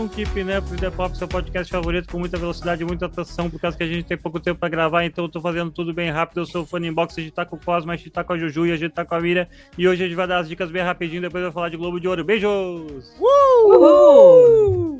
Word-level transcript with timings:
um 0.00 0.08
Keeping 0.08 0.56
Up 0.56 0.70
with 0.70 0.78
the 0.78 0.90
Pop, 0.90 1.14
seu 1.16 1.28
podcast 1.28 1.70
favorito, 1.70 2.10
com 2.10 2.18
muita 2.18 2.38
velocidade 2.38 2.82
e 2.82 2.86
muita 2.86 3.04
atenção, 3.04 3.50
por 3.50 3.60
causa 3.60 3.76
que 3.76 3.82
a 3.82 3.86
gente 3.86 4.04
tem 4.04 4.16
pouco 4.16 4.40
tempo 4.40 4.58
pra 4.58 4.68
gravar, 4.68 5.04
então 5.04 5.24
eu 5.24 5.28
tô 5.28 5.42
fazendo 5.42 5.70
tudo 5.70 5.92
bem 5.92 6.10
rápido. 6.10 6.40
Eu 6.40 6.46
sou 6.46 6.62
o 6.62 6.66
Fone 6.66 6.88
Inbox, 6.88 7.18
a 7.18 7.20
gente 7.20 7.32
tá 7.32 7.44
com 7.44 7.56
o 7.56 7.58
Cosmo, 7.58 7.92
a 7.92 7.96
gente 7.96 8.08
tá 8.08 8.24
com 8.24 8.32
a 8.32 8.38
Juju 8.38 8.66
e 8.66 8.72
a 8.72 8.76
gente 8.76 8.92
tá 8.92 9.04
com 9.04 9.14
a 9.14 9.20
Mira. 9.20 9.46
E 9.76 9.86
hoje 9.86 10.02
a 10.02 10.06
gente 10.06 10.16
vai 10.16 10.26
dar 10.26 10.38
as 10.38 10.48
dicas 10.48 10.70
bem 10.70 10.82
rapidinho, 10.82 11.20
depois 11.20 11.42
eu 11.44 11.50
vou 11.50 11.54
falar 11.54 11.68
de 11.68 11.76
Globo 11.76 12.00
de 12.00 12.08
Ouro. 12.08 12.24
Beijos! 12.24 13.14
Uhul! 13.20 14.96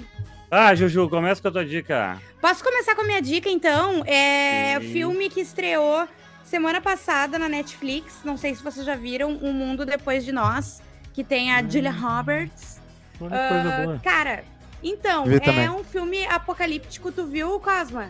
Ah, 0.50 0.74
Juju, 0.74 1.08
começa 1.08 1.40
com 1.40 1.48
a 1.48 1.52
tua 1.52 1.64
dica. 1.64 2.20
Posso 2.38 2.62
começar 2.62 2.94
com 2.94 3.00
a 3.00 3.06
minha 3.06 3.22
dica, 3.22 3.48
então? 3.48 4.04
É 4.06 4.76
o 4.78 4.82
filme 4.82 5.30
que 5.30 5.40
estreou 5.40 6.06
semana 6.44 6.78
passada 6.80 7.38
na 7.38 7.48
Netflix. 7.48 8.20
Não 8.22 8.36
sei 8.36 8.54
se 8.54 8.62
vocês 8.62 8.84
já 8.84 8.96
viram, 8.96 9.38
Um 9.40 9.52
Mundo 9.52 9.86
Depois 9.86 10.26
de 10.26 10.32
Nós, 10.32 10.82
que 11.14 11.24
tem 11.24 11.52
a 11.52 11.62
Julia 11.62 11.90
Roberts. 11.90 12.80
Boa. 13.18 14.00
cara, 14.02 14.44
então, 14.82 15.24
Vi 15.26 15.36
é 15.36 15.40
também. 15.40 15.68
um 15.68 15.84
filme 15.84 16.24
apocalíptico. 16.26 17.10
Tu 17.12 17.24
viu, 17.26 17.58
Cosma? 17.60 18.08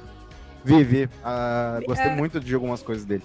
Vi, 0.64 0.84
vi. 0.84 1.08
Ah, 1.24 1.80
gostei 1.86 2.10
É. 2.10 2.14
muito 2.16 2.38
de 2.40 2.54
algumas 2.54 2.82
coisas 2.82 3.04
dele. 3.04 3.22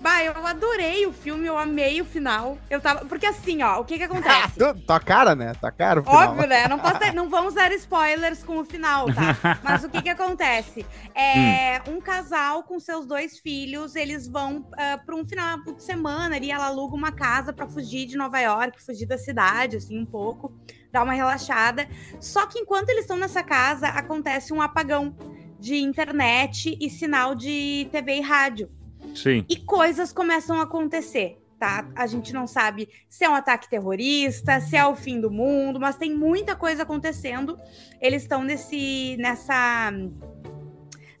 Bah, 0.00 0.22
eu 0.22 0.46
adorei 0.46 1.06
o 1.06 1.12
filme, 1.12 1.46
eu 1.46 1.58
amei 1.58 2.00
o 2.00 2.04
final. 2.04 2.56
Eu 2.70 2.80
tava. 2.80 3.04
Porque 3.04 3.26
assim, 3.26 3.62
ó, 3.62 3.80
o 3.80 3.84
que 3.84 3.98
que 3.98 4.04
acontece? 4.04 4.54
Tu- 4.58 4.80
Tua 4.86 5.00
cara, 5.00 5.34
né? 5.34 5.52
Tua 5.54 5.72
cara, 5.72 6.00
o 6.00 6.04
final. 6.04 6.30
Óbvio, 6.30 6.46
né? 6.46 6.68
Não, 6.68 6.78
posso 6.78 7.00
dar- 7.00 7.12
não 7.12 7.28
vamos 7.28 7.54
dar 7.54 7.72
spoilers 7.72 8.44
com 8.44 8.58
o 8.58 8.64
final, 8.64 9.06
tá? 9.12 9.58
Mas 9.64 9.82
o 9.82 9.88
que 9.90 10.00
que 10.00 10.08
acontece? 10.08 10.86
É 11.14 11.82
um 11.88 12.00
casal 12.00 12.62
com 12.62 12.78
seus 12.78 13.06
dois 13.06 13.38
filhos, 13.38 13.96
eles 13.96 14.28
vão 14.28 14.66
ah, 14.78 14.98
para 15.04 15.16
um 15.16 15.26
final 15.26 15.60
de 15.64 15.82
semana 15.82 16.36
ali, 16.36 16.50
ela 16.50 16.66
aluga 16.66 16.94
uma 16.94 17.10
casa 17.10 17.52
para 17.52 17.66
fugir 17.66 18.06
de 18.06 18.16
Nova 18.16 18.38
York, 18.38 18.80
fugir 18.82 19.06
da 19.06 19.18
cidade, 19.18 19.76
assim, 19.78 19.98
um 20.00 20.06
pouco, 20.06 20.52
dar 20.92 21.02
uma 21.02 21.12
relaxada. 21.12 21.88
Só 22.20 22.46
que 22.46 22.58
enquanto 22.60 22.88
eles 22.90 23.02
estão 23.02 23.16
nessa 23.16 23.42
casa, 23.42 23.88
acontece 23.88 24.52
um 24.52 24.62
apagão 24.62 25.16
de 25.58 25.76
internet 25.80 26.78
e 26.80 26.88
sinal 26.88 27.34
de 27.34 27.88
TV 27.90 28.18
e 28.18 28.20
rádio 28.20 28.70
Sim. 29.14 29.44
e 29.48 29.56
coisas 29.56 30.12
começam 30.12 30.58
a 30.60 30.62
acontecer, 30.64 31.38
tá? 31.58 31.88
A 31.96 32.06
gente 32.06 32.32
não 32.32 32.46
sabe 32.46 32.88
se 33.08 33.24
é 33.24 33.28
um 33.28 33.34
ataque 33.34 33.68
terrorista, 33.68 34.60
se 34.60 34.76
é 34.76 34.86
o 34.86 34.94
fim 34.94 35.20
do 35.20 35.30
mundo, 35.30 35.80
mas 35.80 35.96
tem 35.96 36.14
muita 36.14 36.54
coisa 36.54 36.82
acontecendo. 36.84 37.58
Eles 38.00 38.22
estão 38.22 38.42
nesse 38.44 39.16
nessa 39.18 39.90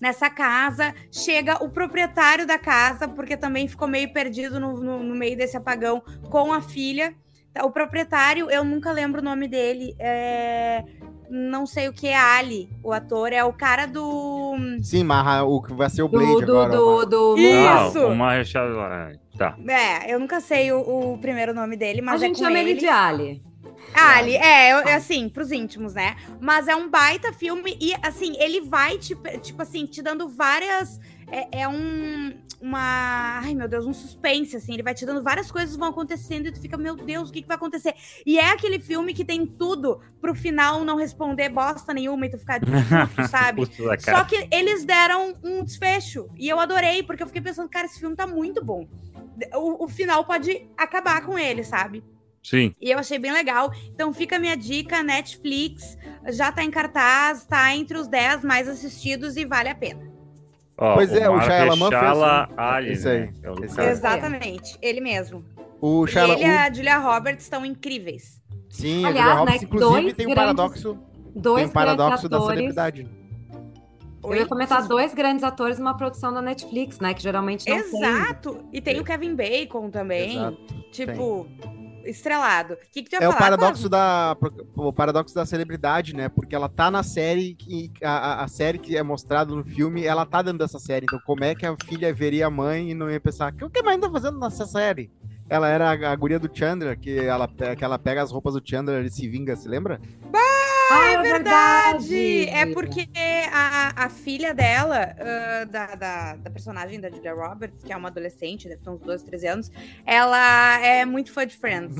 nessa 0.00 0.30
casa, 0.30 0.94
chega 1.10 1.62
o 1.64 1.70
proprietário 1.70 2.46
da 2.46 2.56
casa, 2.56 3.08
porque 3.08 3.36
também 3.36 3.66
ficou 3.66 3.88
meio 3.88 4.12
perdido 4.12 4.60
no, 4.60 4.74
no- 4.80 5.02
no 5.02 5.14
meio 5.16 5.36
desse 5.36 5.56
apagão 5.56 6.00
com 6.30 6.52
a 6.52 6.60
filha. 6.62 7.14
Tá, 7.52 7.64
O 7.64 7.72
proprietário, 7.72 8.48
eu 8.48 8.62
nunca 8.64 8.92
lembro 8.92 9.20
o 9.20 9.24
nome 9.24 9.48
dele, 9.48 9.96
é... 9.98 10.84
não 11.30 11.66
sei 11.66 11.88
o 11.88 11.92
que 11.92 12.06
é 12.08 12.16
Ali, 12.16 12.68
o 12.82 12.92
ator, 12.92 13.32
é 13.32 13.42
o 13.44 13.52
cara 13.52 13.86
do 13.86 14.54
Sim, 14.82 15.04
mas 15.04 15.42
o 15.42 15.62
que 15.62 15.72
vai 15.74 15.88
ser 15.90 16.02
o 16.02 16.08
Blade 16.08 16.40
Do, 16.40 16.46
do, 16.46 16.58
agora. 16.58 17.06
do, 17.06 17.34
do 17.34 17.38
Isso! 17.38 17.98
Ah, 17.98 18.06
uma 18.06 18.32
rechada. 18.34 19.18
Tá. 19.36 19.56
É, 19.68 20.12
eu 20.12 20.18
nunca 20.18 20.40
sei 20.40 20.72
o, 20.72 20.80
o 21.12 21.18
primeiro 21.18 21.54
nome 21.54 21.76
dele, 21.76 22.00
mas 22.02 22.20
A 22.20 22.24
é 22.24 22.28
gente 22.28 22.38
com 22.38 22.44
chama 22.44 22.58
ele. 22.58 22.74
de 22.74 22.86
Ali. 22.88 23.42
Ali, 23.94 24.36
é, 24.36 24.72
eu- 24.72 24.78
é 24.80 24.94
assim, 24.94 25.28
pros 25.28 25.50
íntimos, 25.50 25.94
né? 25.94 26.16
Mas 26.40 26.68
é 26.68 26.76
um 26.76 26.88
baita 26.90 27.32
filme 27.32 27.76
e, 27.80 27.94
assim, 28.02 28.34
ele 28.38 28.60
vai, 28.60 28.98
te, 28.98 29.14
tipo 29.40 29.62
assim, 29.62 29.86
te 29.86 30.02
dando 30.02 30.28
várias... 30.28 31.00
É, 31.30 31.62
é 31.62 31.68
um... 31.68 32.32
Uma... 32.60 33.38
Ai, 33.38 33.54
meu 33.54 33.68
Deus, 33.68 33.86
um 33.86 33.92
suspense, 33.92 34.56
assim. 34.56 34.74
Ele 34.74 34.82
vai 34.82 34.94
te 34.94 35.06
dando 35.06 35.22
várias 35.22 35.50
coisas 35.50 35.76
vão 35.76 35.88
acontecendo 35.88 36.46
e 36.46 36.52
tu 36.52 36.60
fica, 36.60 36.76
meu 36.76 36.96
Deus, 36.96 37.28
o 37.28 37.32
que, 37.32 37.42
que 37.42 37.48
vai 37.48 37.56
acontecer? 37.56 37.94
E 38.26 38.38
é 38.38 38.50
aquele 38.50 38.80
filme 38.80 39.14
que 39.14 39.24
tem 39.24 39.46
tudo 39.46 40.00
pro 40.20 40.34
final 40.34 40.84
não 40.84 40.96
responder 40.96 41.48
bosta 41.50 41.94
nenhuma 41.94 42.26
e 42.26 42.30
tu 42.30 42.38
ficar 42.38 42.60
puto, 42.60 42.72
sabe? 43.30 43.62
Só 44.00 44.24
que 44.24 44.48
eles 44.50 44.84
deram 44.84 45.34
um 45.44 45.62
desfecho. 45.64 46.28
E 46.36 46.48
eu 46.48 46.58
adorei, 46.58 47.02
porque 47.02 47.22
eu 47.22 47.26
fiquei 47.28 47.42
pensando, 47.42 47.68
cara, 47.68 47.86
esse 47.86 48.00
filme 48.00 48.16
tá 48.16 48.26
muito 48.26 48.64
bom. 48.64 48.88
O, 49.54 49.84
o 49.84 49.88
final 49.88 50.24
pode 50.24 50.66
acabar 50.76 51.24
com 51.24 51.38
ele, 51.38 51.62
sabe? 51.62 52.02
Sim. 52.42 52.74
E 52.80 52.90
eu 52.90 52.98
achei 52.98 53.18
bem 53.18 53.32
legal. 53.32 53.72
Então 53.94 54.12
fica 54.12 54.36
a 54.36 54.38
minha 54.38 54.56
dica, 54.56 55.02
Netflix. 55.02 55.96
Já 56.28 56.50
tá 56.50 56.64
em 56.64 56.70
cartaz, 56.70 57.44
tá 57.44 57.74
entre 57.74 57.98
os 57.98 58.08
10 58.08 58.42
mais 58.44 58.68
assistidos 58.68 59.36
e 59.36 59.44
vale 59.44 59.68
a 59.68 59.74
pena. 59.74 60.17
Ó, 60.80 60.94
Pois 60.94 61.12
é, 61.12 61.28
o 61.28 61.40
Shia 61.40 61.64
LaBeouf 61.64 61.96
fez 61.96 62.18
um- 62.18 62.60
Ali, 62.60 62.92
Esse 62.92 63.08
aí, 63.08 63.20
né? 63.22 63.32
É 63.42 63.50
o 63.50 63.64
esse 63.64 63.74
cara. 63.76 63.88
É. 63.88 63.92
Exatamente, 63.92 64.78
ele 64.80 65.00
mesmo. 65.00 65.44
O 65.80 66.06
Shia 66.06 66.22
ele 66.28 66.44
e 66.44 66.48
o- 66.48 66.58
a 66.58 66.72
Julia 66.72 66.98
Roberts 66.98 67.44
estão 67.44 67.66
incríveis. 67.66 68.40
Sim, 68.70 69.04
Aliás, 69.04 69.16
o 69.16 69.18
Julia 69.18 69.34
Roberts, 69.34 69.60
né, 69.62 69.66
inclusive, 69.66 69.90
dois 70.02 70.14
tem 70.14 70.26
um 70.26 70.30
grandes- 70.30 70.54
paradoxo, 70.56 70.94
tem 71.32 71.42
Dois 71.42 71.68
um 71.68 71.72
paradoxo 71.72 72.08
grandes 72.10 72.30
da 72.30 72.36
atores. 72.36 72.54
celebridade. 72.74 73.08
Eu 74.22 74.34
ia 74.34 74.46
comentar 74.46 74.86
dois 74.86 75.14
grandes 75.14 75.42
atores 75.44 75.78
numa 75.78 75.96
produção 75.96 76.32
da 76.32 76.42
Netflix, 76.42 76.98
né? 77.00 77.14
Que 77.14 77.22
geralmente 77.22 77.66
não 77.68 77.76
tem. 77.80 77.86
Exato. 78.00 78.60
E 78.72 78.80
tem 78.80 79.00
o 79.00 79.04
Kevin 79.04 79.34
Bacon 79.34 79.90
também. 79.90 80.36
Exato. 80.36 80.58
Tipo, 80.90 81.46
estrelado. 82.08 82.74
O 82.74 82.76
que, 82.92 83.02
que 83.02 83.10
tu 83.10 83.14
ia 83.14 83.18
É 83.24 83.28
o 83.28 83.32
falar, 83.32 83.38
paradoxo 83.56 83.72
Cosmo? 83.84 83.88
da 83.90 84.36
o 84.76 84.92
paradoxo 84.92 85.34
da 85.34 85.44
celebridade, 85.46 86.14
né? 86.14 86.28
Porque 86.28 86.54
ela 86.54 86.68
tá 86.68 86.90
na 86.90 87.02
série 87.02 87.54
que 87.54 87.90
a, 88.02 88.42
a- 88.44 88.48
série 88.48 88.78
que 88.78 88.96
é 88.96 89.02
mostrada 89.02 89.54
no 89.54 89.64
filme, 89.64 90.04
ela 90.04 90.24
tá 90.26 90.42
dentro 90.42 90.58
dessa 90.58 90.78
série. 90.78 91.04
Então, 91.04 91.20
como 91.26 91.44
é 91.44 91.54
que 91.54 91.66
a 91.66 91.76
filha 91.84 92.12
veria 92.12 92.46
a 92.46 92.50
mãe 92.50 92.90
e 92.90 92.94
não 92.94 93.10
ia 93.10 93.20
pensar, 93.20 93.52
o 93.62 93.70
que 93.70 93.80
a 93.80 93.82
mãe 93.82 93.98
tá 93.98 94.10
fazendo 94.10 94.38
nessa 94.38 94.66
série? 94.66 95.10
Ela 95.50 95.68
era 95.68 95.90
a, 95.90 96.12
a 96.12 96.16
guria 96.16 96.38
do 96.38 96.50
Chandler, 96.52 96.98
que 96.98 97.18
ela, 97.18 97.48
que 97.76 97.82
ela 97.84 97.98
pega 97.98 98.22
as 98.22 98.30
roupas 98.30 98.52
do 98.54 98.62
Chandler 98.62 99.04
e 99.06 99.10
se 99.10 99.26
vinga, 99.28 99.56
se 99.56 99.66
lembra? 99.68 99.98
Ah, 100.90 101.12
É 101.12 101.22
verdade! 101.22 102.48
É 102.48 102.66
porque 102.66 103.08
a, 103.52 103.92
a- 103.96 104.04
a 104.06 104.08
filha 104.08 104.54
dela, 104.54 105.14
ah, 105.18 105.64
da, 105.64 105.86
da, 105.94 106.36
da 106.36 106.50
personagem 106.50 107.00
da 107.00 107.10
Julia 107.10 107.34
Roberts, 107.34 107.82
que 107.84 107.92
é 107.92 107.96
uma 107.96 108.08
adolescente, 108.08 108.68
deve 108.68 108.80
ter 108.82 108.90
uns 108.90 109.00
12, 109.00 109.24
13 109.24 109.46
anos, 109.46 109.72
ela 110.06 110.78
é 110.84 111.04
muito 111.04 111.32
fã 111.32 111.46
de 111.46 111.56
Friends. 111.56 111.94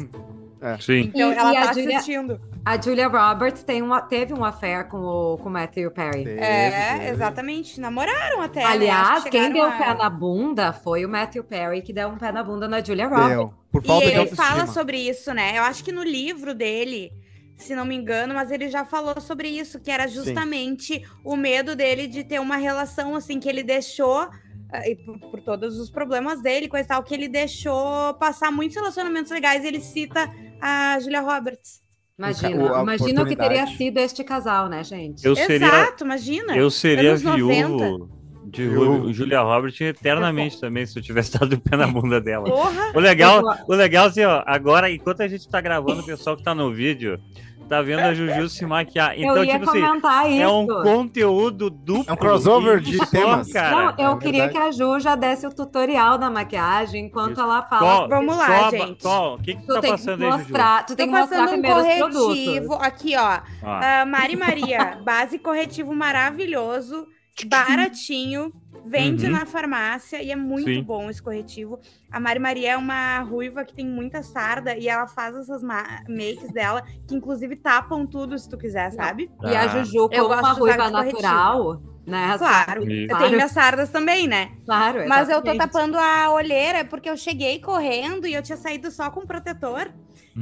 Sim. 0.81 1.01
Então 1.15 1.33
E- 1.33 1.37
ela 1.37 1.53
e 1.53 1.57
a 1.57 1.67
tá 1.67 1.73
Julia- 1.73 1.99
assistindo. 1.99 2.41
A 2.65 2.77
Julia 2.81 3.07
Roberts 3.09 3.63
tem 3.63 3.81
uma, 3.81 4.01
teve 4.03 4.35
um 4.35 4.45
affair 4.45 4.89
com 4.89 4.99
o, 4.99 5.39
com 5.39 5.49
o 5.49 5.53
Matthew 5.53 5.91
Perry. 5.91 6.25
Teve, 6.25 6.41
É, 6.41 6.99
teve. 6.99 7.11
exatamente. 7.11 7.81
Namoraram 7.81 8.43
até. 8.43 8.61
né? 8.61 8.67
Aliás, 8.67 9.25
que 9.25 9.31
quem 9.31 9.53
deu 9.53 9.69
o 9.69 9.79
pé 9.79 9.85
a- 9.91 9.95
na 9.95 10.11
bunda 10.11 10.73
foi 10.73 11.05
o 11.05 11.09
Matthew 11.09 11.45
Perry 11.45 11.81
que 11.81 11.93
deu 11.93 12.09
um 12.09 12.19
pé 12.19 12.33
na 12.33 12.43
bunda 12.43 12.67
na 12.69 12.83
Julia 12.83 13.07
Roberts. 13.07 13.29
Deu. 13.31 13.55
Por 13.71 13.85
E 13.85 13.87
falta 13.87 14.05
de 14.07 14.11
ele 14.13 14.19
autoestima. 14.21 14.47
fala 14.49 14.67
sobre 14.67 14.97
isso, 14.99 15.33
né? 15.33 15.57
Eu 15.57 15.63
acho 15.63 15.85
que 15.85 15.93
no 15.93 16.03
livro 16.03 16.55
dele, 16.55 17.13
se 17.59 17.75
não 17.75 17.85
me 17.85 17.95
engano, 17.95 18.33
mas 18.35 18.51
ele 18.51 18.69
já 18.69 18.85
falou 18.85 19.21
sobre 19.21 19.49
isso, 19.49 19.79
que 19.81 19.91
era 19.91 20.07
justamente 20.07 21.03
o 21.25 21.37
medo 21.37 21.75
dele 21.77 22.07
de 22.07 22.25
ter 22.25 22.41
uma 22.41 22.57
relação 22.57 23.15
assim 23.15 23.39
que 23.41 23.49
ele 23.49 23.63
deixou. 23.63 24.29
ah, 24.73 24.89
e 24.89 24.97
por, 24.97 25.19
por 25.19 25.41
todos 25.41 25.79
os 25.79 25.91
problemas 25.91 26.41
dele, 26.43 26.69
coisa 26.69 26.85
e 26.85 26.89
tal, 26.89 27.03
que 27.03 27.15
ele 27.15 27.29
deixou 27.29 28.15
passar 28.15 28.51
muitos 28.53 28.77
relacionamentos 28.77 29.31
legais. 29.31 29.65
Ele 29.65 29.81
cita 29.81 30.31
a 30.61 30.99
Julia 31.01 31.21
Roberts. 31.21 31.83
Imagina, 32.19 32.65
O- 32.65 32.75
a 32.75 32.83
imagina 32.83 33.23
o 33.23 33.27
que 33.27 33.37
teria 33.37 33.67
sido 33.67 33.99
este 33.99 34.25
casal, 34.25 34.69
né, 34.69 34.83
gente? 34.83 35.25
Eu 35.25 35.37
seria, 35.37 35.67
Exato, 35.69 36.05
imagina. 36.05 36.57
eu 36.57 36.69
seria 36.71 37.11
Anos 37.11 37.23
90. 37.23 37.77
viúvo 37.77 38.11
de. 38.45 39.13
Julia 39.13 39.41
Roberts 39.41 39.81
eternamente 39.81 40.59
também, 40.61 40.85
se 40.85 40.99
eu 40.99 41.03
tivesse 41.03 41.39
dado 41.39 41.53
o 41.55 41.61
pé 41.61 41.77
na 41.77 41.87
bunda 41.87 42.21
dela. 42.21 42.45
Porra! 42.47 42.93
O 42.95 42.99
legal, 43.01 43.43
o 43.69 43.75
legal 43.75 44.07
assim, 44.07 44.25
ó, 44.25 44.43
agora, 44.47 44.91
enquanto 44.91 45.23
a 45.23 45.29
gente 45.29 45.49
tá 45.49 45.61
gravando, 45.61 46.01
o 46.01 46.05
pessoal 46.05 46.37
que 46.37 46.43
tá 46.43 46.55
no 46.55 46.73
vídeo 46.73 47.21
tá 47.69 47.83
vendo 47.83 48.01
a 48.01 48.15
Juju 48.15 48.49
se 48.49 48.65
maquiar. 48.67 49.13
Então, 49.19 49.37
eu 49.37 49.45
ia 49.45 49.59
tipo 49.59 49.71
assim, 49.71 49.81
comentar 49.81 50.31
isso. 50.31 50.43
é 50.43 50.49
um 50.49 50.67
conteúdo 50.67 51.69
duplo. 51.71 52.05
É 52.09 52.13
um 52.13 52.17
crossover 52.17 52.81
de 52.81 52.97
só, 52.97 53.07
temas. 53.07 53.53
cara. 53.53 53.71
Não, 53.77 53.95
eu 53.99 54.13
é 54.13 54.19
queria 54.19 54.49
que 54.49 54.57
a 54.59 54.71
Ju 54.71 54.99
já 55.01 55.15
desse 55.15 55.47
o 55.47 55.51
tutorial 55.55 56.19
da 56.19 56.31
maquiagem 56.31 57.07
enquanto 57.07 57.33
Isso. 57.33 57.41
ela 57.41 57.63
fala. 57.63 58.09
Vamos 58.09 58.37
lá, 58.37 58.47
qual- 58.47 58.71
gente. 58.71 59.07
O 59.07 59.39
que 59.39 59.55
que 59.55 59.61
tu, 59.67 59.75
Tu 59.75 59.81
tá 59.81 59.89
passando 59.89 60.25
aí, 60.25 60.31
Juju? 60.33 60.43
mostrar, 60.45 60.87
tu 60.87 60.97
tem 60.97 61.07
Tô 61.07 61.13
que 61.15 61.19
mostrar 61.21 61.39
passando 61.39 61.49
um 61.59 61.63
primeiro 61.63 62.11
corretivo. 62.11 62.75
Aqui, 62.75 63.17
ó. 63.17 63.39
Ah, 63.63 64.01
Ah, 64.01 64.05
Mari 64.07 64.37
Maria, 64.37 64.99
base 65.05 65.39
corretivo 65.39 65.95
maravilhoso, 65.95 67.07
baratinho, 67.47 68.53
vende 68.85 69.27
Uhum. 69.27 69.33
na 69.33 69.45
farmácia 69.47 70.23
e 70.23 70.31
é 70.31 70.37
muito 70.37 70.81
Sim. 70.81 70.83
bom 70.83 71.11
esse 71.11 71.23
corretivo. 71.23 71.79
A 72.11 72.19
Mari 72.21 72.39
Maria 72.39 72.73
é 72.73 72.77
uma 72.77 73.21
ruiva 73.21 73.65
que 73.65 73.75
tem 73.75 73.87
muita 73.87 74.23
sarda 74.23 74.77
e 74.77 74.89
ela 74.89 75.07
faz 75.07 75.35
essas 75.37 75.63
ma- 75.63 76.01
makes 76.09 76.53
dela, 76.53 76.83
que 77.07 77.15
inclusive 77.15 77.57
tapam 77.57 78.07
tudo 78.07 78.39
se 78.39 78.49
tu 78.49 78.57
quiser, 78.57 78.91
sabe? 78.93 79.31
E 79.45 79.55
a 79.55 79.63
Ah. 79.63 79.69
Juju, 79.69 80.09
Eu 80.11 80.25
como 80.25 80.29
gosto 80.29 80.41
uma 80.45 80.55
de 80.55 80.61
usar 80.61 80.77
ruiva 80.77 80.85
de 80.87 80.93
corretivo. 80.93 81.23
natural, 81.23 81.83
né? 82.07 82.39
Claro. 82.39 82.89
Isso. 82.89 83.13
Eu 83.13 83.19
tenho 83.19 83.33
minhas 83.35 83.53
sardas 83.53 83.91
também, 83.91 84.27
né? 84.27 84.51
Claro, 84.65 85.07
Mas 85.07 85.29
eu 85.29 85.43
tô 85.43 85.53
exatamente. 85.53 85.59
tapando 85.59 85.99
a 85.99 86.31
olheira 86.33 86.85
porque 86.85 87.09
eu 87.11 87.17
cheguei 87.17 87.61
correndo 87.61 88.27
e 88.27 88.35
eu 88.35 88.43
tinha 88.43 88.57
saído 88.57 88.91
só 88.91 89.11
com 89.11 89.27
protetor. 89.27 89.91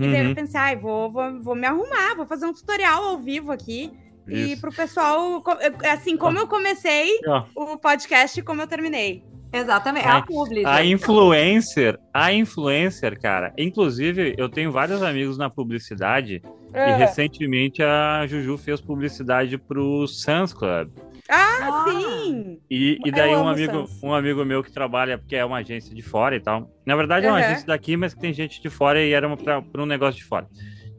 E 0.01 0.09
daí 0.09 0.23
Uhum, 0.23 0.29
eu 0.31 0.35
pensei, 0.35 0.61
ai, 0.61 0.77
vou, 0.77 1.11
vou, 1.11 1.43
vou 1.43 1.55
me 1.55 1.67
arrumar, 1.67 2.15
vou 2.17 2.27
fazer 2.27 2.47
um 2.47 2.53
tutorial 2.53 3.03
ao 3.05 3.19
vivo 3.19 3.51
aqui. 3.51 3.91
E 4.29 4.53
isso. 4.53 4.61
pro 4.61 4.73
pessoal, 4.73 5.41
co- 5.43 5.57
assim 5.91 6.17
como 6.17 6.39
eu 6.39 6.47
comecei 6.47 7.21
Ó, 7.27 7.45
o 7.55 7.79
podcast, 7.79 8.41
como 8.43 8.63
eu 8.63 8.67
terminei. 8.67 9.23
Exatamente, 9.53 10.07
é 10.07 10.11
a 10.11 10.23
publi. 10.23 10.67
A 10.67 10.85
influencer, 10.85 11.99
a 12.13 12.33
influencer, 12.33 13.19
cara. 13.21 13.53
Inclusive, 13.57 14.35
eu 14.37 14.49
tenho 14.49 14.73
vários 14.73 15.03
amigos 15.03 15.39
na 15.39 15.49
publicidade 15.49 16.43
E 16.75 16.93
recentemente 16.99 17.83
a 17.83 18.27
Juju 18.27 18.59
fez 18.59 18.81
publicidade 18.81 19.57
pro 19.57 20.07
Suns 20.07 20.53
Club. 20.53 20.91
Ah, 21.29 21.59
ah. 21.63 21.85
sim! 21.89 22.59
E, 22.71 22.99
e 23.05 23.11
daí 23.11 23.35
um 23.35 23.49
amigo, 23.49 23.89
um 24.03 24.13
amigo 24.13 24.45
meu 24.45 24.63
que 24.63 24.71
trabalha, 24.71 25.17
porque 25.19 25.35
é 25.37 25.45
uma 25.45 25.59
agência 25.59 25.95
de 25.95 26.03
fora 26.03 26.37
e 26.37 26.41
tal. 26.41 26.71
Na 26.85 26.95
verdade, 26.95 27.27
é 27.27 27.31
uma 27.31 27.39
agência 27.39 27.67
daqui, 27.67 27.97
mas 27.97 28.15
que 28.15 28.21
tem 28.21 28.33
gente 28.33 28.61
de 28.61 28.69
fora 28.69 29.03
e 29.03 29.13
era 29.13 29.29
para 29.37 29.83
um 29.83 29.87
negócio 29.87 30.21
de 30.21 30.25
fora. 30.25 30.47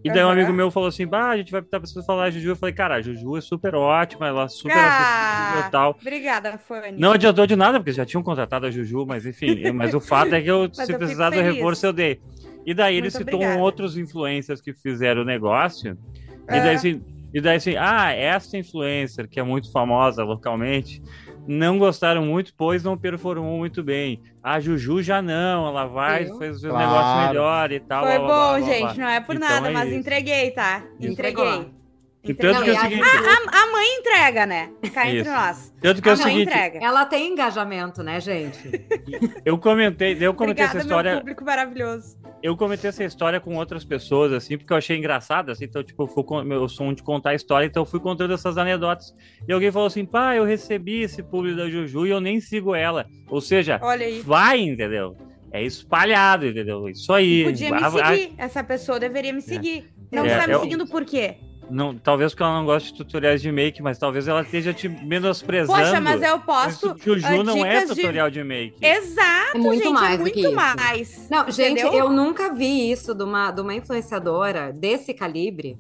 E 0.04 0.12
daí 0.12 0.24
um 0.24 0.30
amigo 0.30 0.54
meu 0.54 0.72
falou 0.72 0.90
assim: 0.90 1.06
bah, 1.06 1.30
a 1.30 1.38
gente 1.38 1.52
vai 1.52 1.62
estar 1.62 1.80
pessoas 1.80 2.06
falar 2.06 2.26
a 2.26 2.30
Juju. 2.30 2.50
Eu 2.50 2.56
falei, 2.56 2.74
cara, 2.74 2.96
a 2.96 3.02
Juju 3.02 3.38
é 3.38 3.42
super 3.42 3.76
ótima, 3.76 4.28
ela 4.28 4.44
é 4.44 4.48
super 4.48 4.76
ah, 4.76 5.66
e 5.68 5.72
tal. 5.72 5.98
Obrigada, 6.00 6.58
Fanny. 6.58 7.00
Não 7.00 7.12
adiantou 7.14 7.46
de 7.46 7.56
nada, 7.56 7.80
porque 7.80 7.92
já 7.92 8.06
tinham 8.06 8.24
contratado 8.24 8.66
a 8.66 8.72
Juju, 8.72 9.06
mas 9.06 9.26
enfim, 9.26 9.72
mas 9.72 9.94
o 9.94 10.00
fato 10.00 10.34
é 10.34 10.42
que 10.42 10.50
eu, 10.50 10.70
se 10.74 10.92
eu 10.92 10.98
precisar 10.98 11.30
do 11.30 11.42
reforço, 11.42 11.86
eu 11.86 11.94
dei. 11.94 12.22
E 12.66 12.74
daí 12.74 12.96
Muito 12.96 13.06
ele 13.06 13.12
citou 13.12 13.36
obrigada. 13.36 13.62
outros 13.62 13.98
influencers 13.98 14.62
que 14.62 14.74
fizeram 14.74 15.22
o 15.22 15.26
negócio. 15.26 15.98
É. 16.48 16.58
E 16.58 16.62
daí 16.62 16.76
assim, 16.76 17.02
e 17.34 17.42
daí 17.42 17.58
assim, 17.58 17.76
ah, 17.78 18.12
essa 18.12 18.58
influencer 18.58 19.28
que 19.28 19.40
é 19.40 19.44
muito 19.44 19.72
famosa 19.72 20.24
localmente, 20.24 21.02
não 21.48 21.78
gostaram 21.78 22.26
muito, 22.26 22.54
pois 22.56 22.84
não 22.84 22.98
performou 22.98 23.58
muito 23.58 23.82
bem. 23.82 24.22
A 24.44 24.60
Juju 24.60 25.02
já 25.02 25.22
não, 25.22 25.68
ela 25.68 25.86
vai, 25.86 26.26
Viu? 26.26 26.38
fez 26.38 26.64
o 26.64 26.70
claro. 26.70 26.86
negócio 26.86 27.28
melhor 27.28 27.72
e 27.72 27.80
tal. 27.80 28.06
Foi 28.06 28.18
blá, 28.18 28.28
bom, 28.28 28.28
blá, 28.28 28.58
blá, 28.60 28.62
gente, 28.62 29.00
não 29.00 29.08
é 29.08 29.20
por 29.20 29.36
então 29.36 29.50
nada, 29.50 29.70
é 29.70 29.72
mas 29.72 29.90
isso. 29.90 29.98
entreguei, 29.98 30.52
tá? 30.52 30.84
Entreguei. 31.00 31.77
E 32.32 32.34
tanto 32.34 32.64
que 32.64 32.70
é 32.70 32.74
o 32.74 32.80
seguinte... 32.80 33.02
a, 33.02 33.60
a, 33.60 33.64
a, 33.64 33.72
mãe 33.72 33.88
entrega, 34.00 34.46
né? 34.46 34.70
Cá 34.94 35.10
entre 35.10 35.30
nós. 35.30 35.74
Tanto 35.82 36.02
que 36.02 36.10
é 36.10 36.14
o 36.14 36.18
seguinte... 36.18 36.50
Entrega. 36.50 36.80
Ela 36.82 37.06
tem 37.06 37.32
engajamento, 37.32 38.04
né, 38.04 38.20
gente? 38.20 38.60
eu 39.46 39.58
comentei, 39.58 40.18
eu 40.20 40.34
comentei 40.34 40.66
Obrigada, 40.66 40.78
essa 40.78 40.78
história... 40.80 41.12
Meu 41.12 41.20
público 41.20 41.44
maravilhoso. 41.44 42.18
Eu 42.42 42.56
comentei 42.56 42.90
essa 42.90 43.04
história 43.04 43.40
com 43.40 43.56
outras 43.56 43.84
pessoas, 43.84 44.32
assim, 44.32 44.58
porque 44.58 44.72
eu 44.72 44.78
achei 44.78 44.98
engraçado, 44.98 45.52
assim, 45.52 45.66
então, 45.66 45.84
tipo, 45.84 46.04
eu, 46.04 46.08
fui, 46.08 46.24
eu 46.52 46.70
sou 46.70 46.88
um 46.88 46.94
de 46.94 47.02
contar 47.02 47.32
a 47.32 47.36
história, 47.36 47.66
então 47.66 47.82
eu 47.82 47.88
fui 47.88 48.00
contando 48.00 48.34
essas 48.34 48.58
anedotas. 48.58 49.16
E 49.48 49.54
alguém 49.54 49.72
falou 49.72 49.88
assim, 49.88 50.06
pá, 50.06 50.36
eu 50.36 50.44
recebi 50.44 51.02
esse 51.02 51.24
público 51.24 51.58
da 51.58 51.70
Juju 51.70 52.06
e 52.06 52.10
eu 52.10 52.20
nem 52.20 52.40
sigo 52.40 52.76
ela. 52.76 53.08
Ou 53.30 53.42
seja, 53.42 53.80
vai, 54.24 54.60
entendeu? 54.60 55.16
É 55.52 55.64
espalhado, 55.64 56.46
entendeu? 56.46 56.88
Isso 56.90 57.12
aí. 57.14 57.46
Podia 57.46 57.72
me 57.72 57.90
seguir. 57.90 58.34
Essa 58.38 58.64
pessoa 58.64 59.00
deveria 59.00 59.32
me 59.32 59.40
é. 59.40 59.42
seguir. 59.42 59.90
É. 60.12 60.16
Não 60.16 60.26
é, 60.26 60.32
está 60.32 60.48
me 60.48 60.54
eu... 60.54 60.62
seguindo 60.62 60.86
por 60.88 61.06
quê? 61.06 61.38
Não, 61.69 61.98
talvez 61.98 62.31
porque 62.31 62.44
ela 62.44 62.54
não 62.54 62.66
goste 62.66 62.92
de 62.92 62.98
tutoriais 62.98 63.42
de 63.42 63.52
make, 63.52 63.81
mas 63.81 63.98
talvez 63.98 64.28
ela 64.28 64.42
esteja 64.42 64.74
te 64.74 64.88
menosprezando. 64.88 65.78
Poxa, 65.78 66.00
mas 66.00 66.22
eu 66.22 66.40
posto. 66.40 66.96
Juju 66.98 67.44
não 67.44 67.66
é 67.66 67.86
tutorial 67.86 68.30
de... 68.30 68.40
de 68.40 68.44
make. 68.44 68.86
Exato, 68.86 69.58
é 69.58 69.60
muito 69.60 69.84
gente, 69.84 69.94
mais 69.94 70.19
é 70.19 70.22
muito 70.22 70.52
mais. 70.54 71.30
Não, 71.30 71.52
gente, 71.52 71.81
entendeu? 71.81 71.94
eu 71.94 72.12
nunca 72.12 72.54
vi 72.54 72.92
isso 72.92 73.14
de 73.14 73.24
uma, 73.24 73.52
de 73.52 73.62
uma 73.62 73.74
influenciadora 73.74 74.72
desse 74.72 75.14
calibre. 75.14 75.78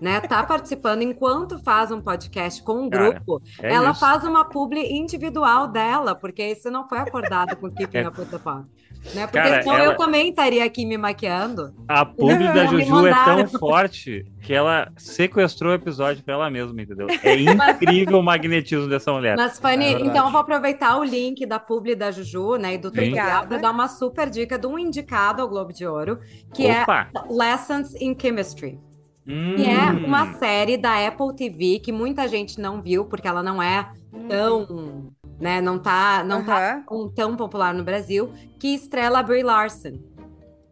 Né, 0.00 0.20
tá 0.20 0.42
participando 0.42 1.00
enquanto 1.02 1.58
faz 1.60 1.90
um 1.90 2.00
podcast 2.00 2.62
com 2.62 2.82
um 2.82 2.90
Cara, 2.90 3.12
grupo, 3.12 3.40
é 3.62 3.72
ela 3.72 3.92
isso. 3.92 4.00
faz 4.00 4.22
uma 4.24 4.44
publi 4.44 4.92
individual 4.92 5.68
dela, 5.68 6.14
porque 6.14 6.44
isso 6.44 6.70
não 6.70 6.86
foi 6.86 6.98
acordado 6.98 7.56
com 7.56 7.68
o 7.68 7.74
Keeping 7.74 7.98
é. 7.98 8.08
Up 8.08 8.20
with 8.20 8.26
the 8.26 8.38
Pop. 8.38 8.66
Né? 9.12 9.26
Porque 9.26 9.38
Cara, 9.38 9.62
senão 9.62 9.76
ela... 9.76 9.92
eu 9.92 9.96
também 9.96 10.30
estaria 10.30 10.64
aqui 10.64 10.86
me 10.86 10.96
maquiando. 10.96 11.74
A 11.86 12.04
publi 12.06 12.52
da 12.52 12.66
Juju 12.66 13.06
é 13.06 13.24
tão 13.24 13.46
forte 13.58 14.24
que 14.40 14.52
ela 14.52 14.90
sequestrou 14.96 15.72
o 15.72 15.74
episódio 15.74 16.22
para 16.22 16.34
ela 16.34 16.50
mesma, 16.50 16.80
entendeu? 16.80 17.06
É 17.22 17.36
incrível 17.36 18.18
o 18.18 18.22
magnetismo 18.22 18.88
dessa 18.88 19.12
mulher. 19.12 19.36
Mas, 19.36 19.58
Fanny, 19.58 19.86
é 19.86 20.00
então 20.00 20.26
eu 20.26 20.32
vou 20.32 20.40
aproveitar 20.40 20.98
o 20.98 21.04
link 21.04 21.44
da 21.44 21.58
publi 21.58 21.94
da 21.94 22.10
Juju, 22.10 22.56
né, 22.56 22.74
e 22.74 22.78
do 22.78 22.90
tutorial 22.90 23.46
para 23.46 23.58
dar 23.58 23.70
uma 23.70 23.88
super 23.88 24.30
dica 24.30 24.58
de 24.58 24.66
um 24.66 24.78
indicado 24.78 25.42
ao 25.42 25.48
Globo 25.48 25.72
de 25.72 25.86
Ouro, 25.86 26.18
que 26.54 26.66
é 26.66 26.82
Opa. 26.82 27.08
é 27.14 27.32
Lessons 27.32 27.94
in 28.00 28.16
Chemistry. 28.18 28.78
Hum. 29.26 29.54
Que 29.56 29.64
é 29.64 30.06
uma 30.06 30.34
série 30.34 30.76
da 30.76 31.06
Apple 31.06 31.34
TV 31.34 31.78
que 31.78 31.90
muita 31.90 32.28
gente 32.28 32.60
não 32.60 32.82
viu, 32.82 33.06
porque 33.06 33.26
ela 33.26 33.42
não 33.42 33.62
é 33.62 33.88
tão 34.28 35.10
né? 35.44 35.60
Não 35.60 35.78
tá, 35.78 36.24
não 36.24 36.42
tá 36.42 36.82
tão 37.14 37.36
popular 37.36 37.74
no 37.74 37.84
Brasil, 37.84 38.32
que 38.58 38.68
estrela 38.68 39.18
a 39.18 39.22
Brie 39.22 39.42
Larson. 39.42 39.98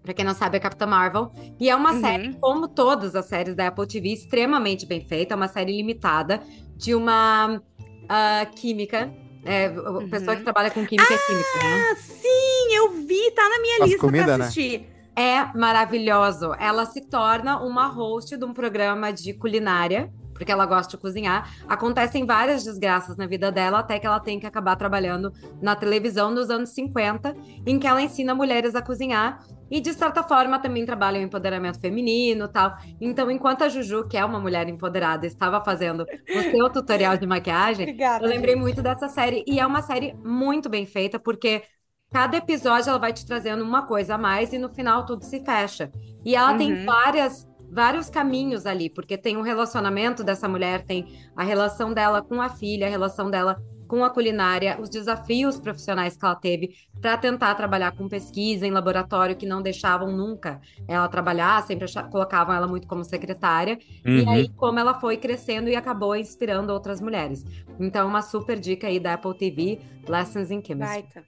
Pra 0.03 0.15
quem 0.15 0.25
não 0.25 0.33
sabe, 0.33 0.57
é 0.57 0.61
Capitã 0.61 0.87
Marvel. 0.87 1.31
E 1.61 1.69
é 1.69 1.77
uma 1.77 1.93
uhum. 1.93 2.01
série, 2.01 2.35
como 2.41 2.67
todas 2.67 3.15
as 3.15 3.27
séries 3.27 3.55
da 3.55 3.69
Apple 3.69 3.87
TV, 3.87 4.09
extremamente 4.09 4.87
bem 4.87 5.07
feita. 5.07 5.35
É 5.35 5.37
uma 5.37 5.47
série 5.47 5.77
limitada 5.77 6.41
de 6.75 6.95
uma 6.95 7.57
uh, 7.59 8.55
química. 8.57 9.13
É, 9.45 9.69
uhum. 9.69 10.09
Pessoa 10.09 10.37
que 10.37 10.43
trabalha 10.43 10.71
com 10.71 10.87
química 10.87 11.13
ah, 11.13 11.15
é 11.15 11.19
química, 11.19 11.59
né? 11.59 11.91
Ah, 11.93 11.97
sim! 11.97 12.75
Eu 12.75 12.93
vi, 12.93 13.31
tá 13.33 13.47
na 13.51 13.61
minha 13.61 13.77
As 13.77 13.85
lista 13.85 13.99
comida, 13.99 14.25
pra 14.25 14.39
né? 14.39 14.45
assistir. 14.47 14.79
Né? 14.81 14.87
É 15.15 15.59
maravilhoso. 15.59 16.55
Ela 16.59 16.87
se 16.87 17.03
torna 17.03 17.61
uma 17.61 17.89
host 17.89 18.39
de 18.39 18.45
um 18.47 18.55
programa 18.55 19.13
de 19.13 19.35
culinária 19.35 20.11
porque 20.43 20.51
ela 20.51 20.67
gosta 20.67 20.97
de 20.97 21.01
cozinhar. 21.01 21.49
Acontecem 21.69 22.27
várias 22.27 22.65
desgraças 22.65 23.17
na 23.17 23.27
vida 23.27 23.53
dela, 23.53 23.79
até 23.79 23.99
que 24.01 24.07
ela 24.07 24.19
tem 24.19 24.41
que 24.41 24.47
acabar 24.47 24.75
trabalhando 24.75 25.33
na 25.61 25.77
televisão 25.77 26.33
nos 26.33 26.51
anos 26.51 26.71
50, 26.71 27.37
em 27.65 27.79
que 27.79 27.87
ela 27.87 28.03
ensina 28.03 28.35
mulheres 28.35 28.75
a 28.75 28.83
cozinhar. 28.83 29.39
E, 29.71 29.81
de 29.81 29.95
certa 29.95 30.23
forma, 30.23 30.59
também 30.59 30.85
trabalha 30.85 31.21
o 31.21 31.23
empoderamento 31.23 31.81
feminino 31.81 32.49
tal. 32.49 32.77
Então, 33.01 33.31
enquanto 33.31 33.63
a 33.63 33.69
Juju, 33.69 34.09
que 34.09 34.17
é 34.17 34.25
uma 34.25 34.41
mulher 34.41 34.69
empoderada, 34.69 35.27
estava 35.27 35.65
fazendo 35.65 36.03
o 36.03 36.43
seu 36.51 36.69
tutorial 36.69 37.17
de 37.17 37.27
maquiagem, 37.27 37.85
Obrigada, 37.85 38.25
eu 38.25 38.29
lembrei 38.29 38.55
gente. 38.55 38.63
muito 38.63 38.83
dessa 38.83 39.09
série. 39.09 39.45
E 39.47 39.61
é 39.61 39.67
uma 39.67 39.81
série 39.81 40.13
muito 40.25 40.69
bem 40.69 40.85
feita, 40.85 41.21
porque 41.21 41.63
cada 42.11 42.37
episódio 42.37 42.91
ela 42.91 42.99
vai 42.99 43.13
te 43.13 43.25
trazendo 43.25 43.63
uma 43.63 43.87
coisa 43.87 44.17
a 44.17 44.19
mais 44.19 44.53
e 44.53 44.59
no 44.59 44.69
final 44.69 45.07
tudo 45.07 45.25
se 45.25 45.43
fecha. 45.45 45.91
E 46.25 46.35
ela 46.35 46.53
uhum. 46.53 46.59
tem 46.59 46.85
várias 46.85 47.49
vários 47.73 48.11
caminhos 48.11 48.67
ali, 48.67 48.91
porque 48.91 49.17
tem 49.17 49.37
o 49.37 49.41
um 49.41 49.43
relacionamento 49.43 50.23
dessa 50.23 50.47
mulher, 50.47 50.85
tem 50.85 51.07
a 51.35 51.43
relação 51.43 51.93
dela 51.93 52.21
com 52.21 52.41
a 52.41 52.51
filha, 52.51 52.87
a 52.87 52.91
relação 52.91 53.31
dela 53.31 53.61
com 53.89 54.05
a 54.05 54.11
culinária, 54.11 54.79
os 54.81 54.89
desafios 54.89 55.61
profissionais 55.61 56.17
que 56.17 56.25
ela 56.25 56.35
teve 56.35 56.75
para 56.99 57.15
tentar 57.19 57.55
trabalhar 57.55 57.93
com 57.93 58.09
pesquisa 58.09 58.67
em 58.67 58.71
laboratório 58.71 59.37
que 59.37 59.45
não 59.45 59.61
deixavam 59.61 60.11
nunca 60.11 60.61
ela 60.89 61.07
trabalhar, 61.09 61.63
sempre 61.63 61.87
colocavam 62.11 62.55
ela 62.55 62.67
muito 62.67 62.87
como 62.87 63.05
secretária. 63.05 63.79
Uhum. 64.07 64.17
E 64.17 64.29
aí, 64.29 64.49
como 64.51 64.79
ela 64.79 64.99
foi 64.99 65.19
crescendo 65.19 65.69
e 65.69 65.77
acabou 65.77 66.17
inspirando 66.17 66.73
outras 66.73 67.03
mulheres. 67.03 67.45
Então, 67.79 68.09
uma 68.09 68.23
super 68.23 68.59
dica 68.59 68.87
aí 68.87 68.99
da 68.99 69.13
Apple 69.13 69.37
TV, 69.37 69.81
Lessons 70.09 70.51
in 70.51 70.63
Chemistry. 70.65 71.03
Baita. 71.03 71.25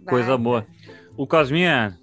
Baita. 0.00 0.10
Coisa 0.10 0.36
boa. 0.36 0.66
O 1.16 1.28
Cosminha, 1.28 1.96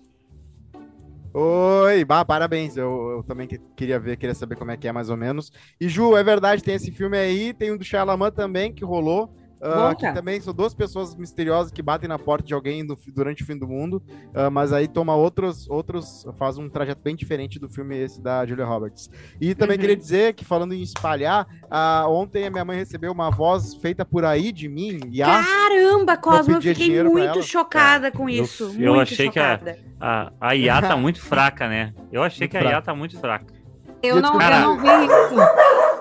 Oi, 1.39 2.03
bah, 2.03 2.25
parabéns. 2.25 2.75
Eu, 2.77 3.11
eu, 3.17 3.23
também 3.23 3.47
queria 3.75 3.99
ver, 3.99 4.17
queria 4.17 4.33
saber 4.33 4.55
como 4.55 4.71
é 4.71 4.77
que 4.77 4.87
é 4.87 4.91
mais 4.91 5.11
ou 5.11 5.15
menos. 5.15 5.51
E 5.79 5.87
Ju, 5.87 6.17
é 6.17 6.23
verdade, 6.23 6.63
tem 6.63 6.73
esse 6.73 6.91
filme 6.91 7.15
aí, 7.15 7.53
tem 7.53 7.71
um 7.71 7.77
do 7.77 7.83
Shyamalan 7.83 8.31
também 8.31 8.73
que 8.73 8.83
rolou. 8.83 9.31
Uh, 9.59 9.87
aqui 9.87 10.11
também 10.13 10.39
são 10.39 10.53
duas 10.53 10.73
pessoas 10.73 11.15
misteriosas 11.15 11.71
que 11.71 11.81
batem 11.81 12.07
na 12.07 12.19
porta 12.19 12.45
de 12.45 12.53
alguém 12.53 12.83
no, 12.83 12.97
durante 13.07 13.41
o 13.41 13.45
fim 13.45 13.57
do 13.57 13.67
mundo, 13.67 14.03
uh, 14.29 14.51
mas 14.51 14.71
aí 14.71 14.87
toma 14.87 15.15
outros, 15.15 15.67
outros, 15.69 16.27
faz 16.37 16.57
um 16.57 16.69
trajeto 16.69 17.01
bem 17.03 17.15
diferente 17.15 17.59
do 17.59 17.67
filme 17.67 17.97
esse 17.97 18.21
da 18.21 18.45
Julia 18.45 18.65
Roberts. 18.65 19.09
E 19.41 19.55
também 19.55 19.75
uhum. 19.75 19.81
queria 19.81 19.95
dizer 19.95 20.33
que, 20.33 20.45
falando 20.45 20.73
em 20.73 20.81
espalhar, 20.81 21.47
uh, 21.63 22.07
ontem 22.09 22.45
a 22.45 22.51
minha 22.51 22.63
mãe 22.63 22.77
recebeu 22.77 23.11
uma 23.11 23.31
voz 23.31 23.73
feita 23.75 24.05
por 24.05 24.23
aí 24.23 24.51
de 24.51 24.69
mim, 24.69 24.99
Yá. 25.11 25.43
Caramba, 25.43 26.17
Cosmo, 26.17 26.55
eu 26.55 26.61
fiquei 26.61 27.03
muito 27.03 27.41
chocada 27.41 28.11
com 28.11 28.29
isso. 28.29 28.75
Eu, 28.77 28.93
eu 28.93 28.99
achei 28.99 29.25
chocada. 29.25 29.73
que 29.73 29.79
a, 29.99 30.31
a, 30.39 30.49
a 30.49 30.55
Iá 30.55 30.81
tá 30.81 30.95
muito 30.97 31.19
fraca, 31.19 31.67
né? 31.67 31.93
Eu 32.11 32.21
achei 32.21 32.41
muito 32.41 32.51
que 32.51 32.57
a 32.57 32.69
Iá 32.69 32.81
tá 32.81 32.93
muito 32.93 33.19
fraca. 33.19 33.57
Eu 34.03 34.21
não, 34.21 34.39
eu 34.39 34.49
não 34.59 34.77
vi 34.77 34.87
isso. 35.05 35.96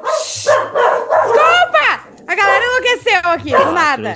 Enlouqueceu 2.76 3.30
aqui, 3.30 3.50
do 3.50 3.72
nada. 3.72 4.14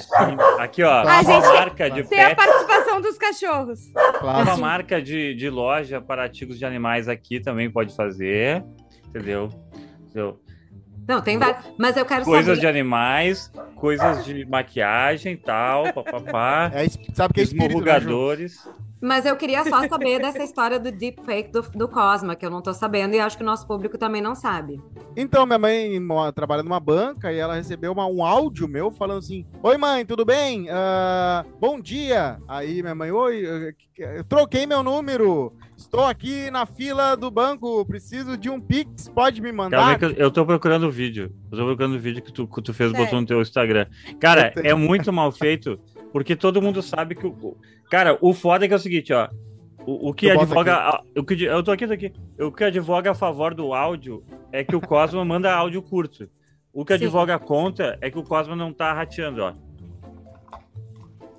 Aqui, 0.59 0.83
ó. 0.83 1.03
A 1.07 1.23
gente 1.23 1.47
marca 1.47 1.91
de 1.91 2.03
tem 2.05 2.19
pet. 2.19 2.33
a 2.33 2.37
participação 2.37 3.01
dos 3.01 3.17
cachorros. 3.17 3.81
Uma 4.21 4.57
marca 4.57 5.01
de, 5.01 5.35
de 5.35 5.49
loja 5.49 6.01
para 6.01 6.23
artigos 6.23 6.59
de 6.59 6.65
animais 6.65 7.09
aqui 7.09 7.41
também 7.41 7.71
pode 7.71 7.95
fazer. 7.95 8.63
Entendeu? 9.09 9.49
entendeu? 10.03 10.39
Não, 11.09 11.21
tem 11.21 11.39
várias. 11.39 11.65
Mas 11.77 11.97
eu 11.97 12.05
quero 12.05 12.25
coisas 12.25 12.57
saber. 12.57 12.61
de 12.61 12.67
animais, 12.67 13.51
coisas 13.75 14.25
de 14.25 14.45
maquiagem 14.45 15.33
e 15.33 15.37
tal, 15.37 15.93
papapá. 15.93 16.71
É, 16.73 16.87
sabe 17.15 17.35
que 17.35 17.41
é 17.41 17.45
espírito, 17.45 17.81
né, 17.81 17.99
mas 19.01 19.25
eu 19.25 19.37
queria 19.37 19.65
só 19.65 19.89
saber 19.89 20.21
dessa 20.21 20.43
história 20.43 20.79
do 20.79 20.93
deepfake 20.93 21.51
do, 21.51 21.63
do 21.63 21.89
Cosma, 21.89 22.37
que 22.37 22.45
eu 22.45 22.51
não 22.51 22.61
tô 22.61 22.75
sabendo 22.75 23.15
e 23.15 23.21
acho 23.21 23.37
que 23.37 23.43
o 23.43 23.47
nosso 23.47 23.67
público 23.67 23.97
também 23.97 24.21
não 24.21 24.35
sabe. 24.35 24.81
Então, 25.17 25.47
minha 25.47 25.59
mãe 25.59 25.91
trabalha 26.35 26.63
numa 26.63 26.81
banca 26.81 27.33
e 27.33 27.39
ela 27.39 27.55
recebeu 27.55 27.93
uma, 27.93 28.07
um 28.07 28.25
áudio 28.25 28.69
meu 28.69 28.91
falando 28.91 29.19
assim: 29.19 29.47
Oi, 29.63 29.77
mãe, 29.77 30.05
tudo 30.05 30.25
bem? 30.25 30.69
Uh, 30.69 31.49
bom 31.59 31.81
dia. 31.81 32.39
Aí 32.47 32.83
minha 32.83 32.95
mãe, 32.95 33.11
oi, 33.11 33.75
eu 33.97 34.25
troquei 34.25 34.67
meu 34.67 34.83
número. 34.83 35.53
Estou 35.77 36.05
aqui 36.05 36.51
na 36.51 36.67
fila 36.67 37.17
do 37.17 37.31
banco, 37.31 37.85
preciso 37.87 38.37
de 38.37 38.51
um 38.51 38.61
Pix, 38.61 39.09
pode 39.09 39.41
me 39.41 39.51
mandar? 39.51 40.01
Eu, 40.03 40.11
eu 40.11 40.31
tô 40.31 40.45
procurando 40.45 40.87
o 40.87 40.91
vídeo. 40.91 41.33
Eu 41.51 41.59
tô 41.59 41.65
procurando 41.65 41.97
o 41.97 41.99
vídeo 41.99 42.23
que 42.23 42.33
tu, 42.33 42.47
que 42.47 42.63
tu 42.63 42.75
fez, 42.75 42.93
botou 42.93 43.19
no 43.19 43.27
teu 43.27 43.41
Instagram. 43.41 43.87
Cara, 44.21 44.53
é 44.57 44.75
muito 44.75 45.11
mal 45.11 45.33
feito, 45.33 45.81
porque 46.13 46.35
todo 46.37 46.61
mundo 46.63 46.83
sabe 46.83 47.15
que 47.15 47.27
o 47.27 47.57
Cara, 47.91 48.17
o 48.21 48.33
foda 48.33 48.65
é 48.65 48.69
que 48.69 48.75
é 48.75 48.77
o 48.77 48.81
seguinte, 48.81 49.13
ó. 49.13 49.29
O, 49.87 50.11
o 50.11 50.15
que 50.15 50.31
advoga. 50.31 50.75
a- 50.77 51.03
O 51.17 51.25
que, 51.25 51.43
eu 51.43 51.63
tô 51.63 51.73
aqui, 51.73 51.87
tô 51.87 51.93
aqui. 51.95 52.13
O 52.39 52.53
que 52.53 52.65
advoga 52.65 53.11
a 53.11 53.15
favor 53.15 53.55
do 53.55 53.73
áudio 53.75 54.23
é 54.53 54.63
que 54.63 54.77
o 54.77 54.81
Cosmo 54.81 55.25
manda 55.25 55.53
áudio 55.53 55.83
curto. 55.83 56.29
O 56.73 56.85
que 56.85 56.97
Sim. 56.97 57.05
advoga 57.05 57.39
contra 57.39 57.99
é 58.01 58.11
que 58.11 58.19
o 58.19 58.23
Cosmo 58.23 58.55
não 58.55 58.73
tá 58.73 58.93
rateando, 58.93 59.43
ó. 59.43 59.55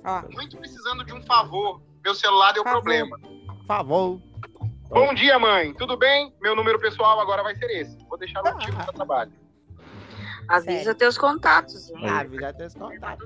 Ó, 0.03 0.23
Muito 0.33 0.57
precisando 0.57 1.05
de 1.05 1.13
um 1.13 1.21
favor. 1.21 1.81
Meu 2.03 2.15
celular 2.15 2.51
deu 2.51 2.63
Favor. 2.63 2.81
problema. 2.81 3.19
Favor. 3.67 4.19
Bom 4.89 5.13
dia, 5.13 5.37
mãe. 5.39 5.73
Tudo 5.75 5.95
bem? 5.95 6.33
Meu 6.41 6.55
número 6.55 6.79
pessoal 6.79 7.19
agora 7.19 7.43
vai 7.43 7.55
ser 7.55 7.69
esse. 7.79 7.97
Vou 8.09 8.17
deixar 8.17 8.41
no 8.41 8.49
ativo 8.49 8.83
do 8.85 8.91
trabalho. 8.93 9.31
Avisa 10.51 10.77
Sério. 10.79 10.95
teus 10.95 11.17
contatos. 11.17 11.89
hein? 11.89 11.95
Ah, 12.03 12.25
já 12.39 12.53
tem 12.53 12.65
esse 12.67 12.77
contato. 12.77 13.25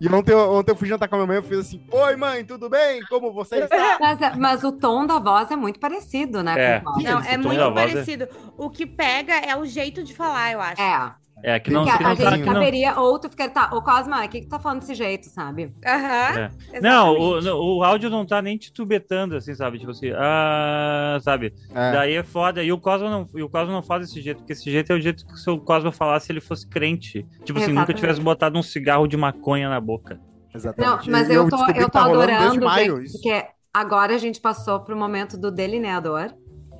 E 0.00 0.08
ontem, 0.08 0.32
eu- 0.32 0.52
ontem 0.52 0.72
eu 0.72 0.76
fui 0.76 0.88
jantar 0.88 1.08
com 1.08 1.16
a 1.16 1.18
minha 1.18 1.26
mãe, 1.26 1.36
eu 1.36 1.42
fiz 1.42 1.58
assim, 1.58 1.84
Oi, 1.90 2.16
mãe, 2.16 2.44
tudo 2.44 2.68
bem? 2.68 3.02
Como 3.08 3.32
você 3.32 3.64
está? 3.64 3.76
Mas, 4.00 4.36
mas 4.36 4.64
o 4.64 4.72
tom 4.72 5.06
da 5.06 5.18
voz 5.18 5.50
é 5.50 5.56
muito 5.56 5.78
parecido, 5.80 6.42
né? 6.42 6.54
É. 6.58 6.82
não, 7.02 7.20
é 7.20 7.36
muito 7.36 7.60
é- 7.60 7.72
parecido. 7.74 8.28
O 8.56 8.70
que 8.70 8.86
pega 8.86 9.34
é 9.34 9.56
o 9.56 9.64
jeito 9.64 10.02
de 10.02 10.14
falar, 10.14 10.52
eu 10.52 10.60
acho. 10.60 10.80
É. 10.80 11.14
É, 11.42 11.60
que 11.60 11.70
não, 11.70 11.84
que 11.84 11.90
a 11.90 11.98
não 12.00 12.16
tá. 12.16 12.30
gente 12.30 12.40
Que 12.40 12.46
não, 12.46 12.54
saberia, 12.54 12.98
ou 12.98 13.18
tu 13.18 13.28
fica, 13.28 13.48
tá, 13.48 13.70
ô 13.72 13.82
Cosma, 13.82 14.24
o 14.24 14.28
que 14.28 14.40
que 14.40 14.46
tu 14.46 14.50
tá 14.50 14.58
falando 14.58 14.80
desse 14.80 14.94
jeito, 14.94 15.26
sabe? 15.26 15.72
Aham. 15.86 16.50
É. 16.72 16.80
Não, 16.80 17.12
o, 17.12 17.38
exatamente. 17.38 17.62
o 17.62 17.84
áudio 17.84 18.10
não 18.10 18.24
tá 18.24 18.40
nem 18.40 18.56
titubetando, 18.56 19.36
assim, 19.36 19.54
sabe? 19.54 19.78
Tipo 19.78 19.90
assim, 19.90 20.10
ah, 20.16 21.18
sabe? 21.20 21.52
É. 21.74 21.92
Daí 21.92 22.14
é 22.14 22.22
foda. 22.22 22.62
E 22.64 22.72
o 22.72 22.78
Cosmo 22.78 23.10
não, 23.10 23.28
e 23.34 23.42
o 23.42 23.48
Cosmo 23.48 23.72
não 23.72 23.82
faz 23.82 24.06
desse 24.06 24.20
jeito, 24.22 24.38
porque 24.38 24.54
esse 24.54 24.70
jeito 24.70 24.92
é 24.92 24.96
o 24.96 25.00
jeito 25.00 25.26
que 25.26 25.36
se 25.36 25.50
o 25.50 25.58
Cosmo 25.58 25.92
falasse 25.92 26.26
se 26.26 26.32
ele 26.32 26.40
fosse 26.40 26.66
crente. 26.66 27.26
Tipo 27.44 27.58
assim, 27.58 27.68
nunca 27.68 27.82
Exatamente. 27.82 28.00
tivesse 28.00 28.20
botado 28.20 28.58
um 28.58 28.62
cigarro 28.62 29.06
de 29.06 29.16
maconha 29.16 29.68
na 29.68 29.80
boca. 29.80 30.14
Não, 30.14 30.54
Exatamente. 30.54 31.10
mas 31.10 31.28
E 31.28 31.34
eu 31.34 31.48
tô, 31.48 31.56
descobri 31.56 31.80
eu 31.80 31.84
tô 31.84 31.90
tá 31.90 32.02
rolando 32.04 32.32
adorando, 32.32 32.70
gente, 32.70 33.12
porque 33.12 33.44
agora 33.72 34.14
a 34.14 34.18
gente 34.18 34.40
passou 34.40 34.80
pro 34.80 34.96
momento 34.96 35.36
do 35.36 35.52
delineador, 35.52 36.32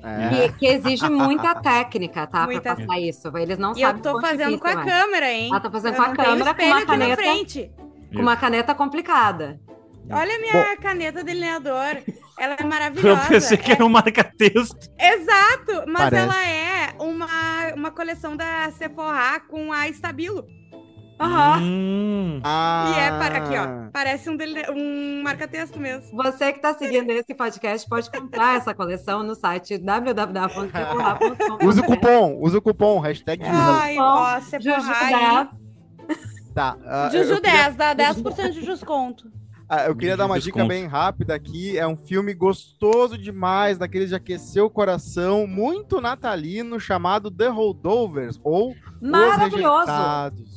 É. 0.03 0.29
que, 0.49 0.53
que 0.59 0.65
exige 0.67 1.09
muita 1.09 1.55
técnica, 1.55 2.27
tá? 2.27 2.45
Muita- 2.45 2.75
Pra 2.75 2.85
passar 2.85 2.99
isso. 2.99 3.35
Eles 3.37 3.57
não 3.57 3.73
E 3.75 3.81
eu 3.81 3.87
sabem 3.87 4.01
tô 4.01 4.11
quão 4.11 4.21
fazendo 4.21 4.59
com 4.59 4.67
a 4.67 4.73
difícil 4.73 4.93
é. 4.93 5.01
câmera, 5.01 5.31
hein? 5.31 5.49
Ela 5.49 5.59
tá 5.59 5.71
fazendo 5.71 5.93
Eu 5.93 5.95
com 5.97 6.01
a 6.03 6.15
câmera, 6.15 6.53
com 6.55 6.65
uma 6.65 6.85
caneta. 6.85 7.15
frente. 7.15 7.71
Com 8.13 8.21
uma 8.21 8.37
caneta 8.37 8.75
complicada. 8.75 9.59
Olha 10.09 10.35
a 10.35 10.39
minha 10.39 10.77
caneta 10.77 11.23
delineador. 11.23 11.97
Ela 12.39 12.53
é 12.53 12.61
Eu 12.63 12.67
maravilhosa. 12.67 13.27
pensei 13.27 13.57
que 13.57 13.71
É- 13.71 13.75
era 13.75 13.83
um 13.85 13.89
marca-texto. 13.89 14.77
Exato, 14.99 15.83
mas 15.87 16.09
Parece. 16.11 16.15
ela 16.23 16.47
é 16.47 16.93
uma, 16.99 17.27
uma 17.75 17.91
coleção 17.91 18.37
da 18.37 18.69
Sephora 18.71 19.39
com 19.39 19.73
a 19.73 19.87
Estabilo. 19.89 20.45
Aham. 21.19 21.59
Hum. 21.63 22.39
Ah, 22.43 22.93
E 22.95 22.99
é 22.99 23.09
para 23.11 23.37
aqui, 23.37 23.55
ó. 23.57 23.89
Parece 23.91 24.29
um, 24.29 24.37
deline- 24.37 24.69
um 24.71 25.23
marca-texto 25.23 25.79
mesmo. 25.79 26.15
Você 26.15 26.53
que 26.53 26.59
tá 26.61 26.73
seguindo 26.75 27.09
esse 27.11 27.33
podcast 27.33 27.87
pode 27.89 28.09
comprar 28.11 28.57
essa 28.57 28.73
coleção 28.73 29.23
no 29.23 29.33
site 29.33 29.77
www.sephora.com. 29.77 31.65
Usa 31.67 31.81
o 31.81 31.83
cupom, 31.83 32.37
usa 32.41 32.57
o 32.57 32.61
cupom, 32.61 32.99
hashtag 32.99 33.43
Juju. 33.43 33.55
Ai, 33.57 33.95
Sephora 34.41 34.77
aí. 35.01 35.13
10. 36.07 36.27
Tá. 36.53 36.75
eu 37.13 37.23
Juju 37.23 37.41
queria- 37.41 37.63
10, 37.71 37.75
dá 37.75 37.95
10% 37.95 38.51
de 38.51 38.61
desconto. 38.65 39.31
Ah, 39.69 39.85
eu 39.87 39.95
queria 39.97 40.15
dar 40.15 40.27
uma 40.27 40.39
dica 40.39 40.63
bem 40.63 40.87
rápida 40.87 41.35
aqui. 41.35 41.77
É 41.77 41.85
um 41.85 41.97
filme 41.97 42.33
gostoso 42.33 43.17
demais, 43.17 43.77
daqueles 43.77 44.07
de 44.09 44.15
aquecer 44.15 44.63
o 44.63 44.69
coração, 44.69 45.45
muito 45.45 45.99
natalino, 45.99 46.79
chamado 46.79 47.29
The 47.29 47.49
Holdovers, 47.49 48.39
ou 48.45 48.69
Os 48.71 48.75
Maravilhoso. 49.01 49.79
Rejeitados. 49.79 50.56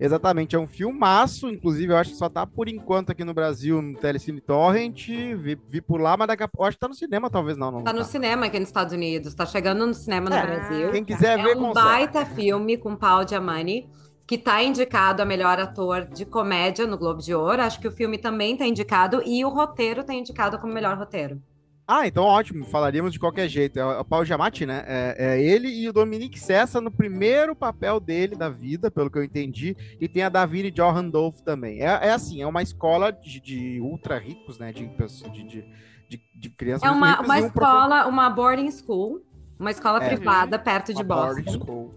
Exatamente, 0.00 0.54
é 0.54 0.58
um 0.58 0.66
filmaço, 0.68 1.48
inclusive 1.48 1.92
eu 1.92 1.96
acho 1.96 2.12
que 2.12 2.16
só 2.16 2.28
tá 2.28 2.46
por 2.46 2.68
enquanto 2.68 3.10
aqui 3.10 3.24
no 3.24 3.34
Brasil 3.34 3.82
no 3.82 3.96
Telecine 3.98 4.40
Torrent, 4.40 5.08
vi, 5.08 5.56
vi 5.66 5.80
por 5.80 6.00
lá, 6.00 6.16
mas 6.16 6.28
daqui 6.28 6.42
a 6.44 6.48
pouco, 6.48 6.64
acho 6.66 6.76
que 6.76 6.80
tá 6.80 6.88
no 6.88 6.94
cinema 6.94 7.28
talvez 7.30 7.56
não, 7.56 7.70
não 7.72 7.82
Tá 7.82 7.92
no 7.92 8.00
tá. 8.00 8.04
cinema 8.04 8.46
aqui 8.46 8.58
nos 8.58 8.68
Estados 8.68 8.92
Unidos, 8.92 9.34
tá 9.34 9.46
chegando 9.46 9.86
no 9.86 9.94
cinema 9.94 10.28
no 10.30 10.36
É, 10.36 10.40
Brasil. 10.40 10.90
Quem 10.90 11.04
quiser 11.04 11.38
É 11.38 11.42
ver, 11.42 11.56
um 11.56 11.68
consegue. 11.68 11.74
baita 11.74 12.26
filme 12.26 12.76
com 12.76 12.96
Paul 12.96 13.26
Giamatti, 13.26 13.88
que 14.26 14.36
tá 14.38 14.62
indicado 14.62 15.22
a 15.22 15.24
melhor 15.24 15.58
ator 15.58 16.06
de 16.06 16.26
comédia 16.26 16.86
no 16.86 16.98
Globo 16.98 17.22
de 17.22 17.34
Ouro. 17.34 17.62
Acho 17.62 17.80
que 17.80 17.88
o 17.88 17.92
filme 17.92 18.18
também 18.18 18.56
tá 18.56 18.66
indicado 18.66 19.22
e 19.24 19.44
o 19.44 19.48
roteiro 19.48 20.04
tá 20.04 20.12
indicado 20.14 20.58
como 20.58 20.72
melhor 20.72 20.98
roteiro. 20.98 21.42
Ah, 21.90 22.06
então 22.06 22.22
ótimo, 22.22 22.66
falaríamos 22.66 23.14
de 23.14 23.18
qualquer 23.18 23.48
jeito. 23.48 23.78
É 23.78 23.98
o 23.98 24.04
Paul 24.04 24.22
Giamatti, 24.22 24.66
né? 24.66 24.84
É, 24.86 25.16
é 25.18 25.42
ele 25.42 25.68
e 25.68 25.88
o 25.88 25.92
Dominique 25.92 26.38
Sessa 26.38 26.82
no 26.82 26.90
primeiro 26.90 27.56
papel 27.56 27.98
dele 27.98 28.36
da 28.36 28.50
vida, 28.50 28.90
pelo 28.90 29.10
que 29.10 29.16
eu 29.16 29.24
entendi. 29.24 29.74
E 29.98 30.06
tem 30.06 30.22
a 30.22 30.28
Davine 30.28 30.70
Johan 30.70 31.08
Dolph 31.08 31.40
também. 31.40 31.80
É, 31.80 31.86
é 31.86 32.10
assim, 32.10 32.42
é 32.42 32.46
uma 32.46 32.62
escola 32.62 33.10
de, 33.10 33.40
de 33.40 33.80
ultra 33.80 34.18
ricos, 34.18 34.58
né? 34.58 34.70
De, 34.70 34.86
de, 34.86 35.64
de, 36.10 36.22
de, 36.34 36.50
crianças 36.50 36.86
É 36.86 36.90
uma, 36.90 37.22
uma 37.22 37.40
e 37.40 37.44
um 37.44 37.46
escola, 37.46 38.06
uma 38.06 38.28
boarding 38.28 38.70
school, 38.70 39.22
uma 39.58 39.70
escola 39.70 40.04
É. 40.04 40.14
privada 40.14 40.58
perto 40.58 40.92
de 40.92 41.02
uma 41.02 41.16
boarding 41.16 41.44
Boston. 41.44 41.64
school. 41.64 41.94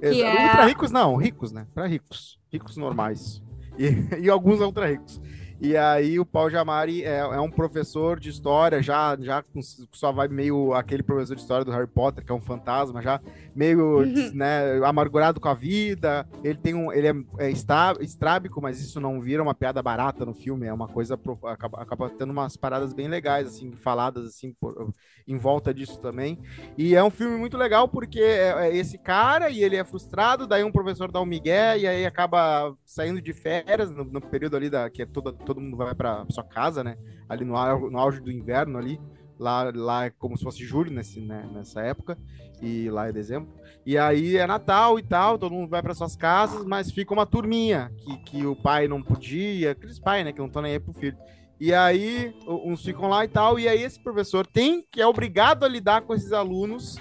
Que 0.00 0.20
é- 0.20 0.46
Ultra 0.46 0.64
ricos 0.66 0.90
não, 0.90 1.14
ricos, 1.14 1.52
né? 1.52 1.64
Para 1.72 1.86
ricos. 1.86 2.40
Ricos 2.52 2.76
normais. 2.76 3.40
E, 3.78 3.86
e 4.20 4.28
alguns 4.28 4.60
ultra 4.60 4.88
ricos. 4.88 5.20
E 5.60 5.76
aí 5.76 6.20
o 6.20 6.24
Paul 6.24 6.48
Jamari 6.50 7.02
é, 7.02 7.18
é 7.18 7.40
um 7.40 7.50
professor 7.50 8.20
de 8.20 8.30
história, 8.30 8.80
já, 8.80 9.16
já 9.20 9.42
com 9.42 9.60
sua 9.92 10.12
vibe 10.12 10.34
meio 10.34 10.72
aquele 10.72 11.02
professor 11.02 11.34
de 11.34 11.42
história 11.42 11.64
do 11.64 11.72
Harry 11.72 11.86
Potter, 11.88 12.24
que 12.24 12.30
é 12.30 12.34
um 12.34 12.40
fantasma, 12.40 13.02
já 13.02 13.20
meio 13.54 13.98
Uhum. 13.98 14.30
né, 14.34 14.78
amargurado 14.84 15.40
com 15.40 15.48
a 15.48 15.54
vida. 15.54 16.26
Ele 16.44 16.56
tem 16.58 16.74
um. 16.74 16.92
Ele 16.92 17.08
é, 17.08 17.14
é 17.46 17.50
estra- 17.50 17.96
estrábico, 18.00 18.60
mas 18.62 18.80
isso 18.80 19.00
não 19.00 19.20
vira 19.20 19.42
uma 19.42 19.54
piada 19.54 19.82
barata 19.82 20.24
no 20.24 20.32
filme. 20.34 20.66
É 20.66 20.72
uma 20.72 20.86
coisa. 20.88 21.18
acaba, 21.44 21.82
acaba 21.82 22.10
tendo 22.10 22.30
umas 22.30 22.56
paradas 22.56 22.92
bem 22.94 23.08
legais, 23.08 23.48
assim, 23.48 23.72
faladas 23.72 24.26
assim, 24.26 24.54
por- 24.60 24.92
em 25.26 25.36
volta 25.36 25.74
disso 25.74 26.00
também. 26.00 26.38
E 26.76 26.94
é 26.94 27.02
um 27.02 27.10
filme 27.10 27.36
muito 27.36 27.56
legal 27.56 27.88
porque 27.88 28.20
é, 28.20 28.68
é 28.68 28.76
esse 28.76 28.96
cara 28.98 29.50
e 29.50 29.62
ele 29.62 29.76
é 29.76 29.84
frustrado, 29.84 30.46
daí 30.46 30.64
um 30.64 30.72
professor 30.72 31.10
dá 31.10 31.20
um 31.20 31.26
migué 31.26 31.78
e 31.78 31.86
aí 31.86 32.06
acaba 32.06 32.74
saindo 32.84 33.20
de 33.20 33.32
férias 33.32 33.90
no, 33.90 34.04
no 34.04 34.20
período 34.20 34.56
ali 34.56 34.70
da 34.70 34.88
que 34.88 35.02
é 35.02 35.06
toda, 35.06 35.32
todo 35.48 35.60
mundo 35.60 35.76
vai 35.76 35.94
para 35.94 36.26
sua 36.28 36.44
casa, 36.44 36.84
né? 36.84 36.96
Ali 37.28 37.44
no, 37.44 37.54
no 37.90 37.98
auge 37.98 38.20
do 38.20 38.30
inverno 38.30 38.78
ali. 38.78 39.00
Lá, 39.38 39.70
lá 39.74 40.04
é 40.06 40.10
como 40.10 40.36
se 40.36 40.42
fosse 40.42 40.64
julho 40.64 40.90
nesse, 40.90 41.20
né, 41.20 41.48
nessa 41.52 41.80
época, 41.80 42.18
e 42.60 42.90
lá 42.90 43.08
é 43.08 43.12
dezembro. 43.12 43.48
E 43.86 43.96
aí 43.96 44.36
é 44.36 44.44
Natal 44.48 44.98
e 44.98 45.02
tal, 45.02 45.38
todo 45.38 45.54
mundo 45.54 45.70
vai 45.70 45.80
para 45.80 45.94
suas 45.94 46.16
casas, 46.16 46.64
mas 46.64 46.90
fica 46.90 47.14
uma 47.14 47.24
turminha 47.24 47.92
que, 47.98 48.16
que 48.18 48.46
o 48.46 48.56
pai 48.56 48.88
não 48.88 49.00
podia, 49.00 49.70
aqueles 49.70 50.00
pais, 50.00 50.24
né, 50.24 50.32
que 50.32 50.40
não 50.40 50.48
estão 50.48 50.60
nem 50.60 50.72
aí 50.72 50.80
pro 50.80 50.92
filho. 50.92 51.16
E 51.60 51.72
aí 51.72 52.34
uns 52.46 52.84
ficam 52.84 53.08
lá 53.08 53.24
e 53.24 53.28
tal, 53.28 53.60
e 53.60 53.68
aí 53.68 53.80
esse 53.80 54.00
professor 54.02 54.44
tem 54.44 54.84
que 54.90 55.00
é 55.00 55.06
obrigado 55.06 55.64
a 55.64 55.68
lidar 55.68 56.02
com 56.02 56.14
esses 56.14 56.32
alunos. 56.32 56.98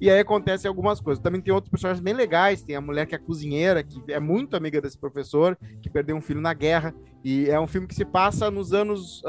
E 0.00 0.10
aí 0.10 0.18
acontecem 0.20 0.68
algumas 0.68 1.00
coisas. 1.00 1.22
Também 1.22 1.40
tem 1.40 1.52
outros 1.54 1.70
personagens 1.70 2.02
bem 2.02 2.12
legais. 2.14 2.62
Tem 2.62 2.76
a 2.76 2.80
mulher 2.80 3.06
que 3.06 3.14
é 3.14 3.18
cozinheira, 3.18 3.82
que 3.82 4.00
é 4.12 4.20
muito 4.20 4.54
amiga 4.56 4.80
desse 4.80 4.98
professor, 4.98 5.56
que 5.80 5.88
perdeu 5.88 6.14
um 6.16 6.20
filho 6.20 6.40
na 6.40 6.52
guerra. 6.52 6.94
E 7.24 7.48
é 7.50 7.58
um 7.58 7.66
filme 7.66 7.86
que 7.86 7.94
se 7.94 8.04
passa 8.04 8.50
nos 8.50 8.72
anos. 8.72 9.22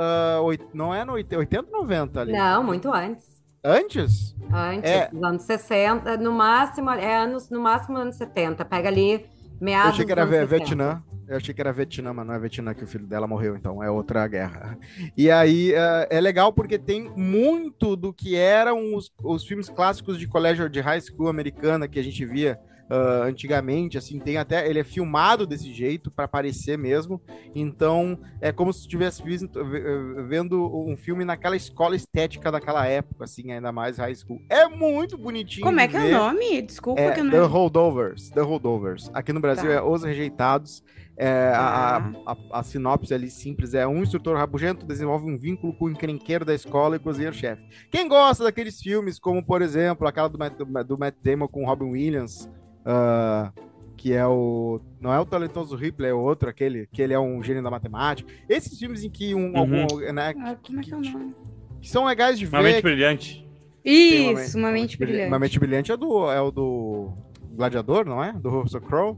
oit- 0.44 0.68
não 0.74 0.94
é 0.94 1.06
no 1.06 1.14
80, 1.14 1.38
80 1.40 1.72
90 1.72 2.22
ali? 2.22 2.34
Não, 2.34 2.64
muito 2.64 2.92
antes. 2.94 3.38
Antes? 3.64 4.36
Antes, 4.54 4.90
É. 4.92 5.10
dos 5.10 5.24
anos 5.24 5.44
60, 5.44 6.16
no 6.18 6.32
máximo, 6.32 6.90
é 6.92 7.18
anos, 7.18 7.50
no 7.50 7.60
máximo 7.60 7.98
anos 7.98 8.16
70. 8.16 8.64
Pega 8.64 8.88
ali 8.90 9.26
meados 9.60 9.88
Eu 9.88 9.92
achei 9.94 10.06
que 10.06 10.12
era 10.12 10.26
dos 10.26 10.34
anos 10.34 10.50
Ve- 10.50 10.58
60. 10.60 10.76
Vietnã. 10.76 11.04
Eu 11.28 11.38
achei 11.38 11.54
que 11.54 11.60
era 11.60 11.74
Vietnã, 11.74 12.14
mas 12.14 12.26
não 12.26 12.34
é 12.34 12.40
Vietnã 12.40 12.74
que 12.74 12.84
o 12.84 12.88
filho 12.88 13.06
dela 13.06 13.28
morreu, 13.28 13.56
então 13.56 13.84
é 13.84 13.92
outra 13.92 14.26
guerra. 14.28 14.78
E 15.16 15.30
aí 15.30 15.74
é, 15.74 16.08
é 16.12 16.22
legal 16.22 16.54
porque 16.54 16.78
tem 16.78 17.12
muito 17.16 17.96
do 17.98 18.14
que 18.14 18.36
eram 18.36 18.96
os, 18.96 19.12
os 19.22 19.46
filmes 19.46 19.70
clássicos 19.70 20.18
de 20.18 20.28
colégio 20.28 20.70
de 20.70 20.80
high 20.80 21.02
school 21.02 21.28
americana 21.28 21.88
que 21.88 22.00
a 22.00 22.04
gente 22.04 22.26
via 22.26 22.58
ah, 22.89 23.24
antigamente, 23.25 23.98
assim, 23.98 24.20
tem 24.20 24.38
até 24.38 24.67
ele 24.70 24.79
é 24.79 24.84
filmado 24.84 25.46
desse 25.46 25.74
jeito 25.74 26.10
para 26.12 26.27
parecer 26.27 26.77
mesmo. 26.77 27.22
Então 27.56 28.20
é 28.41 28.51
como 28.51 28.72
se 28.72 28.82
estivesse 28.82 29.22
visto- 29.24 29.63
ve- 29.65 30.24
vendo 30.27 30.65
um 30.86 30.96
filme 30.96 31.25
naquela 31.25 31.56
escola 31.56 31.96
estética 31.96 32.51
daquela 32.51 32.86
época, 32.86 33.25
assim, 33.25 33.51
ainda 33.51 33.72
mais 33.72 33.98
high 33.98 34.15
school. 34.15 34.41
É 34.50 34.67
muito 34.67 35.17
bonitinho. 35.17 35.65
Como 35.65 35.79
é 35.79 35.88
que 35.88 35.98
é 35.98 36.00
ver. 36.01 36.15
o 36.15 36.17
nome? 36.17 36.62
Desculpa 36.62 37.01
É, 37.01 37.12
que 37.12 37.20
eu 37.22 37.29
The 37.29 37.38
não. 37.39 37.48
Holdovers. 37.48 38.29
The 38.29 38.41
Holdovers. 38.41 39.10
Aqui 39.13 39.34
no 39.34 39.39
Brasil 39.39 39.70
Tá. 39.70 39.75
é 39.75 39.82
Os 39.82 40.03
Rejeitados. 40.03 40.84
É, 41.20 41.50
a, 41.50 41.51
Tá. 41.51 42.12
a, 42.27 42.32
a- 42.32 42.60
a 42.60 42.63
sinopse 42.63 43.12
ali 43.12 43.29
simples 43.32 43.74
é 43.74 43.88
um 43.88 44.03
instrutor 44.03 44.38
rabugento 44.38 44.86
desenvolve 44.86 45.25
um 45.25 45.36
vínculo 45.36 45.74
com 45.74 45.86
o 45.86 45.89
encrenqueiro 45.89 46.46
da 46.46 46.53
escola 46.53 46.96
e 46.96 47.00
cozinheiro-chefe. 47.00 47.63
Quem 47.89 48.08
gosta 48.08 48.44
daqueles 48.44 48.79
filmes, 48.79 49.17
como 49.17 49.44
por 49.44 49.63
exemplo 49.63 50.08
aquela 50.08 50.27
do 50.27 50.38
Matt, 50.38 50.53
do, 50.56 50.65
do 50.84 50.98
Matt 50.98 51.15
Damon 51.24 51.48
com 51.48 51.65
Robin 51.65 51.86
Williams, 51.89 52.48
ah, 52.88 53.51
que 53.98 54.13
é 54.13 54.25
o. 54.25 54.79
Não 55.01 55.13
é 55.13 55.20
o 55.20 55.25
talentoso 55.25 55.75
Ripley, 55.75 56.10
é 56.12 56.13
o 56.13 56.20
outro, 56.20 56.48
aquele, 56.50 56.88
que 56.94 57.01
ele 57.01 57.13
é 57.13 57.20
um 57.20 57.44
gênio 57.44 57.62
da 57.62 57.70
matemática. 57.70 58.32
Esses 58.48 58.79
filmes 58.79 59.03
em 59.03 59.10
que 59.10 59.36
um. 59.36 59.50
Uhum. 59.51 59.58
algum, 59.58 60.13
né, 60.13 60.34
Ah, 60.39 60.56
como 60.65 60.79
é 60.79 60.84
que 60.84 60.94
é 60.94 60.98
o 60.98 61.01
nome? 61.01 61.36
que 61.82 61.89
são 61.89 62.06
legais 62.06 62.39
de 62.39 62.46
ver. 62.46 62.56
Uma 62.58 62.63
mente 62.63 62.82
brilhante. 62.82 63.48
Isso, 63.86 64.58
uma 64.58 64.72
mente 64.72 64.98
brilhante. 64.98 65.27
Uma 65.27 65.39
mente 65.39 65.60
brilhante 65.60 65.91
é, 65.91 65.98
do, 65.98 66.29
é 66.32 66.41
o 66.41 66.51
do 66.51 67.13
Gladiador, 67.53 68.06
não 68.06 68.24
é? 68.24 68.34
Do 68.34 68.50
Russell 68.50 68.82
Crowe. 68.82 69.15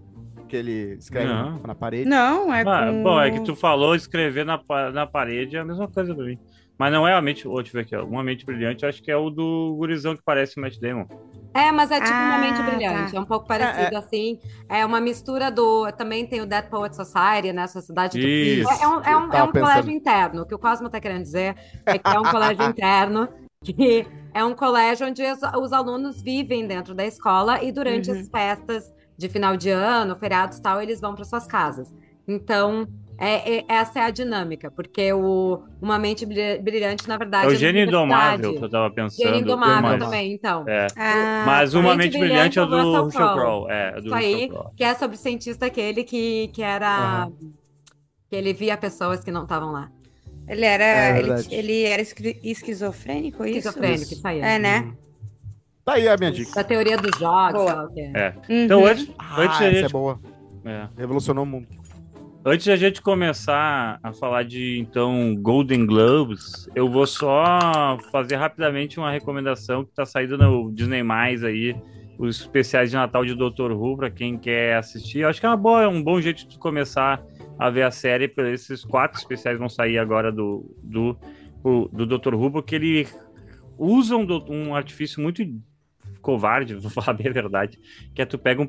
que 0.48 0.56
ele 0.56 0.96
escreve 1.00 1.28
Não. 1.28 1.60
na 1.66 1.74
parede. 1.76 2.10
Não, 2.10 2.54
é 2.54 2.62
Ah, 2.62 2.88
com... 2.92 3.04
Bom, 3.04 3.20
é 3.22 3.32
que 3.32 3.44
tu 3.44 3.56
falou 3.56 3.96
escrever 3.96 4.46
na, 4.46 4.60
na 4.94 5.06
parede 5.08 5.56
é 5.56 5.60
a 5.60 5.66
mesma 5.66 5.88
coisa 5.88 6.14
pra 6.14 6.24
mim. 6.26 6.38
Mas 6.78 6.92
não 6.94 7.08
é 7.08 7.14
a 7.14 7.22
mente. 7.22 7.44
Deixa 7.48 7.70
eu 7.70 7.74
ver 7.74 7.80
aqui, 7.82 7.96
ó. 7.96 8.04
Uma 8.06 8.24
mente 8.24 8.46
brilhante, 8.46 8.86
acho 8.86 9.02
que 9.04 9.12
é 9.12 9.16
o 9.18 9.30
do 9.30 9.76
gurizão 9.78 10.16
que 10.16 10.22
parece 10.24 10.58
o 10.58 10.62
Matt 10.62 10.78
Damon. 10.80 11.06
É, 11.54 11.72
mas 11.72 11.90
é 11.92 12.00
tipo 12.00 12.14
uma 12.14 12.36
Ah, 12.36 12.38
mente 12.38 12.62
brilhante. 12.62 13.12
tá. 13.12 13.18
É 13.18 13.20
um 13.20 13.26
pouco 13.26 13.48
parecido 13.48 13.98
assim. 13.98 14.40
É 14.70 14.86
uma 14.86 15.02
mistura 15.02 15.50
do. 15.50 15.92
Também 15.94 16.26
tem 16.28 16.42
o 16.42 16.46
Dead 16.46 16.70
Poet 16.70 16.96
Society, 16.96 17.52
né? 17.52 17.66
Sociedade 17.68 18.20
do 18.20 18.28
Isso. 18.28 18.70
É, 18.72 18.84
é 18.84 18.88
um, 18.88 19.02
é 19.02 19.18
um, 19.18 19.34
é 19.34 19.44
um 19.44 19.52
colégio 19.52 19.92
interno. 19.92 20.42
O 20.44 20.46
que 20.46 20.54
o 20.56 20.60
Cosmo 20.60 20.90
tá 20.90 21.00
querendo 21.00 21.24
dizer 21.24 21.56
é 21.86 21.98
que 21.98 22.08
é 22.10 22.20
um 22.20 22.24
colégio 22.30 22.64
interno. 22.70 23.28
Que 23.64 24.08
é 24.34 24.44
um 24.46 24.54
colégio 24.54 25.08
onde 25.08 25.22
os, 25.24 25.40
os 25.62 25.74
alunos 25.74 26.22
vivem 26.22 26.66
dentro 26.68 26.94
da 26.94 27.06
escola 27.06 27.62
e 27.64 27.72
durante 27.72 28.10
Uhum. 28.12 28.20
as 28.20 28.30
festas 28.30 28.94
de 29.18 29.28
final 29.28 29.58
de 29.58 29.70
ano, 29.70 30.16
feriados 30.18 30.60
e 30.60 30.62
tal, 30.62 30.82
eles 30.82 31.02
vão 31.02 31.14
para 31.14 31.26
suas 31.26 31.46
casas. 31.46 31.94
Então, 32.26 32.88
é, 33.20 33.58
é- 33.58 33.66
essa 33.68 34.00
é 34.00 34.04
a 34.04 34.10
dinâmica, 34.10 34.72
porque 34.72 35.12
o, 35.14 35.62
uma 35.82 36.00
mente 36.00 36.26
brilha- 36.26 36.62
brilhante, 36.62 37.08
na 37.08 37.18
verdade, 37.18 37.46
É 37.46 37.50
o 37.50 37.52
na 37.52 37.58
gênio 37.58 37.84
indomável 37.86 38.58
que 38.58 38.64
eu 38.66 38.70
tava 38.70 38.90
pensando. 38.94 39.26
Gênio 39.26 39.42
indomável 39.42 39.82
mas- 39.82 40.04
também, 40.04 40.34
então. 40.34 40.64
É. 40.68 40.88
Ah, 40.96 41.44
Mas 41.46 41.74
uma 41.74 41.96
Mente 41.96 42.14
mente 42.18 42.20
brilhante 42.20 42.58
é 42.60 42.62
o 42.62 42.66
do 42.66 43.04
Russell 43.04 43.34
Crowe. 43.34 43.70
É, 43.70 43.90
é 43.90 44.02
do 44.02 44.06
Isso 44.08 44.16
aí, 44.16 44.50
que 44.78 44.84
é 44.84 44.94
sobre 44.96 45.16
o 45.16 45.20
cientista 45.20 45.66
aquele 45.66 46.04
que, 46.04 46.48
que 46.54 46.62
era. 46.64 47.28
Que 48.30 48.36
ele 48.36 48.54
via 48.54 48.78
pessoas 48.78 49.24
que 49.24 49.32
não 49.32 49.44
estavam 49.44 49.72
lá. 49.72 49.90
Ele 50.48 50.66
era, 50.66 50.84
É 50.84 51.20
ele, 51.20 51.32
ele 51.52 51.84
era 51.84 52.02
esqui- 52.02 52.40
esquizofrênico, 52.44 53.44
isso? 53.46 53.58
Esquizofrênico, 53.60 54.14
Isso. 54.14 54.28
aí. 54.28 54.40
É, 54.40 54.58
né? 54.58 54.94
Tá 55.86 55.94
aí 55.94 56.08
a 56.08 56.16
minha 56.18 56.32
dica. 56.32 56.54
Da 56.56 56.64
teoria 56.64 56.98
dos 56.98 57.18
jogos, 57.20 57.54
Boa. 57.64 57.92
É. 57.96 58.30
Uhum. 58.50 58.64
Então, 58.66 58.86
antes, 58.86 59.08
Ah, 59.18 59.42
antes, 59.42 59.58
gente, 59.60 59.86
é 59.86 59.90
boa. 59.90 60.20
é. 60.66 60.88
Revolucionou 60.98 61.44
o 61.44 61.48
mundo. 61.48 61.68
Antes 62.46 62.66
da 62.66 62.76
gente 62.76 63.02
começar 63.02 64.00
a 64.02 64.14
falar 64.14 64.44
de, 64.44 64.80
então, 64.80 65.36
Golden 65.36 65.86
Globes, 65.86 66.70
eu 66.76 66.90
vou 66.90 67.06
só 67.06 67.98
fazer 68.12 68.36
rapidamente 68.36 69.00
uma 69.00 69.12
recomendação 69.12 69.84
que 69.84 69.94
tá 69.94 70.06
saindo 70.06 70.38
no 70.38 70.72
Disney+, 70.72 71.02
aí, 71.46 71.76
os 72.18 72.42
especiais 72.42 72.90
de 72.90 72.96
Natal 72.96 73.24
de 73.24 73.36
Dr. 73.36 73.72
Who, 73.72 73.98
para 73.98 74.10
quem 74.10 74.38
quer 74.38 74.76
assistir. 74.76 75.20
Eu 75.20 75.30
acho 75.30 75.40
que 75.40 75.46
é 75.46 75.50
uma 75.50 75.58
boa, 75.58 75.88
um 75.88 76.04
bom 76.04 76.20
jeito 76.20 76.48
de 76.48 76.58
começar 76.58 77.24
a 77.58 77.70
ver 77.70 77.84
a 77.84 77.92
série, 77.92 78.34
esses 78.52 78.84
quatro 78.84 79.18
especiais 79.18 79.58
vão 79.58 79.70
sair 79.70 79.98
agora 79.98 80.32
do, 80.32 80.76
do, 80.84 81.18
do 81.92 82.06
Dr. 82.06 82.34
Who, 82.36 82.52
porque 82.52 82.76
ele 82.76 83.08
usa 83.78 84.16
um, 84.16 84.28
um 84.50 84.76
artifício 84.76 85.22
muito 85.22 85.42
covarde, 86.22 86.76
vou 86.80 86.90
falar 86.92 87.14
bem 87.14 87.28
a 87.30 87.34
verdade, 87.34 87.78
que 88.14 88.22
é 88.22 88.26
tu 88.26 88.38
pega 88.38 88.62
um, 88.62 88.68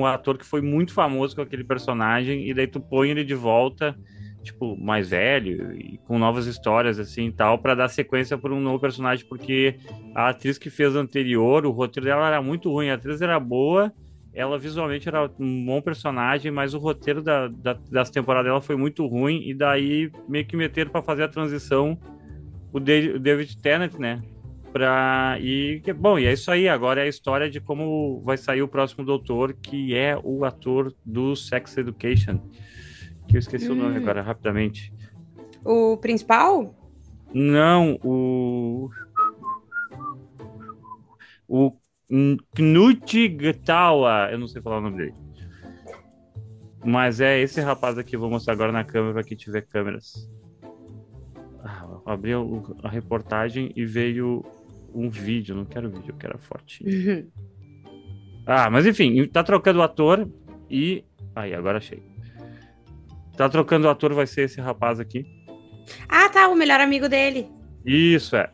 um 0.00 0.06
ator 0.06 0.36
que 0.38 0.44
foi 0.46 0.60
muito 0.60 0.92
famoso 0.92 1.34
com 1.36 1.42
aquele 1.42 1.64
personagem 1.64 2.48
e 2.48 2.54
daí 2.54 2.66
tu 2.66 2.80
põe 2.80 3.10
ele 3.10 3.24
de 3.24 3.34
volta, 3.34 3.96
tipo, 4.42 4.76
mais 4.82 5.10
velho 5.10 5.72
e 5.76 5.98
com 6.04 6.18
novas 6.18 6.46
histórias 6.46 6.98
assim 6.98 7.26
e 7.26 7.32
tal, 7.32 7.58
pra 7.58 7.74
dar 7.74 7.88
sequência 7.88 8.38
para 8.38 8.52
um 8.54 8.60
novo 8.60 8.80
personagem, 8.80 9.24
porque 9.28 9.76
a 10.14 10.28
atriz 10.30 10.58
que 10.58 10.70
fez 10.70 10.96
anterior, 10.96 11.64
o 11.66 11.70
roteiro 11.70 12.06
dela 12.06 12.26
era 12.26 12.42
muito 12.42 12.70
ruim, 12.70 12.88
a 12.90 12.94
atriz 12.94 13.20
era 13.22 13.38
boa, 13.38 13.92
ela 14.32 14.58
visualmente 14.58 15.08
era 15.08 15.30
um 15.38 15.64
bom 15.66 15.80
personagem, 15.82 16.50
mas 16.52 16.72
o 16.72 16.78
roteiro 16.78 17.22
da, 17.22 17.48
da- 17.48 17.78
das 17.90 18.10
temporadas 18.10 18.48
dela 18.48 18.60
foi 18.60 18.76
muito 18.76 19.04
ruim 19.06 19.42
e 19.48 19.54
daí 19.54 20.10
meio 20.28 20.46
que 20.46 20.56
meteram 20.56 20.90
pra 20.90 21.02
fazer 21.02 21.24
a 21.24 21.28
transição 21.28 21.98
o 22.72 22.78
David 22.78 23.56
Tennant, 23.60 23.94
né? 23.98 24.20
Pra... 24.72 25.36
E, 25.40 25.82
bom, 25.96 26.18
e 26.18 26.26
é 26.26 26.32
isso 26.32 26.50
aí. 26.50 26.68
Agora 26.68 27.00
é 27.00 27.04
a 27.04 27.08
história 27.08 27.50
de 27.50 27.60
como 27.60 28.20
vai 28.24 28.36
sair 28.36 28.62
o 28.62 28.68
próximo 28.68 29.04
doutor, 29.04 29.52
que 29.54 29.94
é 29.94 30.16
o 30.22 30.44
ator 30.44 30.94
do 31.04 31.34
Sex 31.34 31.76
Education. 31.76 32.38
Que 33.28 33.36
eu 33.36 33.40
esqueci 33.40 33.70
o 33.70 33.74
nome 33.74 33.94
Hum. 33.94 34.02
agora, 34.02 34.22
rapidamente. 34.22 34.92
O 35.64 35.96
principal? 35.96 36.74
Não, 37.32 37.98
o. 38.02 38.88
O 41.48 41.72
Knut 42.54 43.28
Gtawa. 43.28 44.28
Eu 44.30 44.38
não 44.38 44.46
sei 44.48 44.62
falar 44.62 44.78
o 44.78 44.82
nome 44.82 44.96
dele. 44.96 45.14
Mas 46.84 47.20
é 47.20 47.38
esse 47.40 47.60
rapaz 47.60 47.98
aqui, 47.98 48.16
eu 48.16 48.20
vou 48.20 48.30
mostrar 48.30 48.54
agora 48.54 48.72
na 48.72 48.84
câmera 48.84 49.14
para 49.14 49.24
quem 49.24 49.36
tiver 49.36 49.62
câmeras. 49.62 50.30
Ah, 51.62 51.82
eu 51.84 52.02
abri 52.06 52.34
o- 52.34 52.76
a 52.82 52.88
reportagem 52.88 53.70
e 53.76 53.84
veio 53.84 54.42
um 54.94 55.08
vídeo. 55.08 55.54
Não 55.54 55.64
quero 55.64 55.90
vídeo, 55.90 56.10
eu 56.10 56.16
quero 56.16 56.38
a. 56.38 56.84
Uhum. 56.84 57.26
Ah, 58.46 58.70
mas 58.70 58.86
enfim, 58.86 59.26
tá 59.26 59.42
trocando 59.42 59.80
o 59.80 59.82
ator 59.82 60.28
e. 60.68 61.04
Aí, 61.34 61.54
agora 61.54 61.78
achei. 61.78 62.02
Tá 63.36 63.48
trocando 63.48 63.86
o 63.86 63.90
ator, 63.90 64.12
vai 64.12 64.26
ser 64.26 64.42
esse 64.42 64.60
rapaz 64.60 65.00
aqui. 65.00 65.24
Ah, 66.08 66.28
tá, 66.28 66.48
o 66.48 66.54
melhor 66.54 66.80
amigo 66.80 67.08
dele. 67.08 67.48
Isso, 67.84 68.36
é. 68.36 68.50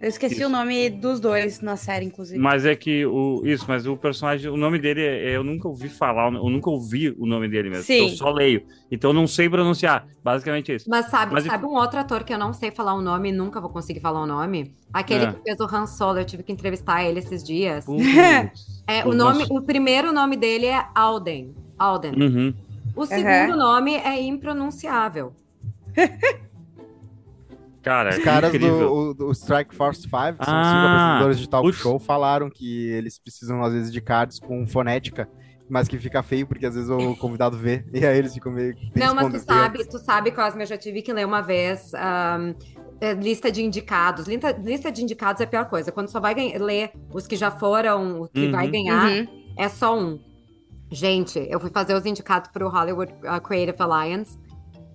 Eu 0.00 0.08
esqueci 0.08 0.36
Isso. 0.36 0.46
o 0.46 0.48
nome 0.48 0.88
dos 0.88 1.20
dois 1.20 1.60
na 1.60 1.76
série, 1.76 2.06
inclusive. 2.06 2.38
Mas 2.38 2.64
é 2.64 2.74
que 2.74 3.04
o. 3.04 3.42
Isso, 3.44 3.66
mas 3.68 3.86
o 3.86 3.96
personagem, 3.98 4.50
o 4.50 4.56
nome 4.56 4.78
dele 4.78 5.02
é, 5.02 5.36
eu 5.36 5.44
nunca 5.44 5.68
ouvi 5.68 5.90
falar, 5.90 6.32
eu 6.32 6.48
nunca 6.48 6.70
ouvi 6.70 7.10
o 7.18 7.26
nome 7.26 7.48
dele 7.50 7.68
mesmo. 7.68 7.84
Sim. 7.84 8.08
Eu 8.08 8.16
só 8.16 8.30
leio. 8.30 8.62
Então 8.90 9.10
eu 9.10 9.14
não 9.14 9.26
sei 9.26 9.48
pronunciar. 9.50 10.06
Basicamente 10.24 10.72
é 10.72 10.76
isso. 10.76 10.88
Mas 10.88 11.06
sabe, 11.10 11.34
Mas- 11.34 11.44
sabe 11.44 11.66
um 11.66 11.74
outro 11.74 11.98
ator 12.00 12.24
que 12.24 12.32
eu 12.32 12.38
não 12.38 12.54
sei 12.54 12.70
falar 12.70 12.94
o 12.94 13.02
nome 13.02 13.28
e 13.28 13.32
nunca 13.32 13.60
vou 13.60 13.68
conseguir 13.68 14.00
falar 14.00 14.22
o 14.22 14.26
nome? 14.26 14.74
Aquele 14.90 15.24
É. 15.26 15.32
que 15.32 15.42
fez 15.42 15.60
o 15.60 15.64
Han 15.64 15.86
Solo, 15.86 16.18
eu 16.18 16.24
tive 16.24 16.42
que 16.42 16.50
entrevistar 16.52 17.04
ele 17.04 17.18
esses 17.18 17.44
dias. 17.44 17.84
É, 18.86 19.04
o 19.06 19.12
nome, 19.12 19.40
nosso- 19.40 19.54
o 19.54 19.60
primeiro 19.62 20.12
nome 20.14 20.34
dele 20.36 20.64
é 20.66 20.82
Alden. 20.94 21.54
Alden. 21.78 22.12
Uhum. 22.14 22.54
O 22.96 23.04
segundo 23.04 23.54
nome 23.56 23.94
é 23.96 24.18
impronunciável. 24.22 25.34
Cara, 27.82 28.10
Os 28.10 28.18
caras 28.18 28.54
incrível. 28.54 29.14
do, 29.14 29.14
do 29.14 29.32
Strike 29.32 29.74
Force 29.74 30.02
5, 30.02 30.10
que 30.10 30.44
são 30.44 30.54
Ah, 30.54 30.64
cinco 30.64 30.86
apresentadores 30.86 31.38
de 31.38 31.48
talk 31.48 31.66
putz. 31.66 31.78
show, 31.80 31.98
falaram 31.98 32.50
que 32.50 32.88
eles 32.90 33.18
precisam, 33.18 33.62
às 33.62 33.72
vezes, 33.72 33.90
de 33.92 34.00
cards 34.02 34.38
com 34.38 34.66
fonética, 34.66 35.28
mas 35.68 35.88
que 35.88 35.96
fica 35.98 36.22
feio 36.22 36.46
porque 36.46 36.66
às 36.66 36.74
vezes 36.74 36.90
o 36.90 37.14
convidado 37.16 37.56
vê, 37.56 37.84
e 37.94 38.04
aí 38.04 38.18
eles 38.18 38.34
ficam 38.34 38.52
meio. 38.52 38.74
Não, 38.94 39.14
mas 39.14 39.32
tu 39.32 39.38
sabe, 39.38 39.84
tu 39.88 39.98
sabe, 39.98 40.30
Cosme, 40.32 40.62
eu 40.62 40.66
já 40.66 40.76
tive 40.76 41.00
que 41.00 41.12
ler 41.12 41.24
uma 41.26 41.40
vez 41.40 41.94
ahn, 41.94 42.54
é, 43.00 43.14
lista 43.14 43.50
de 43.50 43.62
indicados. 43.62 44.26
Lista, 44.26 44.50
lista 44.62 44.92
de 44.92 45.02
indicados 45.02 45.40
é 45.40 45.44
a 45.44 45.46
pior 45.46 45.64
coisa. 45.70 45.90
Quando 45.90 46.08
só 46.10 46.20
vai 46.20 46.34
ler 46.34 46.90
os 47.14 47.26
que 47.26 47.36
já 47.36 47.50
foram, 47.50 48.22
o 48.22 48.28
que 48.28 48.46
Uhum. 48.46 48.52
vai 48.52 48.68
ganhar, 48.68 49.10
Uhum. 49.10 49.26
é 49.56 49.68
só 49.70 49.98
um. 49.98 50.18
Gente, 50.92 51.38
eu 51.48 51.60
fui 51.60 51.70
fazer 51.70 51.94
os 51.94 52.04
indicados 52.04 52.50
pro 52.52 52.68
Hollywood 52.68 53.12
uh, 53.24 53.40
Creative 53.40 53.76
Alliance. 53.80 54.36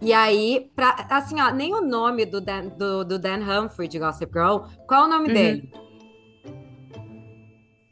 E 0.06 0.14
aí, 0.14 0.70
pra, 0.76 1.08
assim, 1.10 1.42
ó, 1.42 1.52
nem 1.52 1.74
o 1.74 1.82
nome 1.82 2.26
do 2.26 2.40
Dan, 2.40 2.68
do, 2.68 3.04
do 3.04 3.18
Dan 3.18 3.40
Humphrey 3.40 3.88
de 3.88 3.98
Gossip 3.98 4.32
Girl, 4.32 4.58
qual 4.88 5.04
é 5.04 5.06
o 5.06 5.10
nome 5.10 5.28
Uhum. 5.30 5.34
dele? 5.34 5.70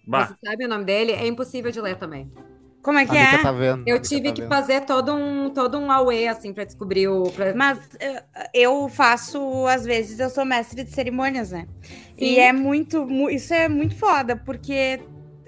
Bah, 0.05 0.27
Você 0.27 0.35
sabe 0.45 0.65
o 0.65 0.67
nome 0.67 0.85
dele? 0.85 1.13
É 1.13 1.25
impossível 1.25 1.71
de 1.71 1.81
ler 1.81 1.97
também. 1.97 2.31
Como 2.83 2.99
é 2.99 3.05
que 3.05 3.15
é? 3.17 3.41
tá 3.41 3.51
vendo. 3.51 3.83
Eu 3.87 3.99
tive 4.01 4.27
tá 4.27 4.33
que 4.33 4.41
vendo. 4.41 4.49
fazer 4.49 4.81
todo 4.81 5.13
um, 5.15 5.49
todo 5.49 5.79
um 5.79 5.89
away, 5.89 6.27
assim, 6.27 6.53
pra 6.53 6.65
descobrir 6.65 7.07
o. 7.07 7.23
pra- 7.31 7.55
Mas 7.55 7.79
eh, 7.99 8.23
eu 8.53 8.89
faço, 8.89 9.65
às 9.67 9.85
vezes, 9.85 10.19
eu 10.19 10.29
sou 10.29 10.43
mestre 10.43 10.83
de 10.83 10.91
cerimônias, 10.91 11.51
né? 11.51 11.65
E 12.17 12.35
Sim. 12.35 12.39
é 12.39 12.51
muito, 12.51 13.07
mu- 13.07 13.29
isso 13.29 13.53
é 13.53 13.69
muito 13.69 13.95
foda, 13.95 14.35
porque, 14.35 14.99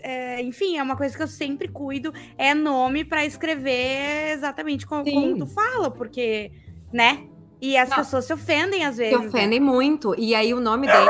é, 0.05 0.41
enfim, 0.43 0.77
é 0.77 0.83
uma 0.83 0.95
coisa 0.95 1.15
que 1.17 1.23
eu 1.23 1.27
sempre 1.27 1.67
cuido, 1.67 2.13
é 2.37 2.53
nome 2.53 3.03
pra 3.03 3.25
escrever 3.25 4.31
exatamente 4.33 4.85
como, 4.85 5.03
como 5.03 5.37
tu 5.37 5.47
fala, 5.47 5.89
porque, 5.89 6.51
né? 6.93 7.23
E 7.59 7.75
as 7.75 7.89
Não. 7.89 7.97
pessoas 7.97 8.25
se 8.25 8.33
ofendem 8.33 8.85
às 8.85 8.95
Se 8.95 9.01
vezes. 9.01 9.19
né? 9.19 9.27
ofendem 9.27 9.59
muito. 9.59 10.13
E 10.17 10.35
aí 10.35 10.53
o 10.53 10.59
nome 10.59 10.85
dele 10.85 11.09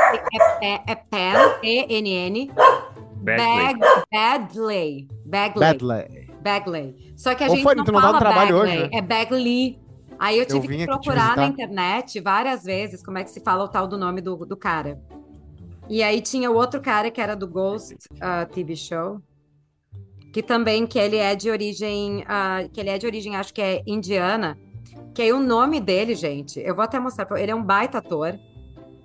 é, 0.62 0.74
é, 0.74 0.82
é 0.86 0.94
Pen, 0.94 1.34
E-N-N, 1.62 2.50
Bagley. 3.16 3.36
Bag, 3.36 3.80
Badley. 4.12 5.08
Bagley. 5.26 5.60
Badley. 5.60 6.26
Bagley. 6.40 7.12
Só 7.16 7.34
que 7.34 7.44
a 7.44 7.48
Ô, 7.48 7.50
gente 7.50 7.62
Fanny, 7.64 7.76
não 7.78 7.84
não 7.84 7.92
tá 7.94 8.00
fala 8.00 8.18
trabalho 8.18 8.56
Bagley, 8.56 8.78
hoje, 8.78 8.82
né? 8.90 8.98
é 8.98 9.02
Bagley. 9.02 9.78
Aí 10.18 10.38
eu 10.38 10.46
tive 10.46 10.66
vim 10.68 10.78
que 10.78 10.86
procurar 10.86 11.36
na 11.36 11.46
internet 11.46 12.18
várias 12.20 12.64
vezes 12.64 13.02
como 13.04 13.18
é 13.18 13.24
que 13.24 13.30
se 13.30 13.40
fala 13.40 13.64
o 13.64 13.68
tal 13.68 13.86
do 13.86 13.98
nome 13.98 14.20
do, 14.22 14.36
do 14.46 14.56
cara. 14.56 14.98
E 15.88 16.02
aí 16.02 16.20
tinha 16.20 16.50
o 16.50 16.54
outro 16.54 16.80
cara 16.80 17.10
que 17.10 17.20
era 17.20 17.36
do 17.36 17.46
Ghost 17.46 17.96
ah, 18.20 18.44
TV 18.46 18.74
Show, 18.74 19.20
que 20.32 20.42
também 20.42 20.86
que 20.86 20.98
ele 20.98 21.16
é 21.16 21.34
de 21.34 21.50
origem, 21.50 22.24
ah, 22.26 22.64
que 22.72 22.80
ele 22.80 22.90
é 22.90 22.98
de 22.98 23.06
origem 23.06 23.36
acho 23.36 23.54
que 23.54 23.62
é 23.62 23.82
indiana, 23.86 24.58
que 25.14 25.22
aí 25.22 25.32
o 25.32 25.40
nome 25.40 25.80
dele, 25.80 26.14
gente, 26.14 26.60
eu 26.60 26.74
vou 26.74 26.84
até 26.84 26.98
mostrar, 26.98 27.28
ele 27.38 27.50
é 27.50 27.54
um 27.54 27.62
baita 27.62 27.98
ator, 27.98 28.38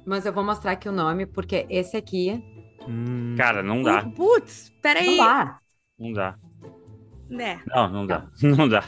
mas 0.06 0.26
eu 0.26 0.34
vou 0.34 0.44
mostrar 0.44 0.72
aqui 0.72 0.90
o 0.90 0.92
nome 0.92 1.26
porque 1.26 1.66
esse 1.70 1.96
aqui 1.96 2.44
Hum, 2.88 3.36
Cara, 3.38 3.62
não 3.62 3.84
dá. 3.84 4.04
Putz, 4.16 4.74
peraí. 4.82 5.18
não 5.18 5.18
dá. 5.18 5.60
Não 6.00 6.14
dá. 6.14 6.36
Né? 7.30 7.62
Não, 7.68 7.90
não 7.90 8.08
dá. 8.08 8.28
Não 8.44 8.68
dá. 8.68 8.84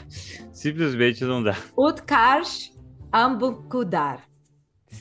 Simplesmente 0.52 1.24
não 1.24 1.42
dá. 1.42 1.56
Utkarsh 1.78 2.72
Ambukudar. 3.10 4.20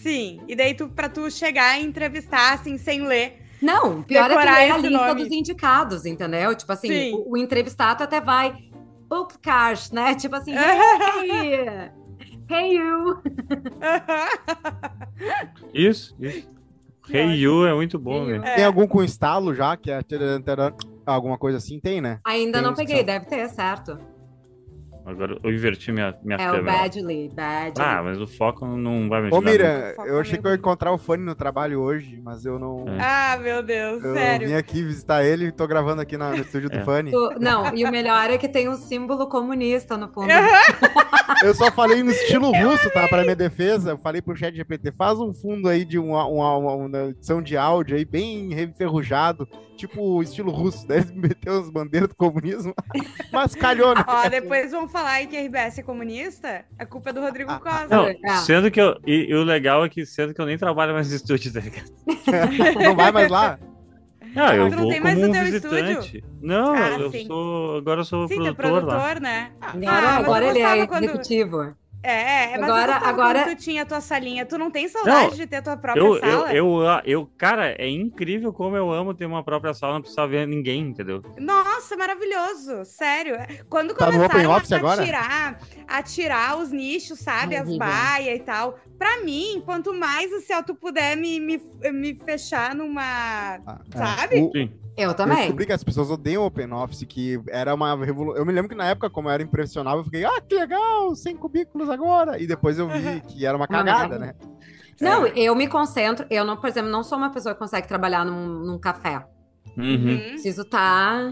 Sim. 0.02 0.42
E 0.48 0.56
daí, 0.56 0.74
tu, 0.74 0.90
pra 0.90 1.08
tu 1.10 1.30
chegar 1.32 1.80
e 1.80 1.86
entrevistar, 1.86 2.54
assim, 2.54 2.78
sem 2.78 3.06
ler. 3.06 3.42
Não, 3.62 4.02
pior 4.04 4.30
é 4.30 4.34
que 4.34 4.40
a 4.72 4.78
lista 4.78 5.08
nome. 5.08 5.24
dos 5.24 5.32
indicados, 5.32 6.06
entendeu? 6.06 6.54
Tipo 6.56 6.74
assim, 6.74 6.88
Sim. 6.90 7.14
o, 7.14 7.32
o 7.32 7.38
entrevistado 7.38 8.04
até 8.04 8.20
vai. 8.20 8.56
Upcars, 9.10 9.92
né? 9.92 10.16
Tipo 10.16 10.36
assim, 10.36 10.54
hey, 10.54 11.92
hey 12.50 12.76
you. 12.76 13.22
Isso, 15.74 16.16
isso. 16.20 16.52
Hey 17.10 17.36
You 17.36 17.66
é 17.66 17.74
muito 17.74 18.00
bom, 18.00 18.30
Hey 18.30 18.40
né? 18.40 18.56
Tem 18.56 18.66
algum 18.66 18.88
com 18.88 19.04
estalo 19.04 19.54
já, 19.54 19.76
que 19.76 19.92
é 19.92 20.00
alguma 21.06 21.38
coisa 21.38 21.58
assim? 21.58 21.80
Tem, 21.80 22.00
né? 22.00 22.20
Ainda 22.24 22.60
Tem 22.60 22.68
não 22.68 22.74
peguei, 22.74 22.98
são- 22.98 23.06
deve 23.06 23.26
ter, 23.26 23.50
certo? 23.50 24.00
Agora 25.06 25.38
eu 25.44 25.52
inverti 25.54 25.92
minha, 25.92 26.16
minha 26.24 26.38
É 26.38 26.50
o 26.50 26.56
câmera. 26.56 26.78
Badly, 26.78 27.30
Badly. 27.36 27.74
Ah, 27.86 28.02
mas 28.04 28.22
o 28.22 28.26
foco 28.28 28.66
não 28.66 29.10
vai 29.10 29.20
me 29.22 29.28
ajudar. 29.28 29.38
Ô, 29.38 29.42
muito. 29.42 29.52
Mira, 29.52 29.96
eu 30.06 30.20
achei 30.20 30.34
meio 30.34 30.42
que 30.42 30.48
eu 30.48 30.52
ia 30.52 30.58
encontrar 30.58 30.94
o 30.94 30.98
Fanny 30.98 31.24
no 31.24 31.36
trabalho 31.36 31.82
hoje, 31.82 32.22
mas 32.24 32.46
eu 32.46 32.58
não. 32.58 32.86
É. 32.88 32.98
Ah, 33.02 33.38
meu 33.42 33.62
Deus, 33.62 34.02
Eu 34.02 34.14
sério. 34.14 34.48
vim 34.48 34.54
aqui 34.54 34.82
visitar 34.82 35.24
ele 35.26 35.48
e 35.48 35.52
tô 35.52 35.68
gravando 35.68 36.02
aqui 36.02 36.16
na- 36.18 36.30
no 36.30 36.38
estúdio 36.38 36.70
É. 36.72 36.78
do 36.80 36.86
Fanny. 36.86 37.12
Tu- 37.12 37.36
Não, 37.40 37.76
e 37.76 37.84
o 37.84 37.92
melhor 37.92 38.30
é 38.30 38.38
que 38.38 38.48
tem 38.48 38.70
um 38.70 38.76
símbolo 38.76 39.28
comunista 39.28 39.98
no 39.98 40.08
fundo. 40.08 40.28
Eu 41.44 41.54
só 41.54 41.70
falei 41.72 42.02
no 42.04 42.12
estilo 42.12 42.52
russo, 42.52 42.90
tá? 42.92 43.08
Pra 43.10 43.24
minha 43.24 43.36
defesa. 43.36 43.92
Eu 43.92 43.98
falei 43.98 44.22
pro 44.22 44.36
chat 44.36 44.56
GPT, 44.56 44.94
faz 44.94 45.20
um 45.20 45.34
fundo 45.34 45.68
aí 45.68 45.84
de 45.84 46.00
uma, 46.00 46.26
uma, 46.26 46.58
uma- 46.58 46.76
uma 46.76 46.98
edição 47.10 47.42
de 47.42 47.58
áudio 47.58 47.98
aí, 47.98 48.06
bem 48.06 48.54
enferrujado, 48.54 49.48
tipo 49.88 50.22
estilo 50.24 50.52
russo. 50.52 50.88
Daí 50.88 51.00
ele 51.00 51.12
meteu 51.14 51.60
as 51.60 51.70
bandeiras 51.70 52.10
do 52.10 52.16
comunismo. 52.16 52.74
Mas 53.32 53.54
calhou, 53.56 53.94
né? 53.94 54.04
Ó, 54.08 54.30
depois 54.30 54.72
vão 54.72 54.88
falar 54.88 55.12
aí 55.14 55.28
que 55.28 55.36
a 55.38 55.42
RBS 55.42 55.80
é 55.80 55.84
comunista. 55.84 56.66
A 56.80 56.86
culpa 56.86 57.10
é 57.10 57.14
do 57.14 57.22
Rodrigo 57.22 57.52
Ah, 57.52 57.60
Costa. 57.60 57.88
Não, 57.96 58.08
É. 58.08 58.38
sendo 58.46 58.72
que 58.72 58.80
eu. 58.80 58.98
E, 59.06 59.30
e 59.30 59.34
o 59.36 59.44
legal 59.44 59.84
é 59.86 59.90
que 59.90 60.06
sendo 60.06 60.34
que 60.34 60.40
eu 60.42 60.46
nem 60.46 60.58
trabalho 60.58 60.94
mais 60.94 61.10
no 61.10 61.16
estúdio, 61.16 61.52
tá 61.54 61.60
ligado? 61.60 61.92
Não 62.84 62.96
vai 62.96 63.12
mais 63.12 63.30
lá? 63.30 63.60
Ah, 64.36 64.56
eu 64.56 64.68
não 64.68 64.80
vou 64.80 64.90
tem 64.90 65.00
como 65.00 65.14
mais 65.14 65.20
um 65.24 65.30
o 65.30 65.32
teu 65.32 65.44
visitante. 65.44 66.24
Não, 66.42 66.74
Ah, 66.74 66.90
eu 67.00 67.12
sim. 67.12 67.28
sou. 67.28 67.78
Agora 67.78 68.00
eu 68.02 68.04
sou 68.06 68.28
Sim, 68.28 68.48
é 68.48 68.52
produtor 68.52 68.84
lá. 68.84 68.96
produtor, 68.96 69.22
né? 69.22 69.52
Agora, 69.62 69.88
Ah, 69.92 70.02
mas 70.02 70.24
agora 70.24 70.46
ele 70.48 70.60
é 70.60 70.88
quando- 70.88 71.04
executivo. 71.04 71.76
É, 72.06 72.58
mas 72.58 72.64
Agora- 72.70 72.82
eu 72.82 72.88
gostava 72.88 73.10
agora- 73.10 73.44
quando 73.46 73.56
tu 73.58 73.64
tinha 73.64 73.84
a 73.84 73.86
tua 73.86 74.02
salinha. 74.02 74.46
Tu 74.46 74.58
não 74.58 74.70
tem 74.70 74.90
saudade 74.90 75.30
Não, 75.30 75.36
de 75.38 75.48
ter 75.48 75.56
a 75.56 75.62
tua 75.62 75.78
própria 75.78 76.02
Eu, 76.02 76.16
eu, 76.16 76.20
sala? 76.20 76.54
eu, 76.54 76.82
eu, 77.06 77.32
cara, 77.38 77.70
é 77.80 77.88
incrível 77.90 78.52
como 78.52 78.76
eu 78.76 78.92
amo 78.92 79.14
ter 79.14 79.26
uma 79.26 79.42
própria 79.42 79.74
sala, 79.74 79.94
não 79.94 80.02
precisar 80.02 80.26
ver 80.28 80.46
ninguém, 80.46 80.82
entendeu? 80.82 81.22
Nossa, 81.40 81.96
maravilhoso, 81.96 82.84
sério. 82.84 83.36
Quando 83.70 83.94
Tá 83.96 84.06
começaram 84.12 84.52
a 84.54 84.58
agora? 84.76 85.04
tirar, 85.06 85.60
a 85.88 86.04
tirar 86.04 86.58
os 86.58 86.72
nichos, 86.72 87.20
sabe, 87.20 87.56
Ai, 87.56 87.62
as 87.62 87.78
baias 87.78 88.40
e 88.40 88.44
tal. 88.44 88.78
Pra 88.98 89.24
mim, 89.24 89.62
quanto 89.64 89.94
mais 89.94 90.32
assim, 90.34 90.54
ó, 90.54 90.62
tu 90.62 90.76
puder 90.76 91.16
me, 91.16 91.40
me, 91.40 91.62
me 91.94 92.16
fechar 92.16 92.76
numa, 92.76 93.02
Ah, 93.66 93.80
é. 93.94 93.98
sabe? 93.98 94.42
O- 94.42 94.52
Sim. 94.52 94.72
Eu 94.96 95.10
Eu 95.10 95.14
também. 95.16 95.38
descobri 95.38 95.66
que 95.66 95.74
as 95.74 95.84
pessoas 95.84 96.12
odeiam 96.12 96.46
Open 96.46 96.72
Office, 96.72 97.04
que 97.08 97.42
era 97.50 97.74
uma 97.74 97.96
revolução. 98.06 98.38
Eu 98.38 98.46
me 98.46 98.54
lembro 98.54 98.70
que 98.70 98.76
na 98.76 98.86
época, 98.90 99.10
como 99.10 99.28
eu 99.28 99.34
era 99.34 99.44
impressionável, 99.44 100.00
eu 100.00 100.06
fiquei, 100.06 100.24
ah, 100.24 100.42
que 100.42 100.56
legal, 100.56 101.16
100 101.16 101.36
cubículos 101.38 101.90
agora. 101.90 102.40
E 102.42 102.46
depois 102.46 102.78
eu 102.78 102.88
vi 102.88 103.22
que 103.28 103.46
era 103.46 103.58
uma 103.58 103.68
cagada, 103.68 104.20
né? 104.20 104.36
Não, 105.02 105.26
eu 105.28 105.56
me 105.56 105.68
concentro. 105.68 106.26
Eu, 106.30 106.46
não, 106.46 106.58
por 106.58 106.70
exemplo, 106.70 106.92
não 106.92 107.04
sou 107.04 107.18
uma 107.18 107.32
pessoa 107.32 107.54
que 107.56 107.60
consegue 107.60 107.88
trabalhar 107.88 108.24
num, 108.24 108.60
num 108.60 108.80
café. 108.80 109.26
Uhum. 109.78 109.96
Uhum. 109.96 110.18
Preciso 110.30 110.62
estar. 110.62 111.32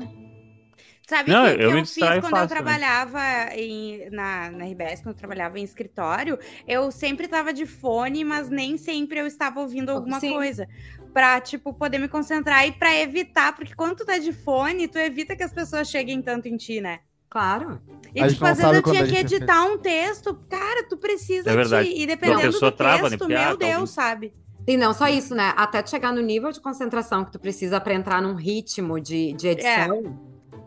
Sabe 1.08 1.30
Não, 1.30 1.43
o 1.43 1.50
que, 1.50 1.58
que 1.58 1.63
eu 1.63 1.69
eu, 1.71 1.76
me 1.76 1.86
fiz 1.86 1.97
quando 1.97 2.15
eu 2.15 2.21
fácil, 2.21 2.39
né? 2.39 2.47
trabalhava 2.47 3.19
em, 3.54 4.10
na, 4.12 4.50
na 4.50 4.63
RBS, 4.63 5.02
quando 5.02 5.15
eu 5.15 5.19
trabalhava 5.19 5.60
em 5.60 5.63
escritório? 5.63 6.39
Eu 6.65 6.89
sempre 6.89 7.28
tava 7.28 7.52
de 7.54 7.65
fone, 7.65 8.24
mas 8.24 8.50
nem 8.50 8.78
sempre 8.78 9.19
eu 9.19 9.28
estava 9.28 9.60
ouvindo 9.60 9.89
alguma 9.89 10.21
Sim. 10.21 10.32
coisa. 10.32 10.69
Pra, 11.13 11.41
tipo, 11.41 11.74
poder 11.74 11.97
me 11.97 12.08
concentrar 12.08 12.65
e 12.65 12.71
pra 12.71 12.95
evitar, 12.95 13.54
porque 13.54 13.76
quando 13.76 13.97
tu 13.97 14.06
tá 14.06 14.17
de 14.17 14.32
fone, 14.32 14.88
tu 14.88 14.97
evita 14.97 15.36
que 15.36 15.43
as 15.43 15.52
pessoas 15.52 15.89
cheguem 15.89 16.21
tanto 16.21 16.47
em 16.47 16.56
ti, 16.56 16.80
né? 16.80 17.00
Claro. 17.30 17.82
E, 18.13 18.19
A 18.21 18.28
gente 18.28 18.36
tipo, 18.36 18.45
às 18.45 18.58
vezes 18.58 18.74
eu 18.74 18.84
tinha 18.84 19.08
que 19.08 19.17
editar 19.17 19.63
um 19.63 19.78
texto. 19.78 20.34
Cara, 20.50 20.84
tu 20.88 20.97
precisa 20.97 21.50
É 21.50 21.56
verdade. 21.56 21.89
de... 21.89 22.02
E 22.02 22.06
dependendo 22.06 22.60
do 22.60 22.71
trava, 22.71 23.04
né? 23.04 23.10
texto, 23.17 23.24
ah, 23.24 23.28
meu 23.28 23.38
tá 23.38 23.50
ouvindo. 23.52 23.60
Deus, 23.60 23.89
sabe? 23.89 24.34
E 24.67 24.78
não 24.78 24.93
só 24.93 25.08
isso, 25.08 25.34
né? 25.34 25.54
Até 25.56 25.82
tu 25.82 25.89
chegar 25.89 26.13
no 26.13 26.21
nível 26.21 26.52
de 26.52 26.60
concentração 26.60 27.26
que 27.26 27.32
tu 27.32 27.39
precisa 27.39 27.80
para 27.80 27.93
entrar 27.93 28.21
num 28.21 28.36
ritmo 28.36 29.00
de, 29.00 29.34
de 29.34 29.47
edição. 29.47 30.17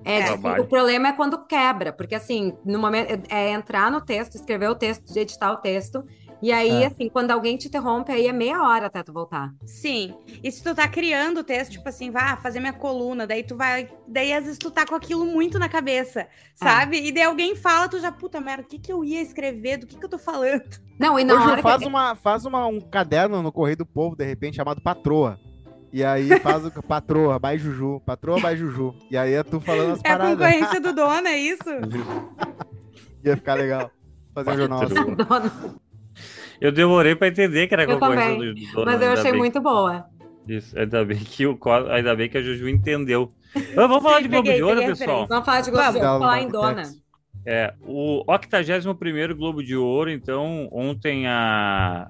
É. 0.05 0.21
É. 0.21 0.25
Trabalho. 0.25 0.63
O 0.63 0.67
problema 0.67 1.09
é 1.09 1.13
quando 1.13 1.47
quebra, 1.47 1.93
porque 1.93 2.15
assim, 2.15 2.53
no 2.65 2.79
momento 2.79 3.23
é 3.31 3.51
entrar 3.51 3.91
no 3.91 4.01
texto, 4.01 4.35
escrever 4.35 4.69
o 4.69 4.75
texto, 4.75 5.11
de 5.11 5.19
editar 5.19 5.53
o 5.53 5.57
texto, 5.57 6.05
e 6.42 6.53
aí, 6.53 6.83
É. 6.83 6.87
assim, 6.87 7.09
quando 7.09 7.31
alguém 7.31 7.57
te 7.57 7.68
interrompe, 7.68 8.12
aí 8.12 8.27
é 8.27 8.33
meia 8.33 8.62
hora 8.62 8.87
até 8.87 9.03
tu 9.03 9.12
voltar. 9.12 9.53
Sim. 9.64 10.14
E 10.42 10.51
se 10.53 10.62
tu 10.62 10.75
tá 10.75 10.87
criando 10.88 11.40
o 11.40 11.44
texto, 11.44 11.73
tipo 11.73 11.88
assim, 11.88 12.11
vá 12.11 12.37
fazer 12.37 12.61
minha 12.61 12.73
coluna, 12.73 13.27
daí 13.27 13.42
tu 13.42 13.57
vai. 13.57 13.88
Daí 14.07 14.33
às 14.33 14.44
vezes 14.44 14.59
tu 14.59 14.70
tá 14.70 14.85
com 14.87 14.94
aquilo 14.94 15.25
muito 15.25 15.59
na 15.59 15.68
cabeça, 15.68 16.27
sabe? 16.55 17.01
E 17.07 17.12
daí 17.12 17.23
alguém 17.25 17.57
fala, 17.57 17.88
tu 17.88 17.99
já, 17.99 18.12
puta 18.12 18.40
merda, 18.40 18.62
o 18.62 18.66
que 18.66 18.79
que 18.79 18.92
eu 18.92 19.05
ia 19.05 19.20
escrever? 19.23 19.79
Do 19.79 19.87
que 19.87 19.97
que 19.97 20.05
eu 20.05 20.09
tô 20.11 20.18
falando? 20.18 20.62
Não, 20.99 21.18
e 21.18 21.25
na 21.25 21.35
Hoje 21.35 21.49
hora 21.49 21.62
faz, 21.62 21.83
que... 21.83 21.88
uma, 21.88 22.14
faz 22.14 22.44
uma, 22.44 22.66
um 22.66 22.81
caderno 22.81 23.42
no 23.42 23.51
Correio 23.51 23.79
do 23.79 23.87
Povo, 23.87 24.14
de 24.14 24.25
repente, 24.25 24.57
chamado 24.57 24.81
Patroa. 24.81 25.40
E 25.92 26.05
aí 26.05 26.38
faz 26.40 26.64
o 26.66 26.70
Patroa, 26.83 27.38
by 27.38 27.57
Juju. 27.57 28.01
Patroa, 28.05 28.38
by 28.40 28.57
Juju. 28.57 28.94
E 29.11 29.16
aí 29.16 29.33
é 29.33 29.42
tu 29.42 29.61
falando 29.61 29.92
as 29.92 30.01
É 30.05 30.09
a 30.09 30.18
paradas. 30.18 30.31
concorrência 30.38 30.81
do 30.81 30.92
dono, 30.92 31.27
é 31.29 31.38
isso? 31.38 31.64
Ia 33.25 33.37
ficar 33.37 33.55
legal. 33.55 33.90
Fazer 34.35 34.51
um 34.51 34.57
jornal 34.57 34.83
assim. 34.83 35.77
Eu 36.64 36.72
demorei 36.72 37.14
pra 37.14 37.29
entender 37.29 37.66
que 37.66 37.74
era 37.74 37.85
Eu 37.85 37.98
concorrência 37.98 38.33
também. 38.37 38.55
do, 38.55 38.55
do 38.55 38.72
dono, 38.72 38.87
Mas 38.87 39.03
eu 39.03 39.12
achei 39.12 39.33
bem. 39.33 39.38
muito 39.38 39.61
boa. 39.61 40.07
Isso, 40.48 40.79
ainda 40.79 41.05
bem 41.05 41.18
que 41.18 41.46
o 41.46 41.59
ainda 41.90 42.16
bem 42.16 42.27
que 42.27 42.38
a 42.38 42.42
Juju 42.42 42.66
entendeu. 42.70 43.31
Mas 43.55 43.74
vamos 43.74 44.03
falar 44.03 44.16
Sim, 44.16 44.22
de 44.22 44.29
Globo 44.29 44.42
peguei, 44.44 44.57
de 44.57 44.62
Ouro, 44.62 44.81
a 44.83 44.87
pessoal. 44.87 45.27
Vamos 45.27 45.44
falar 45.44 45.61
de 45.61 45.70
Globo 45.70 45.92
de 45.92 45.98
Ouro, 45.98 46.16
um 46.16 46.20
falar 46.20 46.40
em 46.40 46.48
dona. 46.48 46.83
É, 47.44 47.74
o 47.83 48.24
81º 48.24 49.35
Globo 49.35 49.62
de 49.62 49.77
Ouro, 49.77 50.11
então, 50.11 50.66
ontem 50.72 51.27
a 51.27 52.09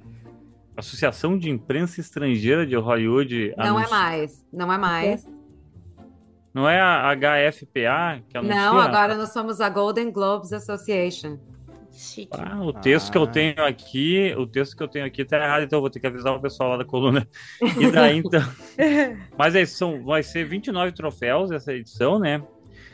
Associação 0.76 1.36
de 1.36 1.50
Imprensa 1.50 2.00
Estrangeira 2.00 2.64
de 2.64 2.76
Hollywood 2.76 3.52
Não 3.56 3.80
é 3.80 3.88
mais, 3.88 4.46
não 4.52 4.72
é 4.72 4.78
mais. 4.78 5.26
Não 6.54 6.68
é 6.68 6.80
a 6.80 7.12
HFPA 7.12 8.22
que 8.28 8.38
anuncia? 8.38 8.54
Não, 8.54 8.78
agora 8.78 9.16
nós 9.16 9.32
somos 9.32 9.60
a 9.60 9.68
Golden 9.68 10.12
Globes 10.12 10.52
Association. 10.52 11.38
Chique. 11.94 12.28
Ah, 12.32 12.60
o 12.62 12.72
texto 12.72 13.10
que 13.12 13.18
eu 13.18 13.22
Ah. 13.22 13.26
tenho 13.28 13.64
aqui, 13.64 14.34
o 14.36 14.46
texto 14.46 14.76
que 14.76 14.82
eu 14.82 14.88
tenho 14.88 15.04
aqui 15.06 15.24
tá 15.24 15.36
errado, 15.38 15.62
então 15.62 15.76
eu 15.78 15.80
vou 15.80 15.90
ter 15.90 16.00
que 16.00 16.06
avisar 16.06 16.34
o 16.34 16.40
pessoal 16.40 16.70
lá 16.70 16.76
da 16.78 16.84
coluna. 16.84 17.26
E 17.80 17.90
daí, 17.90 18.18
então... 18.24 18.40
Mas 19.38 19.54
aí 19.54 19.66
são, 19.66 20.04
vai 20.04 20.22
ser 20.22 20.44
29 20.44 20.92
troféus 20.92 21.50
essa 21.50 21.72
edição, 21.72 22.18
né? 22.18 22.42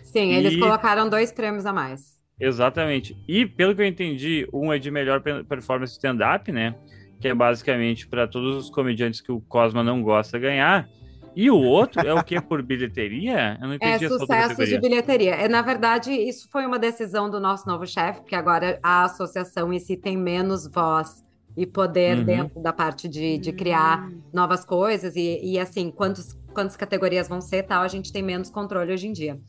Sim, 0.03 0.33
eles 0.33 0.53
E- 0.55 0.59
colocaram 0.59 1.09
dois 1.09 1.33
prêmios 1.33 1.65
a 1.67 1.73
mais. 1.73 2.19
Exatamente. 2.39 3.17
E 3.29 3.45
pelo 3.47 3.75
que 3.75 3.83
eu 3.83 3.87
entendi, 3.87 4.49
um 4.53 4.73
é 4.73 4.79
de 4.79 4.91
melhor 4.91 5.21
pe- 5.21 5.45
performance 5.45 5.93
stand-up, 5.93 6.51
né? 6.51 6.75
Que 7.21 7.29
é 7.29 7.35
basicamente 7.35 8.09
para 8.09 8.27
todos 8.27 8.57
os 8.57 8.71
comediantes 8.71 9.21
que 9.21 9.31
o 9.31 9.41
Cosma 9.43 9.83
não 9.85 10.03
gosta 10.03 10.39
ganhar. 10.39 10.89
E 11.35 11.51
o 11.51 11.57
outro 11.59 12.07
é 12.07 12.15
o 12.15 12.23
que? 12.23 12.41
Por 12.41 12.63
bilheteria? 12.63 13.57
Eu 13.61 13.69
não 13.69 13.75
É 13.81 13.99
entendi 13.99 14.05
outra 14.05 14.19
sucesso 14.19 14.67
de 14.67 14.79
bilheteria. 14.79 15.35
É, 15.37 15.49
na 15.49 15.63
verdade, 15.63 16.13
isso 16.13 16.49
foi 16.51 16.67
uma 16.67 16.79
decisão 16.79 17.31
do 17.31 17.41
nosso 17.41 17.67
novo 17.69 17.87
chefe, 17.87 18.21
porque 18.21 18.35
agora 18.35 18.79
a 18.83 19.05
associação 19.05 19.73
em 19.73 19.79
si 19.79 19.97
tem 19.97 20.17
menos 20.17 20.67
voz 20.71 21.23
e 21.57 21.67
poder 21.67 22.19
Uhum. 22.19 22.25
dentro 22.25 22.63
da 22.63 22.73
parte 22.73 23.09
de, 23.09 23.39
de 23.39 23.53
criar 23.53 23.99
Hum. 24.07 24.23
novas 24.33 24.65
coisas 24.65 25.17
e, 25.17 25.41
e, 25.43 25.59
assim, 25.59 25.91
quantos, 25.91 26.37
quantas 26.53 26.77
categorias 26.77 27.29
vão 27.29 27.41
ser 27.41 27.65
tal, 27.65 27.83
a 27.83 27.89
gente 27.89 28.13
tem 28.13 28.23
menos 28.23 28.51
controle 28.51 28.93
hoje 28.93 29.09
em 29.09 29.13
dia. 29.13 29.41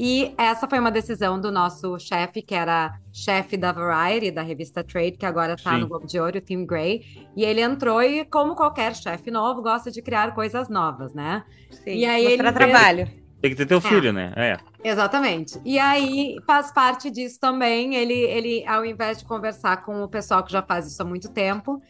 E 0.00 0.32
essa 0.38 0.68
foi 0.68 0.78
uma 0.78 0.92
decisão 0.92 1.40
do 1.40 1.50
nosso 1.50 1.98
chefe, 1.98 2.40
que 2.40 2.54
era 2.54 2.96
chefe 3.12 3.56
da 3.56 3.72
Variety, 3.72 4.30
da 4.30 4.42
revista 4.42 4.84
Trade, 4.84 5.16
que 5.18 5.26
agora 5.26 5.54
está 5.54 5.72
Sim. 5.72 5.80
no 5.80 5.88
Globo 5.88 6.06
de 6.06 6.20
Ouro, 6.20 6.38
o 6.38 6.40
Tim 6.40 6.64
Gray. 6.64 7.02
E 7.36 7.44
ele 7.44 7.60
entrou 7.60 8.00
e, 8.00 8.24
como 8.24 8.54
qualquer 8.54 8.94
chefe 8.94 9.28
novo, 9.28 9.60
gosta 9.60 9.90
de 9.90 10.00
criar 10.00 10.36
coisas 10.36 10.68
novas, 10.68 11.12
né? 11.12 11.42
Sim. 11.72 11.96
E 11.96 12.06
aí 12.06 12.28
Mostrar 12.28 12.48
ele 12.50 12.52
trabalho. 12.52 13.10
Tem 13.42 13.50
que 13.50 13.56
ter 13.56 13.66
teu 13.66 13.78
É. 13.78 13.80
filho, 13.80 14.12
né? 14.12 14.32
É. 14.36 14.56
Exatamente. 14.84 15.60
E 15.64 15.80
aí 15.80 16.36
faz 16.46 16.70
parte 16.70 17.10
disso 17.10 17.40
também. 17.40 17.96
Ele, 17.96 18.14
ele, 18.14 18.64
ao 18.68 18.84
invés 18.84 19.18
de 19.18 19.24
conversar 19.24 19.84
com 19.84 20.04
o 20.04 20.08
pessoal 20.08 20.44
que 20.44 20.52
já 20.52 20.62
faz 20.62 20.86
isso 20.86 21.02
há 21.02 21.04
muito 21.04 21.28
tempo, 21.32 21.82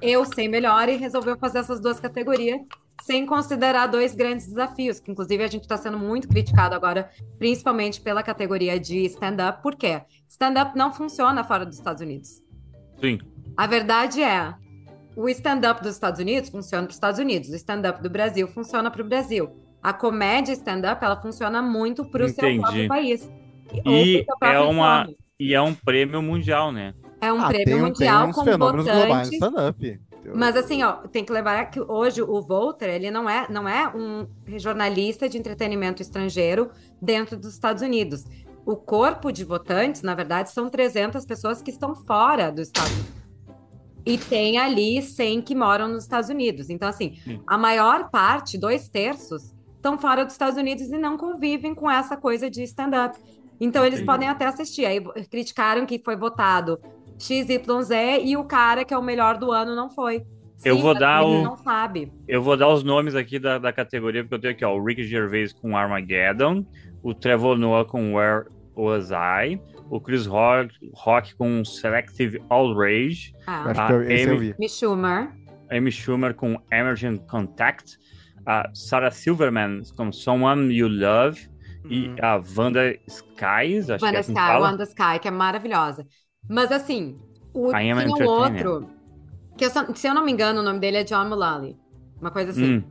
eu 0.00 0.24
sei 0.24 0.46
melhor 0.46 0.88
e 0.88 0.94
resolveu 0.94 1.36
fazer 1.36 1.58
essas 1.58 1.80
duas 1.80 1.98
categorias, 1.98 2.60
sem 3.02 3.24
considerar 3.26 3.86
dois 3.86 4.14
grandes 4.14 4.46
desafios, 4.46 5.00
que 5.00 5.10
inclusive 5.10 5.42
a 5.42 5.46
gente 5.46 5.62
está 5.62 5.76
sendo 5.76 5.98
muito 5.98 6.28
criticado 6.28 6.74
agora, 6.74 7.10
principalmente 7.38 8.00
pela 8.00 8.22
categoria 8.22 8.78
de 8.78 9.04
stand-up. 9.06 9.62
Por 9.62 9.74
quê? 9.76 10.02
Stand-up 10.28 10.76
não 10.76 10.92
funciona 10.92 11.42
fora 11.44 11.64
dos 11.64 11.76
Estados 11.76 12.02
Unidos. 12.02 12.42
Sim. 13.00 13.18
A 13.56 13.66
verdade 13.66 14.22
é, 14.22 14.52
o 15.16 15.28
stand-up 15.28 15.82
dos 15.82 15.92
Estados 15.94 16.20
Unidos 16.20 16.50
funciona 16.50 16.84
para 16.84 16.90
os 16.90 16.96
Estados 16.96 17.18
Unidos, 17.18 17.48
o 17.50 17.56
stand-up 17.56 18.02
do 18.02 18.10
Brasil 18.10 18.46
funciona 18.48 18.90
para 18.90 19.02
o 19.02 19.08
Brasil. 19.08 19.50
A 19.82 19.92
comédia 19.92 20.52
stand-up, 20.52 21.02
ela 21.04 21.20
funciona 21.20 21.62
muito 21.62 22.04
para 22.04 22.24
o 22.24 22.28
seu 22.28 22.60
próprio 22.60 22.88
país. 22.88 23.30
E 23.86 24.24
é 24.42 24.58
uma-. 24.60 25.08
E 25.38 25.54
é 25.54 25.60
um 25.62 25.72
prêmio 25.72 26.20
mundial, 26.20 26.72
né? 26.72 26.94
É 27.20 27.32
um 27.32 27.40
Ah, 27.40 27.46
prêmio 27.48 27.64
tem, 27.64 27.74
um- 27.76 27.86
mundial 27.86 28.20
tem 28.22 28.30
uns 28.30 28.34
com 28.36 28.44
fenômenos 28.44 28.84
globais 28.86 29.30
no 29.30 29.38
votantes. 29.38 30.00
Stand-up. 30.28 30.38
Mas 30.38 30.56
assim, 30.56 30.82
ó, 30.82 30.92
tem 31.08 31.24
que 31.24 31.32
lembrar 31.32 31.66
que 31.66 31.80
hoje 31.80 32.22
o 32.22 32.40
voter, 32.42 32.88
ele 32.88 33.10
não 33.10 33.28
é, 33.28 33.46
não 33.50 33.68
é 33.68 33.88
um 33.88 34.26
jornalista 34.58 35.28
de 35.28 35.38
entretenimento 35.38 36.02
estrangeiro 36.02 36.70
dentro 37.00 37.36
dos 37.36 37.52
Estados 37.52 37.82
Unidos. 37.82 38.24
o 38.68 38.76
corpo 38.76 39.32
de 39.32 39.44
votantes, 39.44 40.02
na 40.02 40.14
verdade, 40.14 40.50
são 40.50 40.68
300 40.68 41.24
pessoas 41.24 41.62
que 41.62 41.70
estão 41.70 41.94
fora 41.94 42.50
do 42.50 42.60
Estado. 42.60 42.90
E 44.04 44.18
tem 44.18 44.58
ali 44.58 45.00
100 45.00 45.40
que 45.40 45.54
moram 45.54 45.88
nos 45.88 46.04
Estados 46.04 46.28
Unidos. 46.28 46.68
Então, 46.68 46.86
assim, 46.86 47.16
Sim. 47.24 47.40
a 47.46 47.56
maior 47.56 48.10
parte, 48.10 48.58
dois 48.58 48.86
terços, 48.86 49.54
estão 49.74 49.98
fora 49.98 50.22
dos 50.22 50.34
Estados 50.34 50.58
Unidos 50.58 50.88
e 50.88 50.98
não 50.98 51.16
convivem 51.16 51.74
com 51.74 51.90
essa 51.90 52.14
coisa 52.14 52.50
de 52.50 52.62
stand-up. 52.62 53.18
Então, 53.58 53.82
eles 53.86 54.00
Entendi. 54.00 54.06
podem 54.06 54.28
até 54.28 54.44
assistir. 54.44 54.84
Aí 54.84 55.02
criticaram 55.30 55.86
que 55.86 55.98
foi 56.04 56.14
votado 56.14 56.78
XYZ 57.18 57.90
e 58.22 58.36
o 58.36 58.44
cara 58.44 58.84
que 58.84 58.94
é 58.94 58.98
o 58.98 59.02
melhor 59.02 59.36
do 59.38 59.50
ano 59.52 59.74
não 59.74 59.90
foi. 59.90 60.24
Eu 60.64 60.78
vou 60.78 60.92
dar 60.94 61.22
ele 61.22 61.36
o- 61.36 61.42
não 61.44 61.56
sabe. 61.56 62.12
Eu 62.26 62.42
vou 62.42 62.56
dar 62.56 62.68
os 62.68 62.82
nomes 62.82 63.14
aqui 63.14 63.38
da, 63.38 63.58
da 63.58 63.72
categoria, 63.72 64.22
porque 64.24 64.34
eu 64.34 64.40
tenho 64.40 64.52
aqui, 64.54 64.64
ó, 64.64 64.74
o 64.76 64.84
Rick 64.84 65.04
Gervais 65.04 65.52
com 65.52 65.76
Armageddon, 65.76 66.64
o 67.02 67.14
Trevor 67.14 67.56
Noah 67.56 67.84
com 67.84 68.14
Where 68.14 68.46
Was 68.76 69.10
I, 69.10 69.60
o 69.88 70.00
Chris 70.00 70.26
Rock, 70.26 70.72
Rock 70.94 71.34
com 71.36 71.64
Selective 71.64 72.42
Outrage, 72.50 73.32
Ah, 73.46 73.70
Acho 73.70 73.86
que 73.86 73.92
eu, 73.92 74.02
esse 74.10 74.28
eu 74.28 74.36
Amy-. 74.36 74.54
Mick 74.58 74.68
Schumer. 74.72 75.30
a 75.70 75.76
Amy 75.76 75.90
Schumer 75.92 76.34
com 76.34 76.60
Emergent 76.72 77.20
Contact, 77.26 77.96
a 78.44 78.68
Sarah 78.74 79.10
Silverman 79.12 79.82
com 79.96 80.10
Someone 80.12 80.72
You 80.74 80.88
Love, 80.88 81.48
e 81.88 82.08
Uhum. 82.08 82.16
a 82.20 82.42
Wanda 82.56 82.96
Skies, 83.06 83.88
acho 83.90 83.98
que 84.00 84.04
é 84.04 84.08
Wanda 84.08 84.18
assim 84.18 84.34
que 84.34 84.40
Sky, 84.40 84.52
fala. 84.52 84.66
Wanda 84.70 84.82
Sky, 84.84 85.18
que 85.22 85.28
é 85.28 85.30
maravilhosa. 85.30 86.06
Mas 86.48 86.72
assim, 86.72 87.18
o, 87.52 87.70
I 87.76 87.82
tinha 87.94 88.26
um 88.26 88.28
outro, 88.28 88.88
que 89.56 89.64
eu 89.64 89.70
se 89.94 90.06
eu 90.08 90.14
não 90.14 90.24
me 90.24 90.32
engano, 90.32 90.60
o 90.60 90.62
nome 90.62 90.78
dele 90.78 90.98
é 90.98 91.04
John 91.04 91.24
Mullally. 91.28 91.76
Uma 92.20 92.30
coisa 92.30 92.50
assim. 92.50 92.76
Hum, 92.78 92.82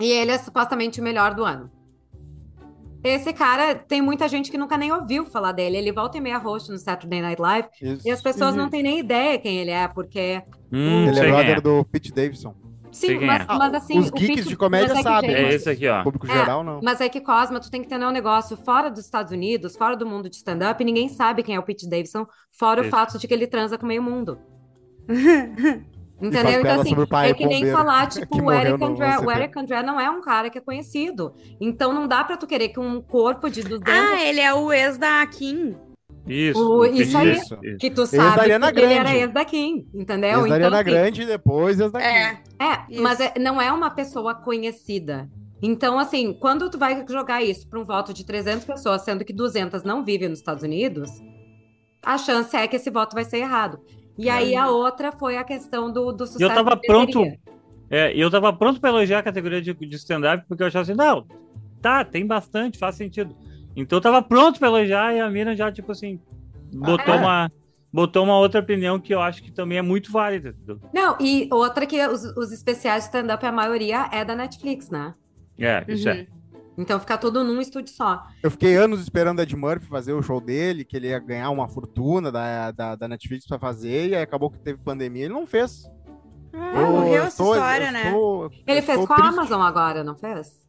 E 0.00 0.10
ele 0.10 0.30
é 0.30 0.38
supostamente 0.38 1.00
o 1.00 1.04
melhor 1.04 1.34
do 1.34 1.44
ano. 1.44 1.70
Esse 3.04 3.32
cara, 3.32 3.74
tem 3.74 4.00
muita 4.00 4.28
gente 4.28 4.48
que 4.48 4.56
nunca 4.56 4.76
nem 4.78 4.92
ouviu 4.92 5.26
falar 5.26 5.50
dele. 5.50 5.76
Ele 5.76 5.90
volta 5.90 6.18
e 6.18 6.20
meia 6.20 6.38
host 6.38 6.70
no 6.70 6.78
Saturday 6.78 7.20
Night 7.20 7.42
Live 7.42 7.68
Isso. 7.82 8.06
e 8.06 8.10
as 8.12 8.22
pessoas 8.22 8.52
Uhum. 8.54 8.62
não 8.62 8.70
têm 8.70 8.80
nem 8.82 9.00
ideia 9.00 9.38
quem 9.38 9.58
ele 9.58 9.72
é, 9.72 9.88
porque. 9.88 10.40
hum, 10.72 11.08
Ele 11.08 11.18
é 11.18 11.26
brother 11.26 11.56
é. 11.58 11.60
do 11.60 11.84
Pete 11.84 12.12
Davidson. 12.12 12.54
Sim, 12.92 13.18
mas, 13.20 13.42
é. 13.42 13.46
mas 13.46 13.74
assim. 13.74 13.98
Os 13.98 14.08
o 14.08 14.12
geeks 14.12 14.46
de 14.46 14.54
comédia 14.54 14.92
é 14.92 14.96
que, 14.96 15.02
sabem. 15.02 15.34
É 15.34 15.54
esse 15.54 15.68
aqui, 15.68 15.88
ó. 15.88 16.02
Público 16.02 16.26
É, 16.26 16.32
geral, 16.32 16.62
não. 16.62 16.80
Mas 16.82 17.00
é 17.00 17.08
que, 17.08 17.20
Cosma, 17.20 17.58
tu 17.58 17.70
tem 17.70 17.80
que 17.80 17.86
entender 17.86 18.04
um 18.04 18.10
negócio. 18.10 18.56
Fora 18.56 18.90
dos 18.90 19.04
Estados 19.04 19.32
Unidos, 19.32 19.74
fora 19.74 19.96
do 19.96 20.06
mundo 20.06 20.28
de 20.28 20.36
stand-up, 20.36 20.84
ninguém 20.84 21.08
sabe 21.08 21.42
quem 21.42 21.56
é 21.56 21.58
o 21.58 21.62
Pete 21.62 21.88
Davidson, 21.88 22.26
fora 22.52 22.82
o 22.82 22.84
Isso. 22.84 22.90
fato 22.90 23.18
de 23.18 23.26
que 23.26 23.32
ele 23.32 23.46
transa 23.46 23.78
com 23.78 23.86
meio 23.86 24.02
mundo. 24.02 24.38
Entendeu? 26.22 26.60
Então, 26.60 26.80
assim, 26.80 26.94
o 26.94 27.06
pai 27.06 27.30
é 27.30 27.34
que 27.34 27.44
nem 27.44 27.66
falar, 27.72 28.06
tipo, 28.08 28.40
o 28.40 28.52
Eric 28.52 28.84
André. 28.84 29.18
O. 29.18 29.30
Eric 29.30 29.58
André 29.58 29.82
não 29.82 29.98
é 29.98 30.08
um 30.08 30.20
cara 30.20 30.48
que 30.48 30.58
é 30.58 30.60
conhecido. 30.60 31.34
Então, 31.60 31.92
não 31.92 32.06
dá 32.06 32.22
pra 32.22 32.36
tu 32.36 32.46
querer 32.46 32.68
que 32.68 32.78
um 32.78 33.00
corpo 33.00 33.50
de 33.50 33.62
200 33.62 33.92
Ah, 33.92 34.22
ele 34.24 34.40
é 34.40 34.54
o 34.54 34.72
ex 34.72 34.96
da 34.96 35.26
Kim. 35.26 35.74
Isso, 36.26 36.58
O- 36.78 36.84
isso 36.86 37.18
aí. 37.18 37.32
isso, 37.32 37.56
que 37.80 37.90
tu 37.90 38.02
da 38.02 38.06
sabe 38.06 38.40
que 38.44 38.80
ele 38.80 38.92
era 38.94 39.02
Grande. 39.04 39.18
ex 39.18 39.32
da 39.32 39.44
Kim, 39.44 39.86
entendeu? 39.92 40.30
Eles 40.30 40.40
da 40.40 40.44
Então, 40.46 40.52
Ariana 40.54 40.76
assim, 40.80 40.90
Grande 40.90 41.22
e 41.22 41.26
depois 41.26 41.80
eles 41.80 41.90
daqui. 41.92 42.06
É. 42.06 42.38
É, 42.60 42.84
Isso. 42.90 43.02
mas 43.02 43.18
é- 43.20 43.34
não 43.40 43.60
é 43.60 43.72
uma 43.72 43.90
pessoa 43.90 44.34
conhecida. 44.34 45.28
Então, 45.60 45.98
assim, 45.98 46.32
quando 46.32 46.68
tu 46.70 46.78
vai 46.78 47.04
jogar 47.08 47.42
isso 47.42 47.68
para 47.68 47.78
um 47.80 47.84
voto 47.84 48.12
de 48.14 48.24
300 48.24 48.64
pessoas, 48.64 49.02
sendo 49.02 49.24
que 49.24 49.32
200 49.32 49.82
não 49.84 50.04
vivem 50.04 50.28
nos 50.28 50.38
Estados 50.38 50.62
Unidos, 50.62 51.10
a 52.04 52.18
chance 52.18 52.56
é 52.56 52.66
que 52.66 52.76
esse 52.76 52.90
voto 52.90 53.14
vai 53.14 53.24
ser 53.24 53.38
errado. 53.38 53.78
E 54.18 54.28
aí 54.28 54.54
a 54.54 54.68
outra 54.68 55.10
foi 55.12 55.36
a 55.36 55.44
questão 55.44 55.90
do, 55.92 56.12
do 56.12 56.26
sucesso. 56.26 56.52
tava 56.54 56.70
da 56.70 56.76
bilheteria. 56.76 57.38
É, 57.90 58.14
e 58.16 58.20
eu 58.20 58.30
tava 58.30 58.52
pronto 58.52 58.80
pra 58.80 58.90
elogiar 58.90 59.18
a 59.18 59.22
categoria 59.22 59.60
de, 59.60 59.72
de 59.74 59.96
stand-up, 59.96 60.44
porque 60.48 60.62
eu 60.62 60.66
achava 60.66 60.82
assim, 60.82 60.94
não, 60.94 61.26
tá, 61.80 62.04
tem 62.04 62.26
bastante, 62.26 62.78
faz 62.78 62.94
sentido. 62.96 63.34
Então 63.76 63.96
eu 63.98 64.02
tava 64.02 64.20
pronto 64.22 64.58
pra 64.58 64.68
elogiar 64.68 65.14
e 65.14 65.20
a 65.20 65.30
Miriam 65.30 65.54
já, 65.54 65.70
tipo 65.72 65.92
assim, 65.92 66.20
botou, 66.74 67.14
Ah, 67.14 67.16
é? 67.16 67.20
uma, 67.20 67.52
botou 67.92 68.24
uma 68.24 68.36
outra 68.38 68.60
opinião 68.60 68.98
que 69.00 69.14
eu 69.14 69.20
acho 69.20 69.42
que 69.42 69.50
também 69.50 69.78
é 69.78 69.82
muito 69.82 70.12
válida. 70.12 70.54
Não, 70.92 71.16
e 71.20 71.48
outra 71.50 71.86
que 71.86 72.04
os, 72.06 72.22
os 72.36 72.52
especiais 72.52 73.04
de 73.04 73.08
stand-up, 73.08 73.44
a 73.44 73.52
maioria 73.52 74.08
é 74.12 74.24
da 74.24 74.34
Netflix, 74.36 74.90
né? 74.90 75.14
É, 75.58 75.84
isso 75.88 76.08
é. 76.08 76.20
Uhum. 76.20 76.26
Então 76.78 76.98
fica 76.98 77.18
tudo 77.18 77.44
num 77.44 77.60
estúdio 77.60 77.92
só. 77.94 78.22
Eu 78.42 78.50
fiquei 78.50 78.76
anos 78.76 79.00
esperando 79.02 79.40
a 79.40 79.42
Ed 79.42 79.54
Murphy 79.54 79.86
fazer 79.86 80.14
o 80.14 80.22
show 80.22 80.40
dele, 80.40 80.84
que 80.86 80.96
ele 80.96 81.08
ia 81.08 81.18
ganhar 81.18 81.50
uma 81.50 81.68
fortuna 81.68 82.32
da, 82.32 82.70
da, 82.70 82.96
da 82.96 83.08
Netflix 83.08 83.46
pra 83.46 83.58
fazer, 83.58 84.08
e 84.08 84.14
aí 84.16 84.22
acabou 84.22 84.50
que 84.50 84.58
teve 84.58 84.78
pandemia 84.78 85.26
ele 85.26 85.34
não 85.34 85.46
fez. 85.46 85.84
Ah, 86.54 86.80
morreu 86.90 87.24
essa 87.24 87.42
tô- 87.42 87.54
história, 87.54 87.86
eu 87.88 87.92
né? 87.92 88.10
tô- 88.10 88.50
Ele 88.66 88.78
eu 88.78 88.82
fez 88.82 89.06
com 89.06 89.12
a 89.12 89.16
triste. 89.16 89.32
Amazon 89.38 89.60
agora, 89.62 90.02
não 90.02 90.14
fez? 90.16 90.61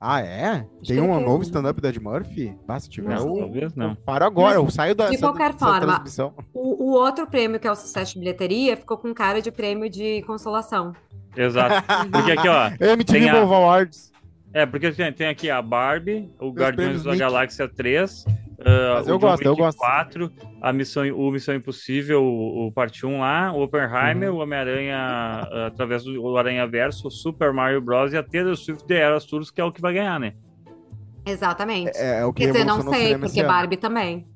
Ah, 0.00 0.20
é? 0.20 0.64
Tem 0.86 1.00
um 1.00 1.20
novo 1.20 1.42
stand-up 1.42 1.80
da 1.80 1.88
Ed 1.88 1.98
Murphy? 2.00 2.56
Bah, 2.66 2.78
se 2.78 2.88
tiver, 2.88 3.16
Não 3.16 3.34
eu. 3.34 3.38
Talvez 3.40 3.74
não. 3.74 3.90
eu 3.90 3.96
paro 3.96 4.24
agora, 4.24 4.54
eu 4.54 4.70
saio 4.70 4.94
da 4.94 5.10
de 5.10 5.18
qualquer 5.18 5.54
forma, 5.54 5.80
transmissão. 5.80 6.32
O, 6.54 6.84
o 6.84 6.92
outro 6.92 7.26
prêmio, 7.26 7.58
que 7.58 7.66
é 7.66 7.70
o 7.70 7.74
sucesso 7.74 8.12
de 8.14 8.20
bilheteria, 8.20 8.76
ficou 8.76 8.96
com 8.96 9.12
cara 9.12 9.42
de 9.42 9.50
prêmio 9.50 9.90
de 9.90 10.22
consolação. 10.22 10.92
Exato. 11.36 11.84
Porque 12.12 12.30
aqui, 12.32 12.48
ó, 12.48 12.70
MTV 12.80 13.18
Tem 13.18 13.28
a- 13.28 13.40
Awards. 13.42 14.12
é, 14.52 14.64
porque 14.64 14.92
tem, 14.92 15.12
tem 15.12 15.26
aqui 15.28 15.50
a 15.50 15.60
Barbie, 15.60 16.30
o 16.40 16.50
Guardiões 16.50 17.02
da. 17.02 17.16
Galáxia 17.16 17.68
3, 17.68 18.24
uh, 18.58 18.98
eu 18.98 19.04
John 19.04 19.18
gosto, 19.18 19.42
eu 19.44 19.50
Wick 19.52 19.62
gosto. 19.62 19.78
4, 19.78 20.32
a 20.60 20.72
Missão, 20.72 21.02
o 21.16 21.30
Missão 21.30 21.54
Impossível, 21.54 22.22
o, 22.22 22.66
o 22.66 22.72
parte 22.72 23.04
1 23.06 23.20
lá, 23.20 23.52
o 23.52 23.62
Oppenheimer, 23.62 24.30
Uhum. 24.30 24.38
o 24.38 24.42
Homem-Aranha, 24.42 25.48
uh, 25.50 25.56
através 25.66 26.04
do 26.04 26.36
Aranha 26.36 26.66
Verso, 26.66 27.08
o 27.08 27.10
Super 27.10 27.52
Mario 27.52 27.80
Bros. 27.80 28.12
e 28.12 28.16
a 28.16 28.22
Taylor 28.22 28.56
Swift 28.56 28.86
The 28.86 28.96
Eras 28.96 29.24
Tours, 29.24 29.50
que 29.50 29.60
é 29.60 29.64
o 29.64 29.72
que 29.72 29.80
vai 29.80 29.94
ganhar, 29.94 30.18
né? 30.18 30.32
Exatamente. 31.26 31.96
É, 31.98 32.20
é 32.20 32.24
o 32.24 32.32
que 32.32 32.44
Quer 32.46 32.52
dizer, 32.52 32.64
não 32.64 32.80
sei, 32.82 33.16
porque 33.18 33.40
ano. 33.40 33.48
Barbie 33.48 33.76
também. 33.76 34.26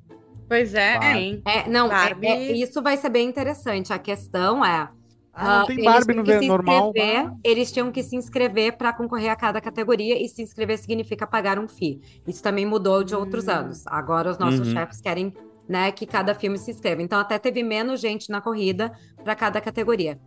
Pois 0.48 0.74
é, 0.74 0.98
hein? 1.14 1.42
É, 1.46 1.68
não, 1.68 1.86
é- 1.86 1.90
Barbie- 1.90 2.26
é- 2.26 2.52
isso 2.52 2.82
vai 2.82 2.96
ser 2.98 3.08
bem 3.08 3.26
interessante. 3.28 3.92
A 3.92 3.98
questão 3.98 4.62
é. 4.64 4.88
Ah, 5.34 5.44
não 5.44 5.62
ah, 5.62 5.66
tem 5.66 5.76
eles 5.76 5.84
Barbie 5.86 6.04
tinham 6.12 6.16
no 6.18 6.24
que 6.24 6.30
ver 6.32 6.40
se 6.40 6.48
normal. 6.48 6.86
inscrever- 6.88 7.32
Eles 7.42 7.72
tinham 7.72 7.90
que 7.92 8.02
se 8.02 8.16
inscrever 8.16 8.76
para 8.76 8.92
concorrer 8.92 9.30
a 9.30 9.36
cada 9.36 9.60
categoria 9.60 10.22
e 10.22 10.28
se 10.28 10.42
inscrever 10.42 10.78
significa 10.78 11.26
pagar 11.26 11.58
um 11.58 11.66
FII. 11.66 12.00
Isso 12.26 12.42
também 12.42 12.66
mudou 12.66 13.02
de 13.02 13.14
outros 13.14 13.48
Hum. 13.48 13.52
anos. 13.52 13.86
Agora 13.86 14.30
os 14.30 14.38
nossos 14.38 14.60
Uhum. 14.68 14.72
chefes 14.74 15.00
querem 15.00 15.32
né, 15.68 15.90
que 15.92 16.04
cada 16.04 16.34
filme 16.34 16.58
se 16.58 16.70
inscreva. 16.72 17.00
Então 17.00 17.18
até 17.18 17.38
teve 17.38 17.62
menos 17.62 18.00
gente 18.00 18.28
na 18.30 18.40
corrida 18.42 18.92
para 19.24 19.34
cada 19.34 19.60
categoria. 19.60 20.20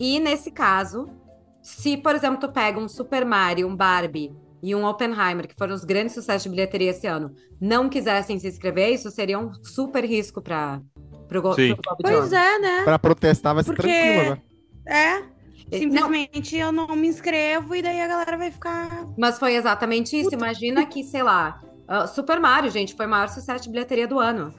E 0.00 0.18
nesse 0.18 0.50
caso, 0.50 1.06
se, 1.62 1.96
por 1.96 2.14
exemplo, 2.16 2.40
tu 2.40 2.48
pega 2.48 2.80
um 2.80 2.88
Super 2.88 3.24
Mario, 3.24 3.68
um 3.68 3.76
Barbie 3.76 4.32
e 4.62 4.74
um 4.74 4.84
Oppenheimer, 4.84 5.46
que 5.46 5.54
foram 5.56 5.74
os 5.74 5.84
grandes 5.84 6.14
sucessos 6.14 6.42
de 6.44 6.48
bilheteria 6.48 6.90
esse 6.90 7.06
ano, 7.06 7.32
não 7.60 7.88
quisessem 7.88 8.38
se 8.40 8.48
inscrever, 8.48 8.92
isso 8.92 9.08
seria 9.10 9.38
um 9.38 9.52
super 9.62 10.04
risco 10.04 10.40
para 10.42 10.80
o 11.30 11.40
Globo 11.42 11.54
Sim. 11.54 11.74
pro 11.74 11.82
Globo 11.84 12.02
de 12.02 12.10
Pois 12.10 12.32
é, 12.32 12.58
né? 12.58 12.82
Pra 12.84 12.98
protestar 12.98 13.54
vai 13.54 13.62
ser 13.62 13.74
Porque- 13.74 13.82
tranquilo 13.88 14.20
agora. 14.22 14.42
É. 14.88 15.20
Não, 15.70 15.78
Simplesmente 15.78 16.56
eu 16.56 16.72
não 16.72 16.96
me 16.96 17.08
inscrevo 17.08 17.74
e 17.74 17.82
daí 17.82 18.00
a 18.00 18.08
galera 18.08 18.38
vai 18.38 18.50
ficar. 18.50 19.06
mas 19.18 19.38
foi 19.38 19.54
exatamente 19.54 20.18
isso. 20.18 20.32
Imagina 20.32 20.86
que, 20.86 21.04
sei 21.04 21.22
lá, 21.22 21.60
ah, 21.86 22.06
Super 22.06 22.40
Mario, 22.40 22.70
gente, 22.70 22.94
foi 22.94 23.04
o 23.04 23.08
maior 23.08 23.28
sucesso 23.28 23.64
de 23.64 23.70
bilheteria 23.70 24.08
do 24.08 24.18
ano. 24.18 24.52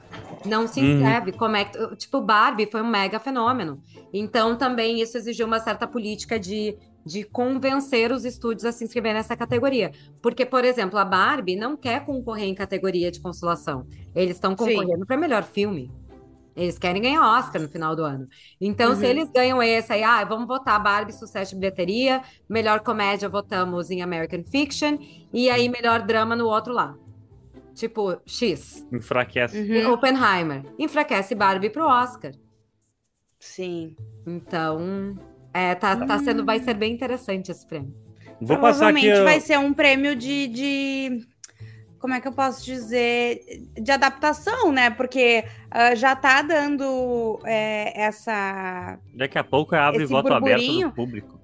Não 0.46 0.68
se 0.68 0.80
Uhum. 0.80 0.92
inscreve. 0.94 1.32
Como 1.32 1.56
é 1.56 1.64
que- 1.64 1.96
tipo, 1.96 2.20
Barbie 2.20 2.66
foi 2.70 2.80
um 2.80 2.86
mega 2.88 3.18
fenômeno. 3.18 3.82
Então, 4.12 4.56
também 4.56 5.00
isso 5.00 5.16
exigiu 5.18 5.46
uma 5.48 5.58
certa 5.58 5.84
política 5.86 6.38
de, 6.38 6.76
de 7.04 7.24
convencer 7.24 8.12
os 8.12 8.24
estúdios 8.24 8.64
a 8.64 8.70
se 8.72 8.84
inscrever 8.84 9.12
nessa 9.12 9.36
categoria. 9.36 9.90
Porque, 10.22 10.46
por 10.46 10.64
exemplo, 10.64 10.96
a 10.98 11.04
Barbie 11.04 11.56
não 11.56 11.76
quer 11.76 12.04
concorrer 12.04 12.46
em 12.48 12.54
categoria 12.54 13.10
de 13.10 13.20
consolação. 13.20 13.84
Eles 14.14 14.36
estão 14.36 14.54
concorrendo 14.54 15.04
para 15.04 15.16
melhor 15.16 15.42
filme. 15.42 15.90
Eles 16.56 16.78
querem 16.78 17.00
ganhar 17.00 17.22
Oscar 17.38 17.62
no 17.62 17.68
final 17.68 17.94
do 17.94 18.02
ano. 18.04 18.28
Então, 18.60 18.94
se 18.94 19.04
Uhum. 19.04 19.10
eles 19.10 19.30
ganham 19.30 19.62
esse 19.62 19.92
aí, 19.92 20.02
ah, 20.02 20.24
vamos 20.24 20.46
votar 20.46 20.82
Barbie, 20.82 21.12
sucesso 21.12 21.54
de 21.54 21.60
bilheteria, 21.60 22.22
melhor 22.48 22.80
comédia 22.80 23.28
votamos 23.28 23.90
em 23.90 24.02
American 24.02 24.42
Fiction, 24.44 24.98
e 25.32 25.48
aí 25.48 25.68
melhor 25.68 26.02
drama 26.02 26.34
no 26.36 26.46
outro 26.46 26.72
lá. 26.72 26.94
Tipo, 27.74 28.20
X. 28.26 28.84
Enfraquece. 28.92 29.58
Uhum. 29.58 29.92
Oppenheimer. 29.92 30.64
Enfraquece 30.78 31.34
Barbie 31.34 31.70
pro 31.70 31.86
Oscar. 31.86 32.32
Sim. 33.38 33.96
Então, 34.26 35.16
é, 35.54 35.74
tá, 35.74 35.96
tá 36.04 36.18
sendo, 36.18 36.44
vai 36.44 36.58
ser 36.60 36.74
bem 36.74 36.92
interessante 36.92 37.50
esse 37.50 37.66
prêmio. 37.66 37.94
Vou 38.40 38.58
passar 38.58 38.88
aqui. 38.88 39.00
Provavelmente 39.00 39.22
vai 39.24 39.40
ser 39.40 39.58
um 39.58 39.72
prêmio 39.72 40.14
de, 40.16 40.46
de- 40.48 41.26
Como 42.00 42.14
é 42.14 42.20
que 42.20 42.26
eu 42.26 42.32
posso 42.32 42.64
dizer? 42.64 43.42
De 43.78 43.92
adaptação, 43.92 44.72
né? 44.72 44.88
Porque 44.90 45.44
ah, 45.70 45.94
já 45.94 46.16
tá 46.16 46.40
dando 46.42 47.38
é, 47.44 47.92
essa. 48.04 48.98
Daqui 49.14 49.38
a 49.38 49.44
pouco 49.44 49.74
abre 49.76 50.06
voto 50.06 50.32
aberto 50.32 50.62
do 50.80 50.90
público. 50.92 51.38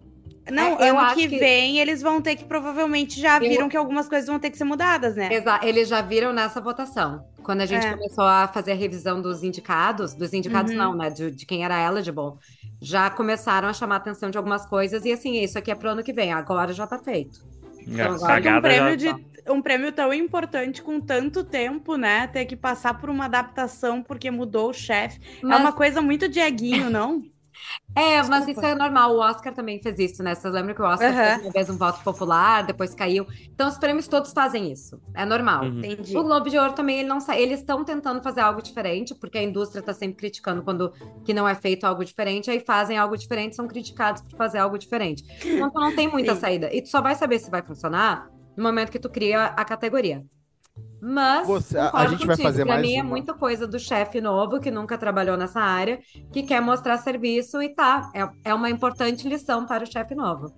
Não, 0.51 0.81
É, 0.81 0.91
eu 0.91 0.99
ano 0.99 1.13
que, 1.15 1.27
que- 1.29 1.39
vem 1.41 1.79
eles 1.81 2.01
vão 2.01 2.23
ter 2.23 2.37
que 2.37 2.45
provavelmente 2.45 3.21
já 3.21 3.37
Eu- 3.37 3.41
viram 3.49 3.69
que 3.69 3.77
algumas 3.77 4.09
coisas 4.09 4.29
vão 4.29 4.39
ter 4.39 4.49
que 4.49 4.57
ser 4.57 4.63
mudadas, 4.65 5.17
né? 5.17 5.29
Exa- 5.35 5.61
Eles 5.63 5.89
já 5.89 6.01
viram 6.01 6.33
nessa 6.33 6.61
votação. 6.61 7.25
Quando 7.43 7.63
a 7.63 7.67
gente 7.67 7.85
É. 7.85 7.93
começou 7.95 8.25
a 8.25 8.47
fazer 8.49 8.73
a 8.73 8.75
revisão 8.77 9.21
dos 9.21 9.43
indicados, 9.43 10.15
dos 10.15 10.33
indicados 10.33 10.71
Uhum. 10.73 10.79
não, 10.79 10.95
né? 10.95 11.11
De, 11.11 11.33
de 11.33 11.45
quem 11.45 11.65
era 11.65 11.85
eligible, 11.91 12.35
já 12.81 13.11
começaram 13.11 13.67
a 13.69 13.73
chamar 13.73 13.97
a 13.97 13.99
atenção 13.99 14.31
de 14.31 14.39
algumas 14.39 14.65
coisas. 14.65 15.05
E 15.05 15.13
assim, 15.13 15.35
isso 15.43 15.59
aqui 15.59 15.71
é 15.71 15.75
pro 15.75 15.91
ano 15.91 16.03
que 16.05 16.13
vem. 16.13 16.33
Agora 16.33 16.73
já 16.73 16.87
tá 16.87 16.99
feito 16.99 17.45
É, 17.81 17.91
Então, 17.93 18.15
agora 18.15 18.59
um 18.59 18.63
prêmio 18.63 18.99
já 18.99 19.13
de. 19.13 19.27
Um 19.49 19.63
prêmio 19.63 19.93
tão 19.93 20.13
importante 20.13 20.83
com 20.83 21.01
tanto 21.01 21.45
tempo, 21.45 21.97
né? 21.97 22.27
Ter 22.27 22.45
que 22.47 22.57
passar 22.57 22.99
por 22.99 23.09
uma 23.11 23.27
adaptação 23.27 24.03
porque 24.03 24.31
mudou 24.31 24.71
o 24.71 24.75
chefe. 24.75 25.19
É 25.43 25.47
Mas- 25.47 25.61
uma 25.61 25.73
coisa 25.73 26.01
muito 26.03 26.29
Dieguinho, 26.29 26.91
não? 26.91 27.23
É, 27.97 28.19
mas 28.25 28.45
Desculpa. 28.45 28.51
isso 28.51 28.67
é 28.67 28.75
normal. 28.75 29.15
O 29.15 29.19
Oscar 29.19 29.53
também 29.55 29.81
fez 29.83 29.99
isso, 29.99 30.23
né? 30.23 30.35
Vocês 30.35 30.53
lembram 30.53 30.75
que 30.75 30.83
o 30.83 30.85
Oscar 30.85 31.11
Aham. 31.11 31.25
fez 31.25 31.43
uma 31.43 31.51
vez 31.51 31.71
um 31.71 31.77
voto 31.79 32.05
popular, 32.05 32.63
depois 32.67 32.95
caiu. 32.95 33.27
Então, 33.51 33.67
os 33.67 33.79
prêmios 33.79 34.07
todos 34.07 34.31
fazem 34.33 34.71
isso. 34.71 35.01
É 35.15 35.25
normal. 35.25 35.65
Uhum. 35.65 35.79
Entendi. 35.79 36.17
O 36.17 36.23
Globo 36.23 36.51
de 36.51 36.59
Ouro 36.59 36.75
também, 36.75 36.99
ele 37.01 37.09
não 37.09 37.19
sai. 37.19 37.41
Eles 37.41 37.61
estão 37.61 37.83
tentando 37.83 38.23
fazer 38.23 38.43
algo 38.43 38.61
diferente, 38.61 39.15
porque 39.15 39.39
a 39.39 39.43
indústria 39.43 39.81
está 39.81 39.95
sempre 39.95 40.17
criticando 40.19 40.63
quando 40.63 40.93
que 41.25 41.33
não 41.33 41.49
é 41.49 41.55
feito 41.55 41.85
algo 41.85 42.05
diferente, 42.05 42.51
aí 42.51 42.61
fazem 42.61 42.99
algo 42.99 43.17
diferente, 43.17 43.57
são 43.57 43.67
criticados 43.67 44.21
por 44.21 44.37
fazer 44.37 44.59
algo 44.59 44.77
diferente. 44.79 45.25
Então, 45.43 45.71
tu 45.71 45.81
não 45.81 45.97
tem 45.97 46.09
muita 46.09 46.35
Sim. 46.35 46.41
saída. 46.43 46.75
E 46.75 46.83
tu 46.83 46.91
só 46.91 47.01
vai 47.01 47.15
saber 47.15 47.39
se 47.39 47.51
vai 47.51 47.63
funcionar 47.63 48.29
no 48.57 48.63
momento 48.63 48.91
que 48.91 48.99
tu 48.99 49.09
cria 49.11 49.45
a 49.47 49.65
categoria. 49.65 50.23
Mas 51.01 51.47
Você- 51.47 51.79
a- 51.79 52.07
gente 52.07 52.27
vai 52.27 52.37
contigo, 52.37 52.43
fazer 52.43 52.65
pra 52.65 52.75
mais 52.75 52.87
mim 52.87 52.97
é 52.97 53.03
uma. 53.03 53.11
muita 53.11 53.35
coisa 53.35 53.67
do 53.67 53.79
chefe 53.79 54.21
novo 54.21 54.59
que 54.61 54.71
nunca 54.71 54.97
trabalhou 54.99 55.37
nessa 55.37 55.61
área, 55.61 56.01
que 56.33 56.43
quer 56.43 56.61
mostrar 56.61 56.99
serviço 56.99 57.63
e 57.63 57.69
tá. 57.75 58.11
É, 58.15 58.51
é 58.51 58.55
uma 58.55 58.71
importante 58.71 59.29
lição 59.29 59.67
para 59.67 59.85
o 59.85 59.87
chefe 59.87 60.15
novo. 60.15 60.53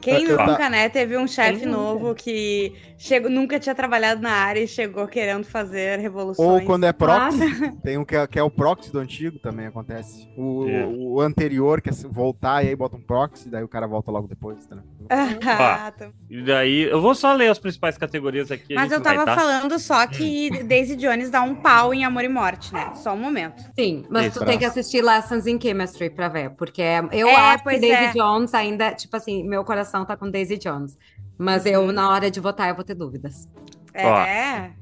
Quem 0.00 0.24
Eu- 0.24 0.38
eu- 0.38 0.46
nunca, 0.46 0.68
né, 0.68 0.86
teve 0.90 1.16
um 1.16 1.26
chefe 1.26 1.60
Quem 1.60 1.66
nunca? 1.68 1.78
novo 1.80 2.14
que 2.14 2.74
chegou, 2.98 3.30
nunca 3.30 3.58
tinha 3.58 3.74
trabalhado 3.74 4.20
na 4.20 4.32
área 4.32 4.60
e 4.60 4.68
chegou 4.68 5.06
querendo 5.06 5.44
fazer 5.44 5.96
Ou 5.98 6.02
revoluções. 6.02 6.66
quando 6.66 6.84
é 6.84 6.92
proxy, 6.92 7.38
Claro. 7.38 7.76
tem 7.82 7.96
um 7.96 8.04
que 8.04 8.14
é, 8.16 8.26
que 8.26 8.38
é 8.38 8.42
o 8.42 8.50
proxy 8.50 8.92
do 8.92 8.98
antigo 8.98 9.38
também 9.38 9.66
acontece. 9.66 10.28
O, 10.36 10.68
É. 10.68 10.84
o 10.86 11.20
anterior 11.22 11.80
quer 11.80 11.94
se 11.94 12.06
voltar 12.06 12.62
e 12.62 12.68
aí 12.68 12.76
bota 12.76 12.96
um 12.96 13.00
proxy, 13.00 13.48
daí 13.48 13.62
o 13.64 13.68
cara 13.68 13.86
volta 13.86 14.10
logo 14.10 14.28
depois, 14.28 14.68
né? 14.68 14.82
Ah, 15.10 15.92
tá. 15.96 16.10
E 16.30 16.42
daí, 16.42 16.82
eu 16.82 17.00
vou 17.00 17.14
só 17.14 17.32
ler 17.34 17.48
as 17.50 17.58
principais 17.58 17.98
categorias 17.98 18.50
aqui. 18.50 18.74
Mas 18.74 18.90
eu 18.90 19.00
vai, 19.00 19.14
tava 19.14 19.26
tá? 19.26 19.34
falando 19.34 19.78
só 19.78 20.06
que 20.06 20.50
Daisy 20.64 20.96
Jones 20.96 21.30
dá 21.30 21.42
um 21.42 21.54
pau 21.54 21.92
em 21.92 22.04
Amor 22.04 22.24
e 22.24 22.28
Morte, 22.28 22.72
né? 22.72 22.92
Só 22.94 23.12
um 23.14 23.18
momento. 23.18 23.62
Sim, 23.78 24.04
mas 24.08 24.26
Isso, 24.26 24.40
tu 24.40 24.46
tem 24.46 24.58
que 24.58 24.64
assistir 24.64 25.02
Lessons 25.02 25.46
in 25.46 25.60
Chemistry 25.60 26.10
pra 26.10 26.28
ver, 26.28 26.50
porque 26.50 26.82
eu 27.12 27.28
É, 27.28 27.34
acho 27.34 27.64
que 27.64 27.78
Daisy 27.78 27.92
é. 27.94 28.12
Jones 28.12 28.54
ainda, 28.54 28.92
tipo 28.94 29.16
assim, 29.16 29.42
meu 29.46 29.64
coração 29.64 30.04
tá 30.04 30.16
com 30.16 30.30
Daisy 30.30 30.56
Jones. 30.58 30.96
Mas 31.36 31.66
eu, 31.66 31.90
na 31.92 32.10
hora 32.10 32.30
de 32.30 32.40
votar, 32.40 32.68
eu 32.68 32.74
vou 32.74 32.84
ter 32.84 32.94
dúvidas. 32.94 33.48
Ó. 33.96 34.18
É. 34.20 34.72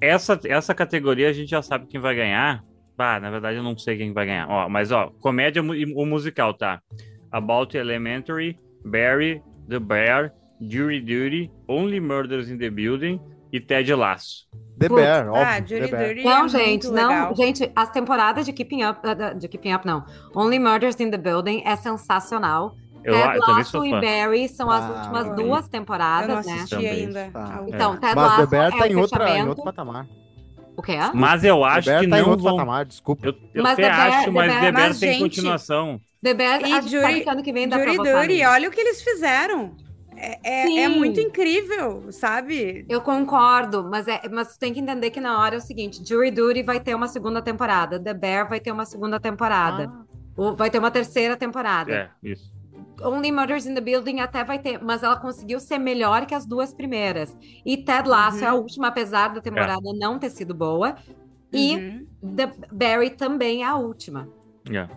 Essa, 0.00 0.38
essa 0.44 0.74
categoria 0.74 1.28
a 1.28 1.32
gente 1.32 1.50
já 1.50 1.62
sabe 1.62 1.86
quem 1.86 2.00
vai 2.00 2.14
ganhar. 2.14 2.62
Ah, 2.98 3.18
na 3.18 3.30
verdade 3.30 3.56
eu 3.56 3.64
não 3.64 3.76
sei 3.76 3.96
quem 3.96 4.12
vai 4.12 4.26
ganhar. 4.26 4.48
Ó, 4.48 4.68
mas 4.68 4.92
ó, 4.92 5.10
comédia 5.20 5.60
e 5.60 5.92
o 5.92 6.06
musical, 6.06 6.54
tá? 6.54 6.80
About 7.32 7.76
Elementary, 7.76 8.56
Barry, 8.84 9.42
The 9.68 9.78
Bear, 9.78 10.32
Jury 10.60 11.00
Duty, 11.00 11.50
Only 11.68 12.00
Murders 12.00 12.48
in 12.50 12.58
the 12.58 12.70
Building 12.70 13.20
e 13.52 13.60
Ted 13.60 13.92
Lasso. 13.94 14.46
The 14.78 14.88
Putz, 14.88 15.02
Bear, 15.02 15.28
óbvio. 15.28 15.44
Ah, 15.46 15.60
Jury 15.60 15.80
The 15.88 15.96
Bear. 15.96 16.08
Duty 16.14 16.24
Não, 16.24 16.44
é 16.44 16.48
gente, 16.48 16.86
não. 16.88 16.94
legal. 16.94 17.36
Gente, 17.36 17.72
as 17.76 17.90
temporadas 17.90 18.46
de 18.46 18.52
Keeping 18.52 18.84
Up, 18.84 19.00
uh, 19.06 19.38
de 19.38 19.48
Keeping 19.48 19.74
Up, 19.74 19.86
não. 19.86 20.04
Only 20.34 20.58
Murders 20.58 20.98
in 21.00 21.10
the 21.10 21.18
Building 21.18 21.62
é 21.64 21.76
sensacional. 21.76 22.74
Eu, 23.04 23.14
Ted 23.14 23.36
eu 23.36 23.40
Lasso 23.40 23.84
e 23.84 23.90
fã. 23.90 24.00
Barry 24.00 24.48
são 24.48 24.70
as 24.70 24.84
Ah, 24.84 24.88
últimas 24.98 25.26
eu 25.26 25.34
duas 25.34 25.46
Eu 25.58 25.62
não 25.62 25.68
temporadas, 25.68 26.46
né? 26.46 26.52
assisti 26.52 26.70
Também. 26.76 26.88
ainda. 26.90 27.30
Tá. 27.32 27.64
Então, 27.66 27.96
Ted 27.96 28.14
Mas 28.14 28.24
Lasso 28.24 28.36
The 28.42 28.46
Bear 28.46 28.74
é 28.74 28.78
tá 28.78 28.88
em, 28.88 28.96
outra, 28.96 29.38
em 29.38 29.48
outro 29.48 29.64
patamar. 29.64 30.06
O 30.76 30.82
quê? 30.82 30.96
Mas 31.14 31.44
eu 31.44 31.62
acho 31.64 31.88
Bear 31.88 32.00
que 32.02 32.08
tá 32.08 32.18
não 32.18 32.30
outro 32.30 32.44
vão. 32.44 32.56
patamar, 32.56 32.84
desculpa. 32.86 33.26
Eu, 33.26 33.34
eu 33.54 33.62
Mas 33.62 33.72
até 33.74 33.82
Bear- 33.82 34.12
acho, 34.14 34.32
mas 34.32 34.46
Bear- 34.50 34.60
The 34.64 34.72
Bear 34.72 34.88
mas, 34.88 35.00
tem 35.00 35.12
gente, 35.12 35.20
continuação. 35.22 36.00
The 36.22 36.34
Bear, 36.34 36.62
E 36.62 36.66
gente 36.66 36.88
Jury- 36.90 37.02
sabe 37.02 37.20
que 37.20 37.28
ano 37.30 37.42
que 37.42 37.52
vem 37.52 37.68
dá 37.68 37.78
Jury 37.78 37.98
nele. 37.98 38.46
olha 38.46 38.68
o 38.68 38.72
que 38.72 38.80
eles 38.80 39.02
fizeram. 39.02 39.76
É, 40.16 40.38
é, 40.44 40.80
é 40.84 40.88
muito 40.88 41.18
incrível, 41.20 42.06
sabe? 42.12 42.84
Eu 42.88 43.00
concordo, 43.00 43.82
mas, 43.90 44.06
é, 44.06 44.20
mas 44.30 44.54
tu 44.54 44.58
tem 44.58 44.72
que 44.72 44.78
entender 44.78 45.10
que 45.10 45.20
na 45.20 45.40
hora 45.40 45.56
é 45.56 45.58
o 45.58 45.60
seguinte: 45.60 46.00
Jury 46.06 46.30
Duty 46.30 46.62
vai 46.62 46.78
ter 46.80 46.94
uma 46.94 47.08
segunda 47.08 47.42
temporada, 47.42 47.98
The 47.98 48.14
Bear 48.14 48.48
vai 48.48 48.60
ter 48.60 48.70
uma 48.72 48.84
segunda 48.84 49.18
temporada, 49.18 49.90
o- 50.36 50.54
vai 50.54 50.70
ter 50.70 50.78
uma 50.78 50.90
terceira 50.90 51.36
temporada. 51.36 51.92
É, 51.92 52.10
isso. 52.22 52.52
Only 53.04 53.32
Murders 53.32 53.66
in 53.66 53.74
the 53.74 53.80
Building 53.80 54.20
até 54.20 54.44
vai 54.44 54.58
ter, 54.58 54.82
mas 54.82 55.02
ela 55.02 55.16
conseguiu 55.16 55.58
ser 55.60 55.78
melhor 55.78 56.26
que 56.26 56.34
as 56.34 56.46
duas 56.46 56.72
primeiras. 56.72 57.36
E 57.64 57.76
Ted 57.76 58.08
Lasso 58.08 58.38
Uhum. 58.38 58.44
é 58.44 58.46
a 58.48 58.54
última, 58.54 58.88
apesar 58.88 59.28
da 59.34 59.40
temporada 59.40 59.80
não 59.98 60.18
ter 60.18 60.30
sido 60.30 60.54
boa. 60.54 60.96
E 61.52 61.76
Uhum. 61.76 62.06
The 62.36 62.52
Barry 62.72 63.10
também 63.10 63.62
é 63.62 63.66
a 63.66 63.76
última. 63.76 64.28
É. 64.70 64.88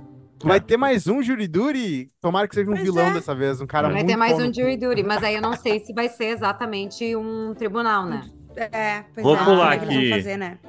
Vai 0.43 0.59
ter 0.61 0.77
mais 0.77 1.07
um 1.07 1.21
Jury 1.23 1.47
Duty? 1.47 2.11
Tomara 2.21 2.47
que 2.47 2.53
seja 2.55 2.69
um 2.69 2.73
Pois 2.73 2.83
vilão 2.83 3.07
é. 3.07 3.13
dessa 3.13 3.33
vez, 3.33 3.59
um 3.61 3.65
cara 3.65 3.87
vai 3.87 3.97
muito 3.97 4.07
ter 4.07 4.15
mais 4.15 4.33
um 4.37 4.53
Jury 4.53 4.77
Duty, 4.77 5.01
mas 5.03 5.23
aí 5.23 5.35
eu 5.35 5.41
não 5.41 5.55
sei 5.55 5.79
se 5.79 5.93
vai 5.93 6.07
ser 6.07 6.25
exatamente 6.25 7.15
um 7.15 7.53
tribunal, 7.55 8.05
né? 8.05 8.21
É, 8.55 9.03
pois 9.13 9.23
Vou 9.23 9.35
é, 9.35 9.43
pular 9.43 9.73
é 9.73 9.75
aqui. 9.77 10.09
fazer, 10.11 10.37
né? 10.37 10.59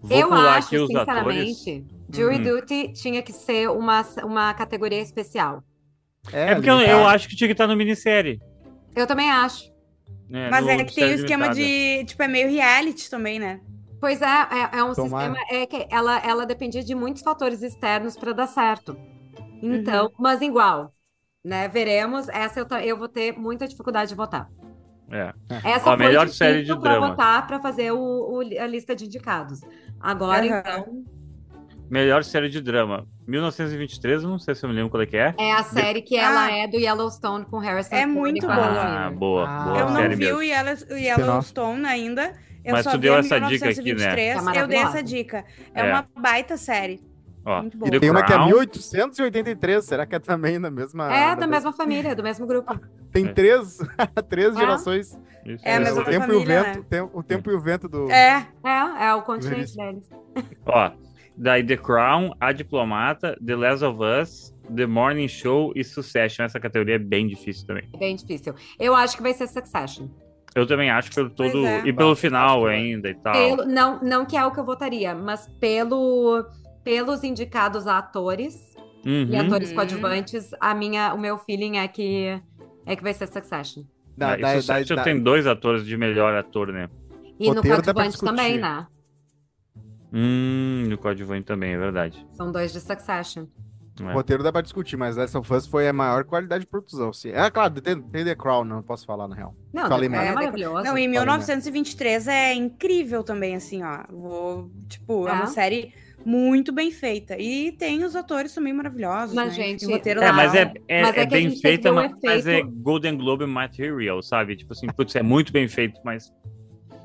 Vou 0.00 0.18
eu 0.18 0.28
pular 0.28 0.56
acho, 0.58 0.66
aqui 0.66 0.78
os 0.78 0.94
atores. 0.94 1.58
sinceramente, 1.58 1.86
Jury 2.12 2.36
Uhum. 2.36 2.56
Duty 2.60 2.92
tinha 2.92 3.22
que 3.22 3.32
ser 3.32 3.70
uma, 3.70 4.02
uma 4.24 4.52
categoria 4.54 5.00
especial. 5.00 5.62
É 6.30 6.54
porque 6.54 6.70
eu, 6.70 6.80
eu 6.80 7.06
acho 7.06 7.28
que 7.28 7.34
tinha 7.34 7.48
que 7.48 7.52
estar 7.52 7.66
no 7.66 7.76
minissérie. 7.76 8.40
Eu 8.94 9.06
também 9.06 9.30
acho. 9.30 9.72
né, 10.28 10.50
Mas 10.50 10.66
é 10.68 10.84
que 10.84 10.94
tem 10.94 11.04
o 11.10 11.14
esquema 11.14 11.46
limitada. 11.48 11.54
de. 11.54 12.04
Tipo, 12.04 12.22
é 12.22 12.28
meio 12.28 12.50
reality 12.50 13.10
também, 13.10 13.38
né? 13.38 13.60
Pois 14.00 14.20
é, 14.20 14.26
é, 14.26 14.78
é 14.78 14.84
um 14.84 14.94
Tomara. 14.94 15.32
sistema 15.34 15.36
é 15.50 15.66
que 15.66 15.86
ela, 15.90 16.18
ela 16.24 16.44
dependia 16.44 16.82
de 16.82 16.94
muitos 16.94 17.22
fatores 17.22 17.62
externos 17.62 18.16
para 18.16 18.32
dar 18.32 18.46
certo. 18.46 18.96
Então, 19.62 20.10
mas 20.18 20.40
igual, 20.42 20.92
né? 21.44 21.68
Veremos. 21.68 22.28
Essa 22.28 22.60
eu, 22.60 22.66
eu 22.78 22.96
vou 22.96 23.08
ter 23.08 23.32
muita 23.38 23.66
dificuldade 23.66 24.10
de 24.10 24.14
votar. 24.16 24.48
É. 25.10 25.32
Essa 25.64 25.84
foi 25.84 25.96
melhor 25.96 26.28
série 26.28 26.62
de 26.62 26.68
pra 26.72 26.80
drama. 26.80 27.10
votar 27.10 27.46
para 27.46 27.60
fazer 27.60 27.92
o, 27.92 27.98
o- 27.98 28.40
a 28.40 28.66
lista 28.66 28.94
de 28.96 29.04
indicados. 29.04 29.60
Agora, 30.00 30.44
Aham. 30.46 30.58
então, 30.60 31.04
Melhor 31.92 32.24
série 32.24 32.48
de 32.48 32.58
drama. 32.62 33.06
1923, 33.28 34.22
eu 34.22 34.28
não 34.30 34.38
sei 34.38 34.54
se 34.54 34.64
eu 34.64 34.70
me 34.70 34.74
lembro 34.74 34.88
qual 34.90 35.02
é 35.02 35.06
que 35.06 35.14
é. 35.14 35.34
é 35.38 35.52
a 35.52 35.62
série 35.62 36.00
que 36.00 36.16
ela 36.16 36.46
Ah. 36.46 36.50
é 36.50 36.66
do 36.66 36.78
Yellowstone 36.78 37.44
com 37.44 37.58
Harrison 37.58 37.94
É 37.94 38.00
Ford 38.04 38.14
muito 38.14 38.46
com 38.46 38.50
a 38.52 38.56
boa. 38.56 38.66
Ah, 38.66 39.10
boa, 39.10 39.46
Ah. 39.46 39.64
boa 39.64 39.78
eu 39.78 39.86
não 39.90 39.96
série 39.96 40.16
vi 40.16 40.24
mesmo. 40.24 40.38
o 40.38 40.42
Yellow- 40.42 40.86
o 40.90 40.94
Yellowstone 40.96 41.84
ainda. 41.84 42.32
Eu 42.64 42.72
Mas 42.72 42.84
só 42.84 42.92
tu 42.92 42.98
deu 42.98 43.14
essa 43.14 43.38
dica 43.40 43.68
aqui, 43.68 43.92
né? 43.92 44.14
1923. 44.14 44.56
É 44.56 44.62
eu 44.62 44.66
dei 44.66 44.78
essa 44.78 45.02
dica. 45.02 45.44
É, 45.74 45.80
É. 45.86 45.92
uma 45.92 46.06
baita 46.18 46.56
série. 46.56 46.98
Ó, 47.44 47.60
Muito 47.60 47.76
boa. 47.76 47.90
The 47.90 47.98
Tem 47.98 48.08
uma 48.10 48.22
que 48.22 48.32
é 48.32 48.36
Crown, 48.36 48.46
1883, 48.46 49.84
será 49.84 50.06
que 50.06 50.14
é 50.14 50.18
também 50.20 50.58
da 50.60 50.70
mesma... 50.70 51.12
É 51.12 51.34
da 51.36 51.46
mesma 51.46 51.72
família, 51.72 52.14
do 52.14 52.22
mesmo 52.22 52.46
grupo. 52.46 52.78
Tem 53.12 53.26
É. 53.26 53.32
três, 53.32 53.78
três 54.30 54.54
É. 54.56 54.58
gerações. 54.60 55.18
Isso, 55.44 55.62
É 55.66 55.72
a 55.76 55.80
isso. 55.82 55.82
mesma 55.82 56.02
o 56.02 56.04
tempo 56.04 56.24
e 56.24 56.28
o 56.28 56.32
família, 56.40 56.62
vento, 56.62 56.78
né? 56.78 56.84
tem- 56.88 57.00
o 57.12 57.22
tempo 57.22 57.50
e 57.50 57.54
o 57.54 57.60
vento 57.60 57.88
do... 57.88 58.08
É. 58.10 58.46
É, 58.64 59.06
é 59.08 59.14
o 59.14 59.22
continente 59.22 59.76
deles. 59.76 60.08
Ó, 60.64 60.92
daí 61.36 61.64
The 61.64 61.76
Crown, 61.76 62.32
A 62.40 62.52
Diplomata, 62.52 63.36
The 63.44 63.56
Last 63.56 63.84
of 63.84 63.98
Us, 64.02 64.54
The 64.74 64.86
Morning 64.86 65.28
Show 65.28 65.72
e 65.74 65.82
Succession. 65.84 66.44
Essa 66.44 66.60
categoria 66.60 66.96
é 66.96 66.98
bem 66.98 67.26
difícil 67.26 67.66
também. 67.66 67.88
Bem 67.98 68.16
difícil. 68.16 68.54
Eu 68.78 68.94
acho 68.94 69.16
que 69.16 69.22
vai 69.22 69.32
ser 69.34 69.46
Succession. 69.48 70.08
Eu 70.54 70.66
também 70.66 70.90
acho 70.90 71.10
pelo 71.14 71.30
todo. 71.30 71.66
é. 71.66 71.80
E 71.86 71.92
pelo 71.92 72.14
final 72.14 72.66
ainda 72.66 73.08
e 73.08 73.14
tal. 73.14 73.32
Pelo- 73.32 73.64
não, 73.64 74.00
não 74.02 74.26
que 74.26 74.36
é 74.36 74.44
o 74.44 74.50
que 74.50 74.60
eu 74.60 74.64
votaria, 74.64 75.14
mas 75.14 75.48
pelo, 75.58 76.44
pelos 76.84 77.24
indicados 77.24 77.86
a 77.86 77.98
atores 77.98 78.72
Uhum. 79.04 79.28
e 79.30 79.36
atores 79.36 79.70
Uhum. 79.70 79.76
coadjuvantes, 79.76 80.50
a 80.60 80.74
minha, 80.74 81.12
o 81.14 81.18
meu 81.18 81.38
feeling 81.38 81.78
é 81.78 81.88
que 81.88 82.38
é 82.84 82.94
que 82.94 83.02
vai 83.02 83.14
ser 83.14 83.26
Succession. 83.28 83.84
Da, 84.16 84.32
Ah, 84.32 84.38
e 84.38 84.42
da, 84.42 84.48
da, 84.54 84.60
Succession 84.60 84.96
da- 84.96 85.02
tem 85.04 85.18
dois 85.22 85.46
atores 85.46 85.86
de 85.86 85.96
melhor 85.96 86.34
ator, 86.34 86.68
né? 86.70 86.88
E 87.40 87.48
no 87.48 87.54
Roteiro 87.56 87.82
pra 87.82 87.94
coadjuvante 87.94 88.20
também, 88.24 88.58
né? 88.58 88.86
Hum, 90.12 90.86
no 90.88 90.98
coadjuvante 90.98 91.44
também, 91.44 91.72
é 91.72 91.78
verdade. 91.78 92.26
São 92.32 92.52
dois 92.52 92.72
de 92.72 92.80
Succession. 92.80 93.46
É. 94.00 94.04
O 94.04 94.12
roteiro 94.14 94.42
dá 94.42 94.50
pra 94.50 94.62
discutir, 94.62 94.96
mas 94.96 95.16
Last 95.16 95.36
of 95.36 95.52
Us 95.52 95.66
foi 95.66 95.86
a 95.86 95.92
maior 95.92 96.24
qualidade 96.24 96.64
de 96.64 96.70
produção. 96.70 97.12
sim. 97.12 97.30
É 97.30 97.50
claro, 97.50 97.80
tem, 97.80 98.00
tem 98.00 98.24
The 98.24 98.34
Crown, 98.34 98.64
não 98.64 98.82
posso 98.82 99.04
falar 99.04 99.28
na 99.28 99.34
real. 99.36 99.54
Não, 99.72 99.88
Falei 99.88 100.08
The 100.08 100.14
Crown 100.14 100.22
é 100.22 100.26
merda. 100.28 100.40
maravilhoso. 100.40 100.84
Não, 100.84 100.98
e 100.98 101.02
Olha, 101.02 101.10
1923 101.10 102.28
é 102.28 102.54
incrível 102.54 103.22
também, 103.22 103.54
assim, 103.54 103.82
ó. 103.82 104.04
Vou, 104.10 104.70
tipo, 104.88 105.28
é, 105.28 105.30
É? 105.30 105.34
uma 105.34 105.46
série 105.46 105.92
muito 106.24 106.72
bem 106.72 106.90
feita. 106.90 107.36
E 107.38 107.72
tem 107.72 108.02
os 108.04 108.16
atores 108.16 108.54
também 108.54 108.72
maravilhosos. 108.72 109.34
Mas, 109.34 109.56
né? 109.56 109.64
gente, 109.64 109.86
o 109.86 109.90
roteiro 109.90 110.22
É, 110.22 110.32
mas 110.32 110.54
é, 110.54 110.72
é, 110.88 111.02
Mas 111.02 111.16
é 111.16 111.20
é 111.20 111.26
bem 111.26 111.56
feita, 111.56 111.92
mas, 111.92 112.12
mas 112.22 112.46
é. 112.46 112.62
Golden 112.62 113.18
Globe 113.18 113.44
material, 113.46 114.22
sabe? 114.22 114.56
Tipo 114.56 114.72
assim, 114.72 114.86
putz, 114.86 115.14
é 115.16 115.22
muito 115.22 115.52
bem 115.52 115.68
feito, 115.68 116.00
mas 116.04 116.32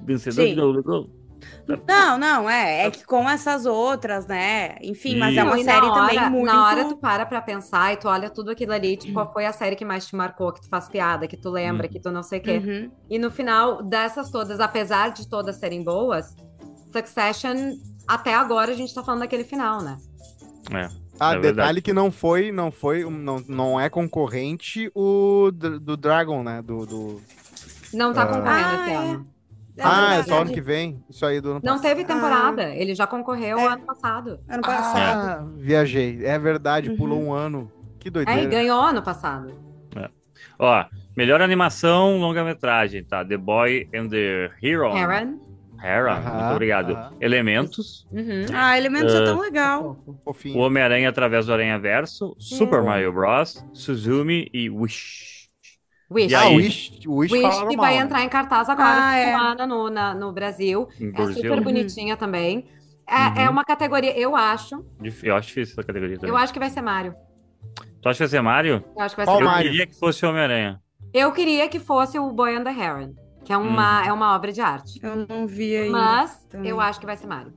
vencedor 0.06 0.44
Sim. 0.44 0.56
de 0.56 0.62
Golden 0.62 0.82
Globe. 0.84 1.10
Não, 1.88 2.18
não, 2.18 2.50
é. 2.50 2.86
É 2.88 2.92
que 2.92 3.06
com 3.06 3.30
essas 3.30 3.66
outras, 3.66 4.26
né? 4.26 4.78
Enfim, 4.82 5.18
mas 5.18 5.36
é 5.36 5.44
uma 5.44 5.60
e 5.60 5.64
série 5.66 5.86
hora- 5.86 6.08
também 6.08 6.30
muito. 6.30 6.46
Na 6.46 6.66
hora 6.66 6.86
tu 6.86 6.96
para 6.98 7.26
pra 7.26 7.42
pensar 7.42 7.94
e 7.94 7.98
tu 7.98 8.08
olha 8.08 8.30
tudo 8.30 8.52
aquilo 8.52 8.72
ali, 8.74 8.96
tipo, 8.96 9.14
qual 9.14 9.32
foi 9.34 9.46
a 9.46 9.52
série 9.52 9.76
que 9.76 9.84
mais 9.84 10.08
te 10.08 10.16
marcou, 10.16 10.54
que 10.54 10.62
tu 10.62 10.70
faz 10.70 10.88
piada, 10.88 11.28
que 11.28 11.36
tu 11.36 11.50
lembra, 11.50 11.88
Hum. 11.88 11.90
que 11.90 12.00
tu 12.00 12.10
não 12.12 12.24
sei 12.24 12.40
o 12.40 12.42
quê. 12.42 12.58
Uhum. 12.66 12.92
E 13.10 13.20
no 13.20 13.30
final 13.30 13.84
dessas 13.84 14.32
todas, 14.32 14.60
apesar 14.62 15.10
de 15.12 15.28
todas 15.30 15.58
serem 15.58 15.84
boas, 15.84 16.34
Succession, 16.94 17.78
até 18.08 18.34
agora 18.34 18.72
a 18.72 18.76
gente 18.76 18.94
tá 18.94 19.04
falando 19.04 19.20
daquele 19.22 19.44
final, 19.44 19.82
né? 19.82 19.98
É. 20.72 20.88
Ah, 21.20 21.32
É 21.34 21.40
detalhe 21.40 21.42
verdade. 21.42 21.82
que 21.82 21.94
não 21.94 22.12
foi, 22.12 22.52
não 22.52 22.72
foi, 22.72 23.04
não, 23.10 23.44
não 23.48 23.80
é 23.80 23.90
concorrente 23.90 24.90
o 24.96 25.52
do, 25.52 25.80
do 25.80 25.98
Dragon, 25.98 26.44
né? 26.44 26.62
Do, 26.62 26.86
do... 26.86 27.22
Não 27.94 28.14
tá 28.14 28.24
Ah. 28.24 28.28
concorrendo 28.28 28.48
Ah, 28.48 29.20
é. 29.24 29.37
Ano. 29.80 29.92
Ah, 30.08 30.16
é 30.16 30.24
só 30.24 30.42
ano 30.42 30.52
que 30.52 30.62
vem? 30.62 31.04
Isso 31.10 31.26
aí 31.26 31.40
do 31.42 31.52
ano 31.52 31.62
Não 31.64 31.74
passado. 31.74 31.88
teve 31.90 32.04
temporada. 32.06 32.64
Ele 32.76 32.94
já 32.96 33.06
concorreu 33.08 33.58
É. 33.60 33.68
ano 33.68 33.82
passado. 33.86 34.40
Ano 34.50 34.62
passado. 34.64 35.20
Ah, 35.42 35.48
viajei. 35.58 36.26
É 36.26 36.38
verdade, 36.40 36.90
Uhum. 36.90 36.98
pulou 36.98 37.22
um 37.22 37.32
ano. 37.34 37.72
Que 38.00 38.08
É, 38.08 38.10
e 38.10 38.12
doideira. 38.12 38.46
ganhou 38.50 38.82
ano 38.82 39.02
passado. 39.02 39.54
Ó, 40.60 40.86
melhor 41.16 41.42
animação, 41.42 42.18
longa-metragem, 42.20 43.04
tá? 43.04 43.24
The 43.24 43.38
Boy 43.38 43.88
and 43.94 44.08
the 44.10 44.52
Hero. 44.62 44.96
Heron. 44.96 45.40
Hera, 45.84 46.16
muito 46.20 46.52
obrigado. 46.54 47.14
Elementos, 47.22 48.08
Uhum. 48.12 48.46
Ah, 48.52 48.76
Elementos 48.76 49.14
é 49.14 49.20
Ah. 49.20 49.26
tão 49.26 49.40
legal. 49.40 50.00
O 50.08 50.16
Fofinho. 50.24 50.58
Homem-Aranha 50.58 51.08
através 51.10 51.46
do 51.46 51.54
Aranha 51.54 51.78
Verso, 51.78 52.36
Super. 52.40 52.82
Mario 52.82 53.14
Bros, 53.14 53.64
Suzumi 53.74 54.50
e 54.52 54.68
Wish. 54.72 55.37
Wish. 56.10 56.32
E 56.32 56.36
Ah, 56.36 56.48
Wish, 56.50 56.92
Wish, 57.08 57.34
Wish 57.34 57.60
que 57.68 57.76
mal, 57.76 57.86
vai 57.86 57.96
né? 57.98 58.02
entrar 58.02 58.24
em 58.24 58.30
cartaz 58.30 58.70
agora 58.70 58.90
Ah, 59.10 59.18
é. 59.18 59.26
semana 59.26 59.68
no, 59.68 59.90
na- 59.90 60.14
no 60.16 60.32
Brasil. 60.32 60.88
É 61.00 61.06
Brasil. 61.12 61.36
super 61.36 61.62
bonitinha 61.62 62.16
também. 62.16 62.66
É, 63.06 63.16
Uhum. 63.42 63.46
é 63.46 63.50
uma 63.50 63.64
categoria, 63.64 64.18
eu 64.18 64.36
acho. 64.36 64.86
Eu 65.24 65.36
acho 65.36 65.48
difícil 65.48 65.74
essa 65.74 65.84
categoria 65.84 66.16
também. 66.18 66.30
Eu 66.30 66.38
acho 66.38 66.52
que 66.54 66.60
vai 66.60 66.70
ser 66.70 66.82
Mario. 66.82 67.14
Tu 68.02 68.10
acha 68.10 68.18
que 68.18 68.20
vai 68.20 68.28
ser 68.28 68.42
Mario? 68.42 68.84
Eu 68.96 69.02
acho 69.02 69.16
que 69.16 69.18
vai 69.18 69.26
Qual 69.26 69.38
ser 69.38 69.44
Eu 69.44 69.46
Mario? 69.46 69.58
Mario. 69.60 69.72
queria 69.72 69.88
que 69.88 69.96
fosse 70.00 70.26
Homem-Aranha. 70.26 70.82
Eu 71.14 71.32
queria 71.32 71.68
que 71.70 71.80
fosse 71.80 72.20
o 72.20 72.32
Boy 72.32 72.56
and 72.56 72.64
the 72.64 72.72
Heron, 72.72 73.14
que 73.46 73.52
é 73.54 73.58
uma, 73.58 74.06
é 74.06 74.12
uma 74.14 74.36
obra 74.36 74.52
de 74.52 74.60
arte. 74.62 75.00
Eu 75.02 75.26
não 75.28 75.48
vi 75.48 75.76
ainda. 75.76 75.92
Mas 75.98 76.38
também. 76.50 76.70
eu 76.70 76.80
acho 76.82 77.00
que 77.00 77.06
vai 77.06 77.16
ser 77.18 77.28
Mario. 77.28 77.54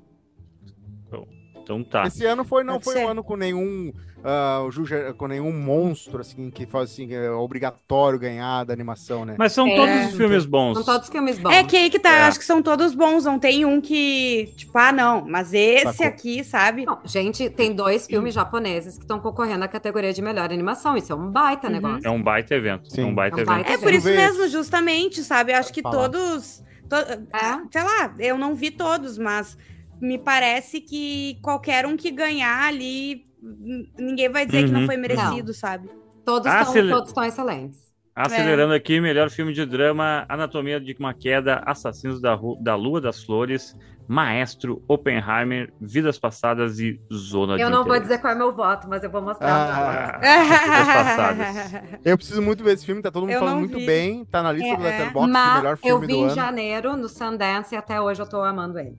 Então 1.71 1.85
tá. 1.85 2.07
Esse 2.07 2.25
ano 2.27 2.45
foi, 2.45 2.65
não 2.65 2.75
Pode 2.75 2.85
foi 2.85 2.95
ser. 2.95 3.05
um 3.05 3.09
ano 3.09 3.23
com 3.23 3.37
nenhum, 3.37 3.93
ah, 4.25 4.67
Juja- 4.73 5.15
com 5.17 5.29
nenhum 5.29 5.53
monstro, 5.53 6.21
assim, 6.21 6.51
que 6.51 6.67
faz 6.67 6.91
assim, 6.91 7.13
é 7.15 7.31
obrigatório 7.31 8.19
ganhar 8.19 8.65
da 8.65 8.73
animação, 8.73 9.25
né? 9.25 9.37
Mas 9.39 9.53
são 9.53 9.69
É. 9.69 9.77
todos 9.77 10.07
os 10.11 10.17
filmes 10.17 10.45
bons. 10.45 10.75
São 10.75 10.85
todos 10.85 11.09
filmes 11.09 11.39
bons. 11.39 11.53
É 11.53 11.63
que 11.63 11.77
aí 11.77 11.89
que 11.89 12.01
tá, 12.01 12.11
É. 12.11 12.23
acho 12.23 12.41
que 12.41 12.45
são 12.45 12.61
todos 12.61 12.93
bons, 12.93 13.25
não 13.25 13.39
tem 13.39 13.65
um 13.65 13.81
que, 13.81 14.53
tipo, 14.57 14.77
ah, 14.77 14.91
não, 14.91 15.25
mas 15.25 15.55
esse 15.55 15.85
Sacou. 15.93 16.07
aqui, 16.07 16.43
sabe? 16.43 16.85
Não, 16.85 16.99
gente, 17.05 17.49
tem 17.49 17.73
dois 17.73 18.07
filmes 18.07 18.35
japoneses 18.35 18.97
que 18.97 19.05
estão 19.05 19.21
concorrendo 19.21 19.65
à 19.65 19.69
categoria 19.69 20.13
de 20.13 20.21
melhor 20.21 20.51
animação. 20.53 20.97
Isso 20.97 21.13
é 21.13 21.15
um 21.15 21.31
baita 21.31 21.69
Uhum. 21.69 21.73
negócio. 21.73 22.01
É 22.07 22.11
um 22.11 22.21
baita 22.23 22.55
evento. 22.57 22.91
Sim. 22.93 23.03
É 23.03 23.05
um 23.07 23.15
baita 23.15 23.37
É 23.37 23.39
um 23.39 23.43
evento. 23.43 23.55
baita 23.55 23.73
É 23.73 23.79
por 23.79 23.93
isso 23.95 24.09
mesmo, 24.09 24.43
esse. 24.43 24.49
justamente, 24.53 25.23
sabe? 25.23 25.53
Eu 25.53 25.57
acho 25.59 25.73
que 25.73 25.83
Falar. 25.83 25.95
todos, 26.09 26.65
to- 26.89 26.97
É? 26.97 27.61
sei 27.71 27.83
lá, 27.85 28.13
eu 28.19 28.37
não 28.37 28.57
vi 28.57 28.73
todos, 28.73 29.17
mas 29.19 29.57
me 30.01 30.19
parece 30.19 30.81
que 30.81 31.39
qualquer 31.43 31.87
um 31.87 31.97
que 31.97 32.11
ganhar 32.11 32.67
ali, 32.67 33.27
ninguém 33.99 34.29
vai 34.29 34.47
dizer 34.47 34.65
que 34.65 34.71
não 34.73 34.81
Uhum. 34.81 34.87
foi 34.87 34.97
merecido, 34.97 35.53
sabe? 35.55 35.89
Todos 36.25 36.51
estão 36.53 37.25
excelentes. 37.25 37.91
Acelerando 38.15 38.75
aqui, 38.75 39.01
melhor 39.01 39.31
filme 39.31 39.53
de 39.53 39.65
drama, 39.65 40.27
Anatomia 40.29 40.81
de 40.81 40.95
uma 40.99 41.15
Queda, 41.15 41.63
Assassinos 41.65 42.21
da, 42.21 42.35
Ru- 42.35 42.59
da 42.61 42.75
Lua 42.75 43.01
das 43.01 43.23
Flores, 43.25 43.75
Maestro, 44.07 44.83
Oppenheimer, 44.89 45.73
Vidas 45.81 46.19
Passadas 46.19 46.81
e 46.81 47.01
Zona 47.13 47.57
de 47.57 47.63
Eu 47.63 47.71
não 47.71 47.79
vou 47.85 47.95
Interesse. 47.95 48.03
dizer 48.09 48.19
qual 48.21 48.33
é 48.33 48.37
meu 48.37 48.53
voto, 48.53 48.89
mas 48.89 49.05
eu 49.05 49.11
vou 49.11 49.23
mostrar. 49.23 49.49
Ah, 49.49 50.19
Vidas 50.65 50.87
Passadas. 50.93 52.01
eu 52.05 52.17
preciso 52.17 52.43
muito 52.43 52.65
ver 52.65 52.73
esse 52.75 52.85
filme, 52.85 53.01
tá 53.01 53.11
todo 53.11 53.23
mundo 53.23 53.31
Eu 53.33 53.39
falando 53.39 53.55
não 53.55 53.61
muito 53.61 53.79
vi. 53.79 53.87
bem, 53.87 54.25
tá 54.25 54.43
na 54.43 54.53
lista 54.53 54.77
do 54.77 54.83
É, 54.83 54.91
Letterboxd, 54.91 55.33
Mas 55.33 55.55
melhor 55.57 55.73
eu 55.73 55.77
filme 55.77 56.07
vi 56.09 56.13
do 56.13 56.19
em 56.19 56.25
ano. 56.25 56.35
janeiro 56.35 56.97
no 56.97 57.09
Sundance 57.09 57.75
e 57.75 57.79
até 57.79 58.01
hoje 58.01 58.21
eu 58.21 58.29
tô 58.29 58.43
amando 58.43 58.79
ele. 58.79 58.99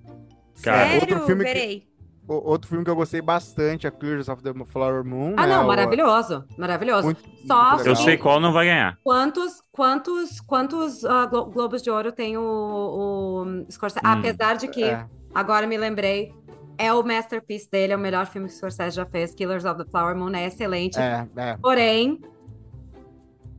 Cara, 0.64 0.88
Sério? 0.88 1.00
outro 1.02 1.26
filme 1.28 1.44
que- 1.46 1.54
Verei. 1.54 1.92
O- 2.28 2.50
outro 2.52 2.70
filme 2.70 2.86
que 2.86 2.90
eu 2.90 2.96
gostei 2.96 3.20
bastante 3.22 3.86
é 3.88 3.92
Clears 3.92 4.30
of 4.30 4.42
the 4.42 4.54
Flower 4.66 5.04
Moon. 5.04 5.34
Ah, 5.38 5.46
né? 5.48 5.56
não, 5.56 5.68
maravilhoso. 5.68 6.46
Maravilhoso. 6.58 7.04
Muito- 7.06 7.22
Só 7.46 7.76
muito 7.76 7.88
Eu 7.88 7.96
sei 7.96 8.16
qual 8.18 8.40
não 8.40 8.54
vai 8.54 8.68
ganhar. 8.68 8.98
Quantos, 9.04 9.62
quantos, 9.72 10.40
quantos 10.40 11.04
ah, 11.04 11.26
Glo- 11.26 11.48
Globos 11.48 11.82
de 11.82 11.90
Ouro 11.90 12.12
tem 12.12 12.38
o, 12.38 12.42
o 12.42 13.72
Scorsese? 13.72 14.06
Hum. 14.06 14.10
Apesar 14.10 14.56
de 14.56 14.68
que, 14.70 14.84
É. 14.84 15.06
agora 15.34 15.66
me 15.68 15.78
lembrei, 15.78 16.34
é 16.78 16.94
o 16.94 17.04
masterpiece 17.04 17.70
dele, 17.70 17.92
é 17.94 17.96
o 17.96 18.00
melhor 18.00 18.26
filme 18.28 18.48
que 18.48 18.54
o 18.54 18.58
Scorsese 18.58 18.96
já 18.96 19.06
fez. 19.06 19.34
Killers 19.34 19.66
of 19.66 19.84
the 19.84 19.90
Flower 19.90 20.16
Moon 20.16 20.32
é 20.34 20.46
excelente. 20.46 20.98
É, 21.00 21.28
é. 21.36 21.58
Porém, 21.58 22.22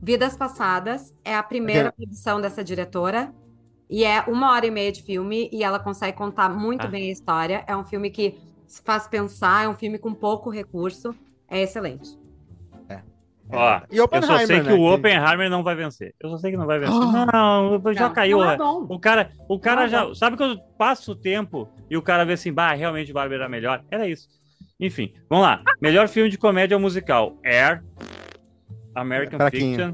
Vidas 0.01 0.35
Passadas 0.35 1.13
é 1.23 1.35
a 1.35 1.43
primeira 1.43 1.91
produção 1.91 2.41
dessa 2.41 2.63
diretora 2.63 3.33
e 3.89 4.03
é 4.03 4.21
uma 4.27 4.51
hora 4.51 4.65
e 4.65 4.71
meia 4.71 4.91
de 4.91 5.03
filme 5.03 5.49
e 5.51 5.63
ela 5.63 5.79
consegue 5.79 6.17
contar 6.17 6.49
muito 6.49 6.85
Ah. 6.85 6.89
bem 6.89 7.09
a 7.09 7.11
história. 7.11 7.63
É 7.67 7.75
um 7.75 7.83
filme 7.83 8.09
que 8.09 8.37
faz 8.83 9.07
pensar, 9.07 9.65
é 9.65 9.69
um 9.69 9.75
filme 9.75 9.97
com 9.99 10.13
pouco 10.13 10.49
recurso. 10.49 11.13
É 11.47 11.61
excelente. 11.61 12.17
Ó, 13.51 13.81
E 13.91 13.97
Eu 13.97 14.07
só 14.23 14.37
sei 14.39 14.61
que 14.61 14.69
né, 14.69 14.73
o 14.73 14.91
Oppenheimer 14.93 15.49
não 15.49 15.61
vai 15.63 15.75
vencer. 15.75 16.15
Eu 16.19 16.29
só 16.31 16.37
sei 16.37 16.51
que 16.51 16.57
não 16.57 16.65
vai 16.65 16.79
vencer. 16.79 16.95
Não, 16.97 17.79
já 17.93 18.07
Não, 18.07 18.13
caiu. 18.15 18.37
não 18.39 18.49
é. 18.49 18.57
O 18.89 18.97
cara, 18.97 19.31
o 19.47 19.59
cara 19.59 19.81
Não 19.81 19.83
é 19.85 19.89
já. 19.89 20.05
bom. 20.05 20.15
Sabe 20.15 20.37
quando 20.37 20.59
passa 20.77 21.11
o 21.11 21.15
tempo 21.15 21.69
e 21.89 21.95
o 21.97 22.01
cara 22.01 22.23
vê 22.25 22.33
assim, 22.33 22.51
bah, 22.53 22.71
realmente 22.73 23.11
o 23.11 23.13
Barbie 23.13 23.35
era 23.35 23.49
melhor? 23.49 23.83
Era 23.91 24.07
isso. 24.07 24.27
Enfim, 24.79 25.13
vamos 25.29 25.45
lá. 25.45 25.61
Melhor 25.81 26.07
filme 26.07 26.29
de 26.29 26.37
comédia 26.37 26.75
ou 26.75 26.81
musical: 26.81 27.37
Air, 27.45 27.83
American 28.95 29.37
Fraquinho. 29.37 29.75
Fiction, 29.77 29.93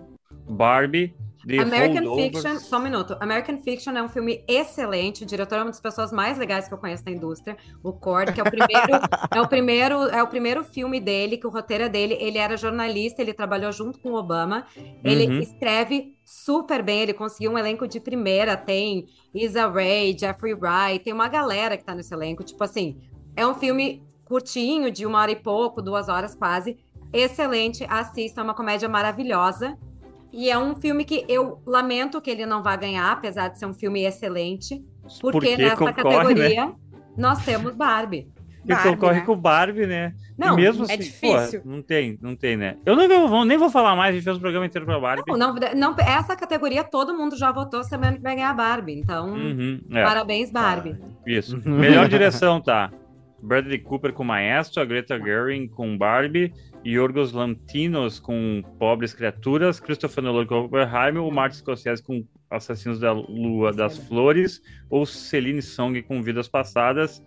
Barbie, 0.55 1.13
The 1.57 1.63
American 1.63 2.03
Holdovers. 2.07 2.43
Fiction, 2.43 2.59
só 2.59 2.77
um 2.77 2.81
minuto. 2.83 3.17
American 3.19 3.57
Fiction 3.59 3.91
é 3.95 4.03
um 4.03 4.09
filme 4.09 4.43
excelente. 4.47 5.23
O 5.23 5.25
diretor 5.25 5.55
é 5.55 5.59
uma 5.59 5.65
das 5.65 5.79
pessoas 5.79 6.11
mais 6.11 6.37
legais 6.37 6.67
que 6.67 6.73
eu 6.73 6.77
conheço 6.77 7.03
na 7.05 7.11
indústria, 7.11 7.57
o 7.83 7.91
Cord, 7.93 8.33
que 8.33 8.39
é 8.39 8.43
o 8.43 8.49
primeiro, 8.49 8.91
é 9.35 9.41
o 9.41 9.47
primeiro, 9.47 10.03
é 10.09 10.23
o 10.23 10.27
primeiro 10.27 10.63
filme 10.63 10.99
dele, 10.99 11.37
que 11.37 11.47
o 11.47 11.49
roteiro 11.49 11.85
é 11.85 11.89
dele. 11.89 12.17
Ele 12.19 12.37
era 12.37 12.55
jornalista, 12.57 13.21
ele 13.21 13.33
trabalhou 13.33 13.71
junto 13.71 13.99
com 13.99 14.11
o 14.11 14.15
Obama. 14.15 14.65
Ele 15.03 15.27
Uhum. 15.27 15.39
escreve 15.39 16.15
super 16.23 16.81
bem, 16.83 17.01
ele 17.01 17.13
conseguiu 17.13 17.51
um 17.51 17.57
elenco 17.57 17.87
de 17.87 17.99
primeira. 17.99 18.55
Tem 18.55 19.05
Issa 19.33 19.67
Rae, 19.67 20.15
Jeffrey 20.17 20.53
Wright, 20.53 21.03
tem 21.03 21.13
uma 21.13 21.27
galera 21.27 21.77
que 21.77 21.83
tá 21.83 21.93
nesse 21.95 22.13
elenco. 22.13 22.43
Tipo 22.43 22.63
assim, 22.63 22.97
é 23.35 23.45
um 23.45 23.53
filme 23.55 24.03
curtinho, 24.25 24.91
de 24.91 25.05
uma 25.05 25.19
hora 25.21 25.31
e 25.31 25.35
pouco, 25.35 25.81
duas 25.81 26.07
horas 26.09 26.35
quase. 26.35 26.77
Excelente, 27.11 27.83
assista, 27.89 28.41
é 28.41 28.43
uma 28.43 28.53
comédia 28.53 28.87
maravilhosa. 28.87 29.75
E 30.31 30.49
é 30.49 30.57
um 30.57 30.75
filme 30.75 31.03
que 31.03 31.25
eu 31.27 31.61
lamento 31.65 32.21
que 32.21 32.29
ele 32.29 32.45
não 32.45 32.61
vá 32.61 32.75
ganhar, 32.75 33.11
apesar 33.11 33.47
de 33.47 33.57
ser 33.57 33.65
um 33.65 33.73
filme 33.73 34.03
excelente, 34.03 34.83
porque 35.21 35.57
nessa 35.57 35.75
concorre, 35.75 35.95
né? 35.95 36.03
categoria 36.03 36.73
nós 37.17 37.43
temos 37.43 37.75
Barbie. 37.75 38.31
Barbie, 38.63 38.89
concorre 38.89 39.19
né? 39.19 39.25
com 39.25 39.31
o 39.31 39.35
Barbie, 39.35 39.85
né? 39.87 40.13
Não, 40.37 40.57
e 40.57 40.61
mesmo 40.61 40.83
é 40.83 40.93
assim, 40.93 40.97
difícil. 40.97 41.61
pô, 41.61 41.69
não 41.69 41.81
tem, 41.81 42.17
não 42.21 42.35
tem, 42.35 42.55
né? 42.55 42.77
Eu 42.85 42.95
não 42.95 43.27
vou, 43.27 43.45
nem 43.45 43.57
vou 43.57 43.69
falar 43.69 43.95
mais, 43.95 44.11
a 44.11 44.13
gente 44.13 44.23
fez 44.23 44.37
o 44.37 44.39
programa 44.39 44.65
inteiro 44.65 44.85
pra 44.85 44.99
Barbie. 44.99 45.23
Não, 45.27 45.37
não, 45.37 45.55
não, 45.75 45.95
essa 45.99 46.35
categoria 46.35 46.83
todo 46.83 47.13
mundo 47.13 47.37
já 47.37 47.51
votou 47.51 47.83
sabendo 47.83 48.17
que 48.17 48.21
vai 48.21 48.35
ganhar 48.35 48.51
a 48.51 48.53
Barbie. 48.53 48.99
Então, 48.99 49.29
Uhum, 49.29 49.81
é. 49.91 50.03
parabéns, 50.03 50.51
Barbie. 50.51 50.95
Isso. 51.25 51.57
Melhor 51.67 52.07
direção, 52.07 52.61
tá? 52.61 52.91
Bradley 53.41 53.79
Cooper 53.79 54.13
com 54.13 54.23
Maestro, 54.23 54.81
a 54.81 54.85
Greta 54.85 55.17
Gerwig 55.17 55.69
com 55.69 55.97
Barbie, 55.97 56.53
Yorgos 56.85 57.31
Lantimos 57.31 58.19
com 58.19 58.61
Pobres 58.77 59.13
Criaturas, 59.13 59.79
Christopher 59.79 60.23
Nolan 60.23 60.45
com 60.45 60.55
Oppenheimer, 60.65 61.23
o 61.23 61.31
Martin 61.31 61.57
Scorsese 61.57 62.03
com 62.03 62.23
Assassinos 62.49 62.99
da 62.99 63.11
Lua 63.11 63.71
das 63.71 63.97
Flores, 63.97 64.61
ou 64.89 65.05
Celine 65.05 65.61
Song 65.61 66.01
com 66.03 66.21
Vidas 66.21 66.47
Passadas. 66.47 67.21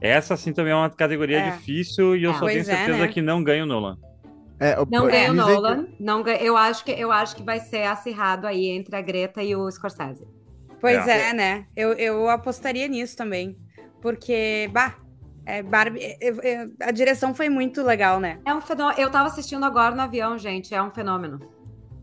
Essa, 0.00 0.36
sim, 0.36 0.52
também 0.52 0.72
é 0.72 0.76
uma 0.76 0.88
categoria 0.90 1.38
É. 1.40 1.50
difícil 1.50 2.14
e 2.16 2.22
eu 2.22 2.30
É. 2.30 2.34
só 2.34 2.46
tenho 2.46 2.58
Pois 2.64 2.68
é, 2.68 2.76
certeza 2.76 2.98
né? 2.98 3.08
que 3.08 3.20
não 3.20 3.42
ganha 3.42 3.64
o 3.64 3.66
Nolan. 3.66 3.98
É, 4.60 4.78
o- 4.80 4.86
Não 4.90 5.06
ganha 5.06 5.30
o 5.30 5.34
dizem 5.34 5.46
que- 5.46 5.52
Nolan. 5.54 5.86
Não 6.00 6.22
ganha, 6.22 6.38
eu, 6.40 6.56
acho 6.56 6.84
que, 6.84 6.90
eu 6.92 7.10
acho 7.12 7.34
que 7.36 7.42
vai 7.42 7.60
ser 7.60 7.82
acirrado 7.84 8.46
aí 8.46 8.66
entre 8.68 8.94
a 8.94 9.00
Greta 9.00 9.42
e 9.42 9.54
o 9.56 9.68
Scorsese. 9.70 10.26
Pois 10.80 11.06
É. 11.08 11.30
é, 11.30 11.32
né? 11.32 11.66
Eu, 11.76 11.92
eu 11.94 12.28
apostaria 12.28 12.86
nisso 12.86 13.16
também. 13.16 13.56
Porque, 14.00 14.68
bah, 14.72 14.94
é, 15.44 15.62
Barbie, 15.62 16.00
é, 16.02 16.28
é, 16.28 16.68
a 16.82 16.90
direção 16.90 17.34
foi 17.34 17.48
muito 17.48 17.82
legal, 17.82 18.20
né? 18.20 18.38
É 18.44 18.54
um 18.54 18.60
fenômeno. 18.60 18.98
Eu 19.00 19.10
tava 19.10 19.28
assistindo 19.28 19.64
agora 19.64 19.94
no 19.94 20.02
avião, 20.02 20.38
gente. 20.38 20.74
É 20.74 20.82
um 20.82 20.90
fenômeno. 20.90 21.40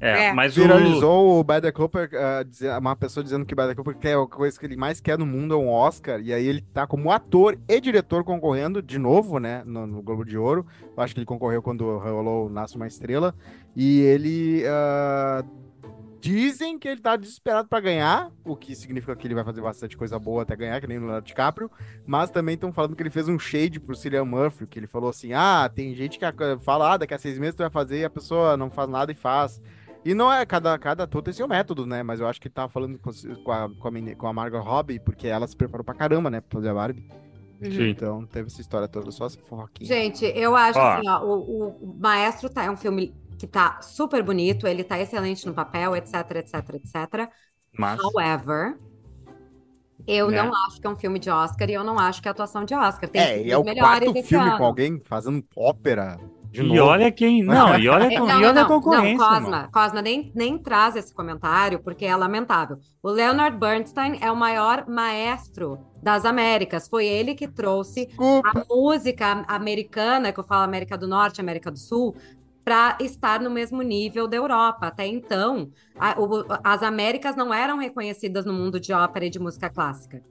É, 0.01 0.25
É. 0.25 0.33
mas 0.33 0.57
o... 0.57 0.61
Viralizou 0.61 1.39
o 1.39 1.43
Bradley 1.43 1.71
Cooper, 1.71 2.09
ah, 2.13 2.43
dize- 2.43 2.67
uma 2.67 2.97
pessoa 2.97 3.23
dizendo 3.23 3.45
que 3.45 3.53
o 3.53 3.55
Bradley 3.55 3.75
Cooper 3.77 3.95
quer 3.97 4.17
a 4.17 4.27
coisa 4.27 4.59
que 4.59 4.65
ele 4.65 4.75
mais 4.75 4.99
quer 4.99 5.17
no 5.17 5.25
mundo 5.25 5.53
é 5.53 5.57
um 5.57 5.69
Oscar, 5.69 6.19
e 6.19 6.33
aí 6.33 6.45
ele 6.45 6.59
tá 6.61 6.85
como 6.85 7.11
ator 7.11 7.57
e 7.67 7.79
diretor 7.79 8.23
concorrendo 8.25 8.81
de 8.81 8.99
novo, 8.99 9.39
né, 9.39 9.63
no, 9.65 9.87
no 9.87 10.01
Globo 10.01 10.25
de 10.25 10.37
Ouro. 10.37 10.65
Eu 10.95 11.01
acho 11.01 11.13
que 11.13 11.19
ele 11.21 11.25
concorreu 11.25 11.61
quando 11.61 11.97
rolou 11.97 12.47
o 12.47 12.49
Nasce 12.49 12.75
Uma 12.75 12.87
Estrela, 12.87 13.33
e 13.73 14.01
ele 14.01 14.63
ah, 14.67 15.43
dizem 16.25 16.79
que 16.79 16.87
ele 16.87 17.01
tá 17.01 17.15
desesperado 17.15 17.67
pra 17.67 17.79
ganhar, 17.79 18.31
o 18.43 18.55
que 18.55 18.75
significa 18.75 19.15
que 19.15 19.27
ele 19.27 19.35
vai 19.35 19.43
fazer 19.43 19.61
bastante 19.61 19.95
coisa 19.95 20.17
boa 20.17 20.41
até 20.41 20.55
ganhar, 20.55 20.81
que 20.81 20.87
nem 20.87 20.97
o 20.97 21.01
Leonardo 21.01 21.27
DiCaprio, 21.27 21.69
mas 22.03 22.31
também 22.31 22.55
estão 22.55 22.73
falando 22.73 22.95
que 22.95 23.03
ele 23.03 23.11
fez 23.11 23.27
um 23.27 23.37
shade 23.37 23.79
pro 23.79 23.95
Cillian 23.95 24.25
Murphy, 24.25 24.65
que 24.65 24.79
ele 24.79 24.87
falou 24.87 25.11
assim, 25.11 25.33
ah, 25.33 25.69
tem 25.73 25.93
gente 25.93 26.17
que 26.17 26.25
ah, 26.25 26.33
fala, 26.63 26.93
ah, 26.93 26.97
daqui 26.97 27.13
a 27.13 27.19
seis 27.19 27.37
meses 27.37 27.53
tu 27.53 27.59
vai 27.59 27.69
fazer, 27.69 27.99
e 27.99 28.05
a 28.05 28.09
pessoa 28.09 28.57
não 28.57 28.71
faz 28.71 28.89
nada 28.89 29.11
e 29.11 29.15
faz. 29.15 29.61
E 30.03 30.15
não 30.15 30.33
é, 30.33 30.43
cada, 30.47 30.75
cada 30.79 31.03
ator 31.03 31.21
tem 31.21 31.33
seu 31.33 31.47
método, 31.47 31.85
né? 31.85 32.01
Mas 32.01 32.19
eu 32.19 32.27
acho 32.27 32.41
que 32.41 32.47
ele 32.47 32.53
tava 32.53 32.71
falando 32.71 32.97
com, 32.97 33.11
com, 33.43 33.51
a, 33.51 33.69
com, 33.69 33.87
a, 33.87 34.15
com 34.15 34.27
a 34.27 34.33
Margot 34.33 34.59
Robbie, 34.59 34.99
porque 34.99 35.27
ela 35.27 35.47
se 35.47 35.55
preparou 35.55 35.83
pra 35.83 35.95
caramba, 35.95 36.29
né? 36.29 36.41
Pra 36.41 36.59
fazer 36.59 36.69
a 36.69 36.73
Barbie. 36.73 37.07
Sim. 37.61 37.89
Então 37.89 38.25
teve 38.25 38.47
essa 38.47 38.61
história 38.61 38.87
toda, 38.87 39.11
só 39.11 39.25
essa 39.25 39.39
fofoquinha. 39.39 39.87
Gente, 39.87 40.25
eu 40.25 40.55
acho 40.55 40.77
Ó. 40.77 40.81
assim, 40.81 41.09
ó, 41.09 41.23
o, 41.23 41.69
o 41.69 41.95
Maestro 41.99 42.49
tá, 42.49 42.65
é 42.65 42.69
um 42.69 42.77
filme 42.77 43.15
que 43.37 43.47
tá 43.47 43.81
super 43.81 44.23
bonito, 44.23 44.67
ele 44.67 44.83
tá 44.83 44.99
excelente 44.99 45.45
no 45.45 45.53
papel, 45.53 45.95
etc, 45.95 46.13
etc, 46.37 46.53
etc. 46.75 47.29
Mas... 47.77 47.99
However, 48.03 48.79
Eu 50.07 50.29
Né? 50.29 50.37
não 50.37 50.51
acho 50.67 50.79
que 50.79 50.87
é 50.87 50.89
um 50.89 50.95
filme 50.95 51.19
de 51.19 51.29
Oscar 51.29 51.69
e 51.69 51.73
eu 51.73 51.83
não 51.83 51.97
acho 51.97 52.21
que 52.21 52.27
é 52.27 52.31
atuação 52.31 52.63
de 52.65 52.73
Oscar. 52.75 53.09
Tem 53.09 53.21
É, 53.21 53.41
e 53.41 53.51
é 53.51 53.57
o 53.57 53.63
quarto 53.65 54.13
filme 54.15 54.49
ano. 54.49 54.57
com 54.57 54.63
alguém 54.65 55.01
fazendo 55.05 55.43
ópera. 55.55 56.19
De 56.51 56.61
E 56.61 56.63
novo. 56.63 56.81
olha 56.81 57.11
quem. 57.11 57.43
Não, 57.43 57.75
e 57.77 57.87
olha, 57.89 58.09
É, 58.09 58.11
com- 58.19 58.25
não, 58.25 58.41
e 58.41 58.43
não, 58.43 58.49
olha 58.49 58.61
a 58.61 58.65
não, 58.65 58.65
concorrência. 58.65 59.17
não, 59.29 59.41
mano. 59.41 59.57
Cosma, 59.57 59.69
Cosma 59.71 60.01
nem, 60.01 60.31
nem 60.35 60.57
traz 60.57 60.95
esse 60.95 61.13
comentário 61.13 61.81
porque 61.83 62.05
é 62.05 62.15
lamentável. 62.15 62.77
O 63.01 63.09
Leonard 63.09 63.57
Bernstein 63.57 64.17
é 64.21 64.31
o 64.31 64.35
maior 64.35 64.85
maestro 64.87 65.79
das 66.01 66.25
Américas. 66.25 66.87
Foi 66.87 67.05
ele 67.05 67.35
que 67.35 67.47
trouxe 67.47 68.07
Desculpa. 68.07 68.49
a 68.55 68.63
música 68.69 69.45
americana, 69.47 70.31
que 70.31 70.39
eu 70.39 70.43
falo 70.43 70.63
América 70.63 70.97
do 70.97 71.07
Norte, 71.07 71.41
América 71.41 71.71
do 71.71 71.79
Sul, 71.79 72.15
para 72.65 72.97
estar 72.99 73.39
no 73.39 73.49
mesmo 73.51 73.83
nível 73.83 74.27
da 74.27 74.35
Europa. 74.35 74.87
Até 74.87 75.05
então, 75.05 75.69
a- 75.99 76.19
o- 76.19 76.43
as 76.63 76.81
Américas 76.81 77.35
não 77.35 77.53
eram 77.53 77.77
reconhecidas 77.77 78.43
no 78.43 78.51
mundo 78.51 78.79
de 78.79 78.91
ópera 78.91 79.25
e 79.25 79.29
de 79.29 79.39
música 79.39 79.69
clássica. 79.69 80.21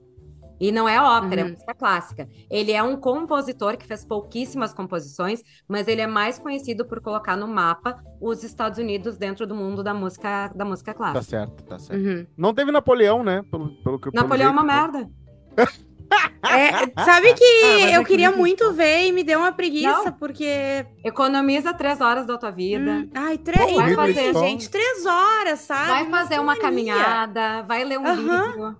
E 0.59 0.71
não 0.71 0.87
é 0.87 1.01
ópera, 1.01 1.41
é 1.41 1.43
Uhum. 1.43 1.49
música 1.51 1.73
clássica. 1.73 2.29
Ele 2.49 2.71
é 2.71 2.81
um 2.81 2.95
compositor 2.97 3.75
que 3.77 3.85
fez 3.85 4.05
pouquíssimas 4.05 4.73
composições, 4.73 5.41
mas 5.67 5.85
ele 5.87 5.99
é 6.01 6.07
mais 6.07 6.37
conhecido 6.39 6.85
por 6.85 7.01
colocar 7.01 7.35
no 7.35 7.47
mapa 7.47 8.01
os 8.21 8.41
Estados 8.43 8.79
Unidos 8.79 9.17
dentro 9.17 9.45
do 9.47 9.53
mundo 9.55 9.83
da 9.83 9.93
música, 9.93 10.49
da 10.55 10.63
música 10.63 10.93
Tá 10.93 10.97
clássica. 10.97 11.23
certo, 11.23 11.63
tá 11.63 11.77
certo. 11.79 12.01
Uhum. 12.01 12.25
Não 12.37 12.53
teve 12.53 12.71
Napoleão, 12.71 13.21
né? 13.23 13.43
Pelo, 13.51 13.69
pelo 13.83 13.99
que 13.99 14.11
pelo 14.11 14.23
Napoleão 14.23 14.49
é 14.49 14.51
uma 14.51 14.61
jeito, 14.61 14.93
merda. 14.93 15.09
É, 16.43 17.03
sabe 17.03 17.33
que 17.33 17.43
Ah, 17.43 17.91
eu 17.95 18.01
é 18.01 18.03
que 18.03 18.09
queria 18.09 18.29
muito- 18.31 18.63
muito 18.65 18.73
ver 18.73 19.07
e 19.07 19.11
me 19.11 19.23
deu 19.23 19.39
uma 19.39 19.51
preguiça, 19.51 20.05
Não. 20.05 20.11
porque. 20.13 20.85
Economiza 21.03 21.73
três 21.73 21.99
horas 21.99 22.25
da 22.25 22.37
tua 22.37 22.51
vida. 22.51 22.91
hum, 22.91 23.09
ai, 23.15 23.37
três. 23.37 23.71
Pô, 23.71 23.75
vai 23.75 23.95
fazer- 23.95 24.29
Scott, 24.31 24.47
gente, 24.47 24.69
três 24.69 25.05
horas, 25.05 25.59
sabe? 25.59 25.89
Vai 25.89 26.09
fazer 26.09 26.39
uma 26.39 26.55
caminhada, 26.55 27.63
vai 27.63 27.83
ler 27.83 27.99
um 27.99 28.15
livro. 28.15 28.75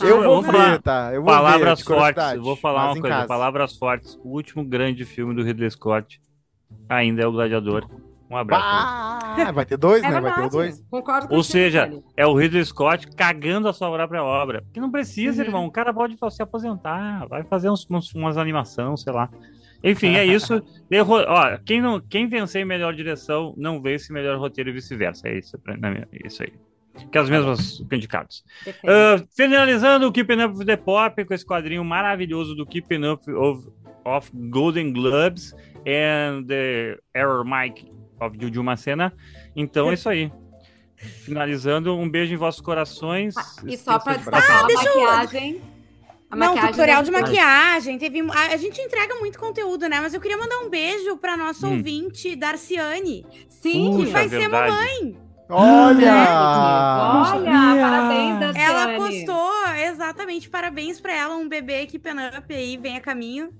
Eu 0.00 0.22
vou 0.24 0.42
Vamos 0.42 0.46
falar- 0.46 0.70
ver, 0.72 0.82
tá? 0.82 1.10
Eu 1.14 1.22
vou 1.22 1.32
Palavras 1.32 1.78
ver, 1.80 1.84
fortes. 1.86 2.40
vou 2.40 2.56
falar 2.56 2.86
uma 2.86 3.00
coisa. 3.00 3.08
casa. 3.16 3.28
Palavras 3.28 3.76
fortes. 3.76 4.18
O 4.24 4.30
último 4.30 4.64
grande 4.64 5.04
filme 5.04 5.32
do 5.34 5.42
Ridley 5.44 5.70
Scott 5.70 6.20
ainda 6.88 7.22
é 7.22 7.26
o 7.26 7.32
Gladiador. 7.32 7.88
Um 8.30 8.36
abraço. 8.36 8.64
Ah, 8.66 9.52
vai 9.52 9.66
ter 9.66 9.76
dois, 9.76 10.02
É 10.02 10.08
né? 10.08 10.12
Vai 10.20 10.22
ter 10.22 10.40
verdade. 10.40 10.50
dois. 10.50 10.84
Concordo 10.90 11.28
com 11.28 11.34
Ou 11.36 11.42
seja, 11.42 11.90
é 12.16 12.26
o 12.26 12.34
Ridley 12.34 12.64
Scott 12.64 13.06
cagando 13.14 13.68
a 13.68 13.72
sua 13.72 13.92
própria 13.92 14.24
obra. 14.24 14.62
Porque 14.62 14.80
não 14.80 14.90
precisa, 14.90 15.42
Uhum. 15.42 15.48
irmão. 15.48 15.66
O 15.66 15.70
cara 15.70 15.92
pode 15.92 16.16
se 16.30 16.42
aposentar, 16.42 17.26
vai 17.28 17.44
fazer 17.44 17.68
uns, 17.70 17.86
uns- 17.90 18.14
umas 18.14 18.36
animações, 18.38 19.02
sei 19.02 19.12
lá. 19.12 19.28
Enfim, 19.82 20.14
é 20.16 20.24
isso. 20.26 20.62
Erro- 20.90 21.24
Ó, 21.28 21.58
quem, 21.64 21.82
não, 21.82 22.00
quem 22.00 22.26
vencer 22.26 22.62
em 22.62 22.64
melhor 22.64 22.94
direção 22.94 23.54
não 23.58 23.80
vence 23.82 24.10
em 24.10 24.14
melhor 24.14 24.38
roteiro 24.38 24.70
e 24.70 24.72
vice-versa. 24.72 25.28
É 25.28 25.38
isso, 25.38 25.56
é 25.68 26.26
isso 26.26 26.42
aí. 26.42 26.52
Que 27.12 27.18
é 27.18 27.20
os 27.20 27.28
mesmos 27.28 27.80
indicados. 27.92 28.42
Ah, 28.86 29.22
finalizando 29.36 30.06
o 30.08 30.12
Keeping 30.12 30.42
Up 30.42 30.56
with 30.56 30.64
the 30.66 30.76
Pop 30.76 31.22
com 31.24 31.34
esse 31.34 31.44
quadrinho 31.44 31.84
maravilhoso 31.84 32.54
do 32.54 32.64
Keeping 32.64 33.04
Up 33.06 33.30
of, 33.32 33.68
of 34.04 34.30
Golden 34.48 34.92
Globes 34.92 35.52
and 35.86 36.44
the 36.46 36.96
Error 37.14 37.44
Mike 37.44 37.92
of 38.26 38.36
Juju 38.40 38.62
Macena. 38.62 39.12
Então 39.54 39.90
é 39.90 39.94
isso 39.94 40.08
aí. 40.08 40.30
Finalizando, 40.96 41.96
um 41.96 42.08
beijo 42.08 42.32
em 42.34 42.36
vossos 42.36 42.60
corações. 42.60 43.34
Ah, 43.36 43.42
e 43.66 43.76
só 43.76 43.98
de 43.98 44.16
destacar 44.16 44.64
a 44.64 44.66
deixa 44.66 44.88
eu- 44.88 45.00
maquiagem. 45.02 45.60
A 46.30 46.36
Não, 46.36 46.56
tutorial 46.56 46.96
da- 46.98 47.02
de 47.02 47.10
maquiagem. 47.12 47.98
Teve, 47.98 48.20
a, 48.22 48.46
a 48.54 48.56
gente 48.56 48.80
entrega 48.80 49.14
muito 49.16 49.38
conteúdo, 49.38 49.88
né? 49.88 50.00
Mas 50.00 50.14
eu 50.14 50.20
queria 50.20 50.36
mandar 50.36 50.58
um 50.60 50.68
beijo 50.70 51.16
pra 51.18 51.36
nossa 51.36 51.66
Hum. 51.66 51.76
ouvinte, 51.76 52.34
Darciane. 52.34 53.24
Sim, 53.48 53.90
Puxa, 53.92 54.10
vai 54.12 54.28
ser 54.28 54.38
verdade. 54.40 54.72
mamãe. 54.72 55.16
Olha! 55.48 56.12
Olha, 56.12 57.52
sabia. 57.52 57.82
parabéns, 57.82 58.40
Darciane. 58.40 58.58
Ela 58.58 58.96
postou, 58.96 59.52
exatamente, 59.86 60.48
parabéns 60.48 61.00
pra 61.00 61.12
ela, 61.14 61.36
um 61.36 61.48
bebê 61.48 61.86
que 61.86 61.98
up 61.98 62.54
aí, 62.54 62.76
vem 62.78 62.96
a 62.96 63.00
caminho. 63.00 63.50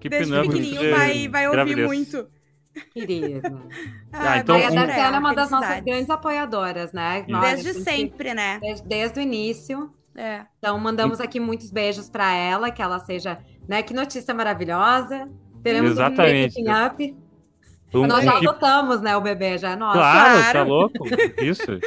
Keeping 0.00 0.18
Desde 0.18 0.32
pequenininho 0.40 0.80
the 0.80 0.90
vai, 0.90 1.28
vai 1.28 1.46
ouvir 1.48 1.56
gravidez. 1.56 1.86
muito. 1.86 2.28
Querida. 2.92 3.62
Ah, 4.12 4.38
então, 4.38 4.58
e 4.58 4.64
a 4.64 4.70
um- 4.70 4.74
Darciane 4.74 5.16
é 5.16 5.18
uma 5.18 5.34
das 5.34 5.50
nossas 5.50 5.80
grandes 5.80 6.10
apoiadoras, 6.10 6.92
né? 6.92 7.24
Nós, 7.28 7.42
Desde 7.62 7.72
gente- 7.72 7.84
sempre, 7.84 8.34
né? 8.34 8.58
Desde, 8.60 8.86
desde 8.86 9.18
o 9.18 9.22
início. 9.22 9.90
É. 10.14 10.42
Então, 10.58 10.78
mandamos 10.78 11.20
aqui 11.20 11.38
muitos 11.38 11.70
beijos 11.70 12.08
pra 12.08 12.32
ela, 12.34 12.70
que 12.70 12.80
ela 12.80 12.98
seja, 12.98 13.38
né? 13.68 13.82
Que 13.82 13.92
notícia 13.92 14.32
maravilhosa. 14.32 15.28
Teremos 15.62 15.90
Exatamente. 15.92 16.62
um 16.62 16.86
up. 16.86 17.16
um- 17.94 18.06
Nós 18.06 18.22
um 18.22 18.26
já 18.26 18.32
keep- 18.32 18.48
adotamos, 18.48 19.00
né? 19.00 19.16
O 19.16 19.20
bebê 19.20 19.56
já 19.58 19.70
é 19.70 19.76
nosso. 19.76 19.96
Claro, 19.98 20.38
Claro. 20.38 20.52
tá 20.52 20.62
louco? 20.64 20.94
Isso. 21.42 21.78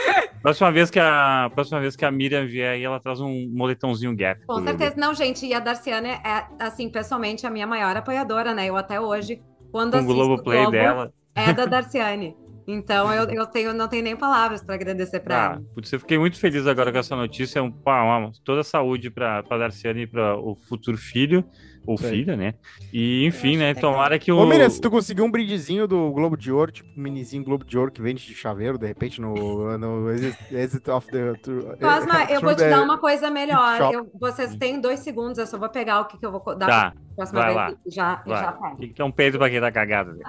Próxima 0.42 0.72
vez 0.72 0.90
que 0.90 1.00
a 1.00 1.52
próxima 1.54 1.80
vez 1.80 1.96
que 1.96 2.04
a 2.06 2.10
Miriam 2.12 2.46
vier 2.48 2.72
aí, 2.74 2.84
ela 2.84 3.00
traz 3.00 3.20
um 3.20 3.48
moletãozinho 3.52 4.16
gap. 4.16 4.44
Com 4.48 4.56
certeza. 4.64 4.92
bebê. 4.92 5.02
Não, 5.02 5.14
gente, 5.14 5.46
e 5.46 5.54
a 5.54 5.60
Darciane 5.60 6.10
é, 6.10 6.46
assim, 6.60 6.90
pessoalmente, 6.90 7.46
a 7.46 7.50
minha 7.50 7.68
maior 7.68 7.96
apoiadora, 7.98 8.54
né? 8.54 8.66
Eu 8.68 8.78
até 8.78 9.00
hoje, 9.00 9.42
quando 9.72 9.92
Com 9.94 10.00
o 10.00 10.06
Globoplay 10.06 10.58
Globo, 10.60 10.72
dela. 10.72 11.14
é 11.36 11.54
da 11.54 11.66
Darciane. 11.68 12.36
Então, 12.68 13.12
eu, 13.12 13.28
eu 13.32 13.48
tenho, 13.48 13.74
não 13.74 13.88
tenho 13.88 14.04
nem 14.04 14.16
palavras 14.16 14.62
para 14.64 14.76
agradecer 14.76 15.20
para 15.22 15.36
Ah, 15.36 15.52
ela. 15.54 15.62
putz, 15.74 15.92
eu 15.92 16.00
fiquei 16.00 16.20
muito 16.20 16.38
feliz 16.38 16.68
agora 16.68 16.92
com 16.92 17.00
essa 17.00 17.16
notícia. 17.16 17.64
Um, 17.64 17.72
pá, 17.72 18.04
uma- 18.04 18.32
toda 18.46 18.62
a 18.62 18.64
saúde 18.64 19.10
para 19.10 19.40
a 19.50 19.58
Darciane 19.58 20.02
e 20.02 20.08
para 20.08 20.38
o 20.38 20.56
futuro 20.56 20.96
filho, 20.96 21.44
ou 21.92 21.98
aí. 22.02 22.10
filha, 22.10 22.36
né? 22.36 22.54
E 22.94 23.26
enfim, 23.26 23.58
né? 23.58 23.74
Tomara 23.74 24.18
que 24.20 24.32
o. 24.32 24.38
Ô, 24.38 24.46
Miriam, 24.46 24.70
se 24.70 24.80
tu 24.82 24.90
conseguir 24.92 25.22
um 25.22 25.32
brindezinho 25.32 25.88
do 25.88 26.12
Globo 26.12 26.36
de 26.38 26.52
Ouro, 26.52 26.72
tipo 26.72 26.90
um 26.98 27.02
minizinho 27.02 27.44
Globo 27.44 27.66
de 27.66 27.78
Ouro 27.78 27.92
que 27.92 28.02
vende 28.02 28.26
de 28.26 28.34
chaveiro, 28.36 28.78
de 28.78 28.86
repente, 28.88 29.20
no, 29.22 29.34
no 29.78 30.10
Exit, 30.12 30.90
of 30.90 31.08
the... 31.08 31.34
Through, 31.42 31.78
Cosma, 31.80 32.24
eu 32.30 32.42
vou 32.42 32.56
te 32.56 32.70
dar 32.70 32.82
uma 32.84 32.98
coisa 32.98 33.30
melhor. 33.30 33.94
Eu- 33.94 34.10
vocês 34.20 34.56
têm 34.56 34.80
dois 34.80 35.00
segundos, 35.00 35.38
eu 35.38 35.48
só 35.48 35.58
vou 35.58 35.70
pegar 35.70 36.02
o 36.02 36.06
que, 36.06 36.18
que 36.18 36.26
eu 36.26 36.32
vou 36.32 36.42
dar 36.56 36.68
Tá, 36.68 36.92
pra 36.92 36.94
próxima 37.16 37.40
vai 37.42 37.48
vez 37.48 37.56
lá, 37.58 37.74
e 37.86 37.92
já, 37.92 38.24
e 38.26 38.30
já 38.30 38.52
vai. 38.52 38.76
pego. 38.76 38.94
Que 38.94 39.02
é 39.02 39.06
um 39.06 39.12
peito 39.12 39.38
para 39.38 39.50
quem 39.50 39.60
tá 39.60 39.72
cagado. 39.72 40.14
né? 40.14 40.24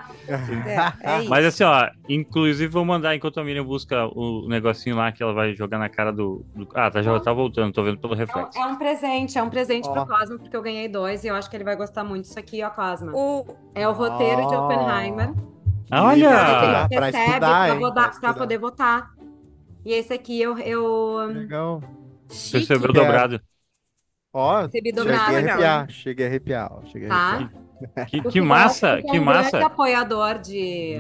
É, 1.03 1.15
é 1.15 1.19
isso. 1.21 1.31
Mas 1.31 1.45
assim, 1.45 1.65
ó, 1.65 1.89
inclusive 2.09 2.67
vou 2.73 2.85
mandar 2.85 3.15
enquanto 3.15 3.39
a 3.41 3.45
Miriam 3.45 3.65
busca 3.65 4.07
o 4.07 4.49
negocinho 4.49 4.97
lá 4.97 5.13
que 5.13 5.23
ela 5.23 5.33
vai 5.33 5.55
jogar 5.55 5.79
na 5.79 5.89
cara 5.89 6.13
do. 6.13 6.45
do- 6.55 6.69
Ah, 6.75 6.91
tá, 6.91 7.03
já 7.03 7.19
tá 7.21 7.33
voltando, 7.33 7.73
tô 7.73 7.83
vendo 7.83 7.99
pelo 7.99 8.15
É 8.15 8.17
um, 8.17 8.19
reflexo. 8.19 8.59
é 8.59 8.67
um 8.67 8.77
presente, 8.77 9.39
é 9.39 9.43
um 9.43 9.51
presente 9.51 9.89
Ó. 9.89 9.93
pro 9.93 10.07
Cosmo, 10.07 10.39
porque 10.39 10.57
eu 10.57 10.63
ganhei 10.63 10.89
dois 10.89 11.25
e 11.25 11.29
eu 11.29 11.35
acho 11.35 11.50
que 11.51 11.57
ele 11.57 11.65
vai 11.65 11.77
gostar 11.77 12.05
muito 12.05 12.25
disso 12.25 12.39
aqui, 12.39 12.63
ó, 12.63 12.71
Cosma. 12.71 13.13
O, 13.15 13.45
É 13.75 13.87
o 13.89 13.93
roteiro 13.93 14.47
de 14.49 14.55
Ó. 14.55 14.65
Oppenheimer. 14.67 15.35
Olha! 15.93 16.31
Ah, 16.85 16.89
pra 16.89 17.07
recebe 17.07 17.27
estudar, 17.27 17.79
pra, 17.79 18.09
pra 18.21 18.35
poder 18.35 18.59
votar. 18.59 19.11
E 19.85 19.93
esse 19.93 20.13
aqui 20.13 20.41
eu, 20.41 20.57
eu 20.59 21.17
Legal. 21.27 21.83
chique. 22.31 22.53
Percebeu 22.67 22.93
que 22.93 22.99
é. 22.99 23.03
dobrado. 23.05 23.41
Ó, 24.33 24.63
recebi 24.63 24.91
cheguei 24.95 25.13
a 25.15 25.27
arrepiar, 25.27 25.91
cheguei 25.91 26.25
a 26.27 26.29
arrepiar. 26.29 26.73
ó, 26.73 26.85
Cheguei 26.87 27.09
a 27.09 27.11
Tá? 27.11 27.17
arrepiar. 27.35 28.07
Que, 28.09 28.21
O 28.21 28.25
que 28.31 28.39
eu 28.39 28.45
massa, 28.45 28.95
acho 28.95 29.03
que 29.07 29.17
é 29.17 29.21
um 29.21 29.25
massa. 29.25 29.51
grande 29.53 29.65
apoiador 29.67 30.39
de, 30.39 30.99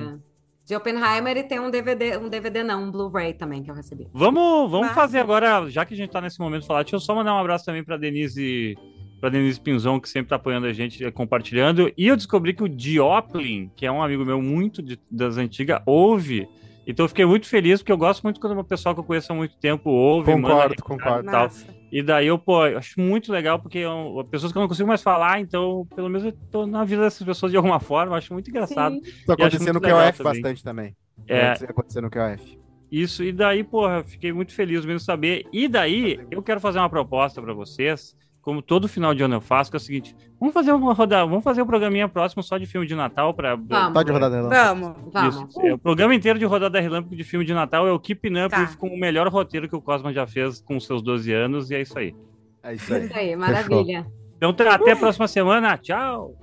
de 0.64 0.74
Oppenheimer 0.74 1.36
e 1.36 1.44
tem 1.44 1.61
um 1.61 1.70
DVD, 1.70 2.16
um 2.16 2.28
DVD 2.28 2.64
não, 2.64 2.84
um 2.84 2.90
Blu-ray 2.90 3.34
também 3.34 3.62
que 3.62 3.70
eu 3.70 3.74
recebi. 3.74 4.09
Vamos, 4.14 4.70
vamos 4.70 4.90
fazer 4.92 5.18
agora, 5.20 5.68
já 5.70 5.84
que 5.84 5.92
a 5.94 5.96
gente 5.96 6.11
tá 6.11 6.20
nesse 6.22 6.40
momento 6.40 6.66
falar, 6.66 6.82
deixa 6.82 6.96
eu 6.96 7.01
só 7.01 7.14
mandar 7.14 7.34
um 7.34 7.38
abraço 7.38 7.66
também 7.66 7.84
pra 7.84 7.96
Denise, 7.98 8.76
pra 9.21 9.29
Denise 9.29 9.61
Pinzon, 9.61 10.01
que 10.01 10.09
sempre 10.09 10.31
tá 10.31 10.37
apoiando 10.37 10.66
a 10.66 10.73
gente, 10.73 11.05
eh, 11.05 11.11
compartilhando. 11.11 11.93
E 11.97 12.07
eu 12.07 12.16
descobri 12.16 12.55
que 12.55 12.62
o 12.62 12.68
Dioplin, 12.68 13.71
que 13.77 13.85
é 13.87 13.93
um 13.93 14.03
amigo 14.03 14.25
meu 14.25 14.41
muito 14.41 14.83
de- 14.83 14.99
das 15.11 15.37
antigas, 15.37 15.81
ouve. 15.87 16.49
Então 16.87 17.05
eu 17.05 17.09
fiquei 17.09 17.25
muito 17.27 17.47
feliz, 17.47 17.81
porque 17.81 17.93
eu 17.93 17.99
gosto 17.99 18.23
muito 18.23 18.41
quando 18.41 18.55
uma 18.55 18.64
pessoa 18.64 18.95
que 18.95 19.01
eu 19.01 19.05
conheço 19.05 19.31
há 19.33 19.35
muito 19.37 19.57
tempo 19.59 19.91
ouve, 19.91 20.33
Concordo, 20.33 20.83
concordo. 20.83 21.29
e 21.29 21.31
tal. 21.31 21.49
E 21.93 22.03
daí 22.03 22.27
eu, 22.27 22.39
pô, 22.39 22.66
eu 22.66 22.79
acho 22.79 22.99
muito 23.01 23.31
legal, 23.33 23.59
porque 23.61 23.79
eu, 23.79 24.27
pessoas 24.31 24.51
que 24.53 24.59
eu 24.59 24.61
não 24.61 24.68
consigo 24.68 24.89
mais 24.89 25.03
falar, 25.03 25.41
então 25.41 25.87
pelo 25.95 26.09
menos 26.09 26.25
eu 26.25 26.33
tô 26.51 26.66
na 26.66 26.85
vida 26.85 27.03
dessas 27.03 27.25
pessoas 27.25 27.51
de 27.53 27.57
alguma 27.57 27.79
forma, 27.81 28.12
eu 28.12 28.16
acho 28.16 28.33
muito 28.33 28.49
engraçado. 28.49 28.97
Isso 29.05 29.31
acontecendo 29.31 29.75
no 29.75 29.81
QOF 29.81 30.18
também. 30.18 30.33
bastante 30.43 30.64
também. 30.64 30.97
É, 31.29 31.53
Isso 31.53 31.64
acontecendo 31.64 32.05
no 32.05 32.11
QOF. 32.11 32.59
Isso, 32.91 33.23
e 33.23 33.31
daí, 33.33 33.62
porra, 33.62 33.99
eu 33.99 34.05
fiquei 34.05 34.33
muito 34.33 34.53
feliz 34.53 34.85
mesmo 34.85 34.99
saber. 35.01 35.45
E 35.53 35.68
daí, 35.68 36.18
eu 36.31 36.43
quero 36.43 36.59
fazer 36.59 36.79
uma 36.81 36.89
proposta 36.91 37.41
pra 37.41 37.53
vocês, 37.53 38.16
como 38.41 38.62
todo 38.62 38.88
final 38.88 39.14
de 39.14 39.22
ano 39.22 39.34
eu 39.36 39.41
faço, 39.41 39.70
que 39.70 39.76
é 39.76 39.78
o 39.78 39.80
seguinte: 39.80 40.16
vamos 40.38 40.55
fazer 40.55 40.72
uma 40.72 40.93
rodada, 40.95 41.26
vamos 41.26 41.45
fazer 41.45 41.62
um 41.62 41.66
programinha 41.66 42.09
próximo 42.09 42.43
só 42.43 42.57
de 42.59 42.66
filme 42.66 42.86
de 42.86 42.95
Natal 42.95 43.34
para 43.34 43.55
Vamos. 43.57 43.95
Tá 43.95 44.03
de 44.03 44.12
rodada. 44.12 44.43
Vamos. 44.43 44.93
Vamos. 45.12 45.36
Isso, 45.51 45.61
é, 45.61 45.74
o 45.74 45.78
programa 45.78 46.14
inteiro 46.14 46.38
de 46.38 46.45
rodada 46.45 46.80
relâmpago 46.80 47.14
de 47.14 47.24
filme 47.24 47.45
de 47.45 47.53
Natal 47.53 47.86
é 47.86 47.93
o 47.93 47.99
Keeping 47.99 48.45
Up 48.45 48.51
Tá. 48.51 48.70
com 48.78 48.88
o 48.88 48.99
melhor 48.99 49.28
roteiro 49.28 49.68
que 49.68 49.76
o 49.76 49.82
Cosma 49.82 50.12
já 50.12 50.26
fez 50.26 50.61
com 50.61 50.78
seus 50.80 51.03
12 51.03 51.32
anos, 51.32 51.70
e 51.70 51.74
é 51.74 51.82
isso 51.82 51.99
aí. 51.99 52.14
É 52.62 52.74
isso 52.74 52.95
aí. 52.95 53.05
Isso 53.05 53.16
aí, 53.16 53.36
maravilha. 53.36 54.07
Então, 54.36 54.55
até 54.70 54.93
a 54.93 54.97
próxima 54.97 55.28
semana. 55.28 55.76
Tchau! 55.76 56.34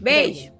Beijo. 0.00 0.52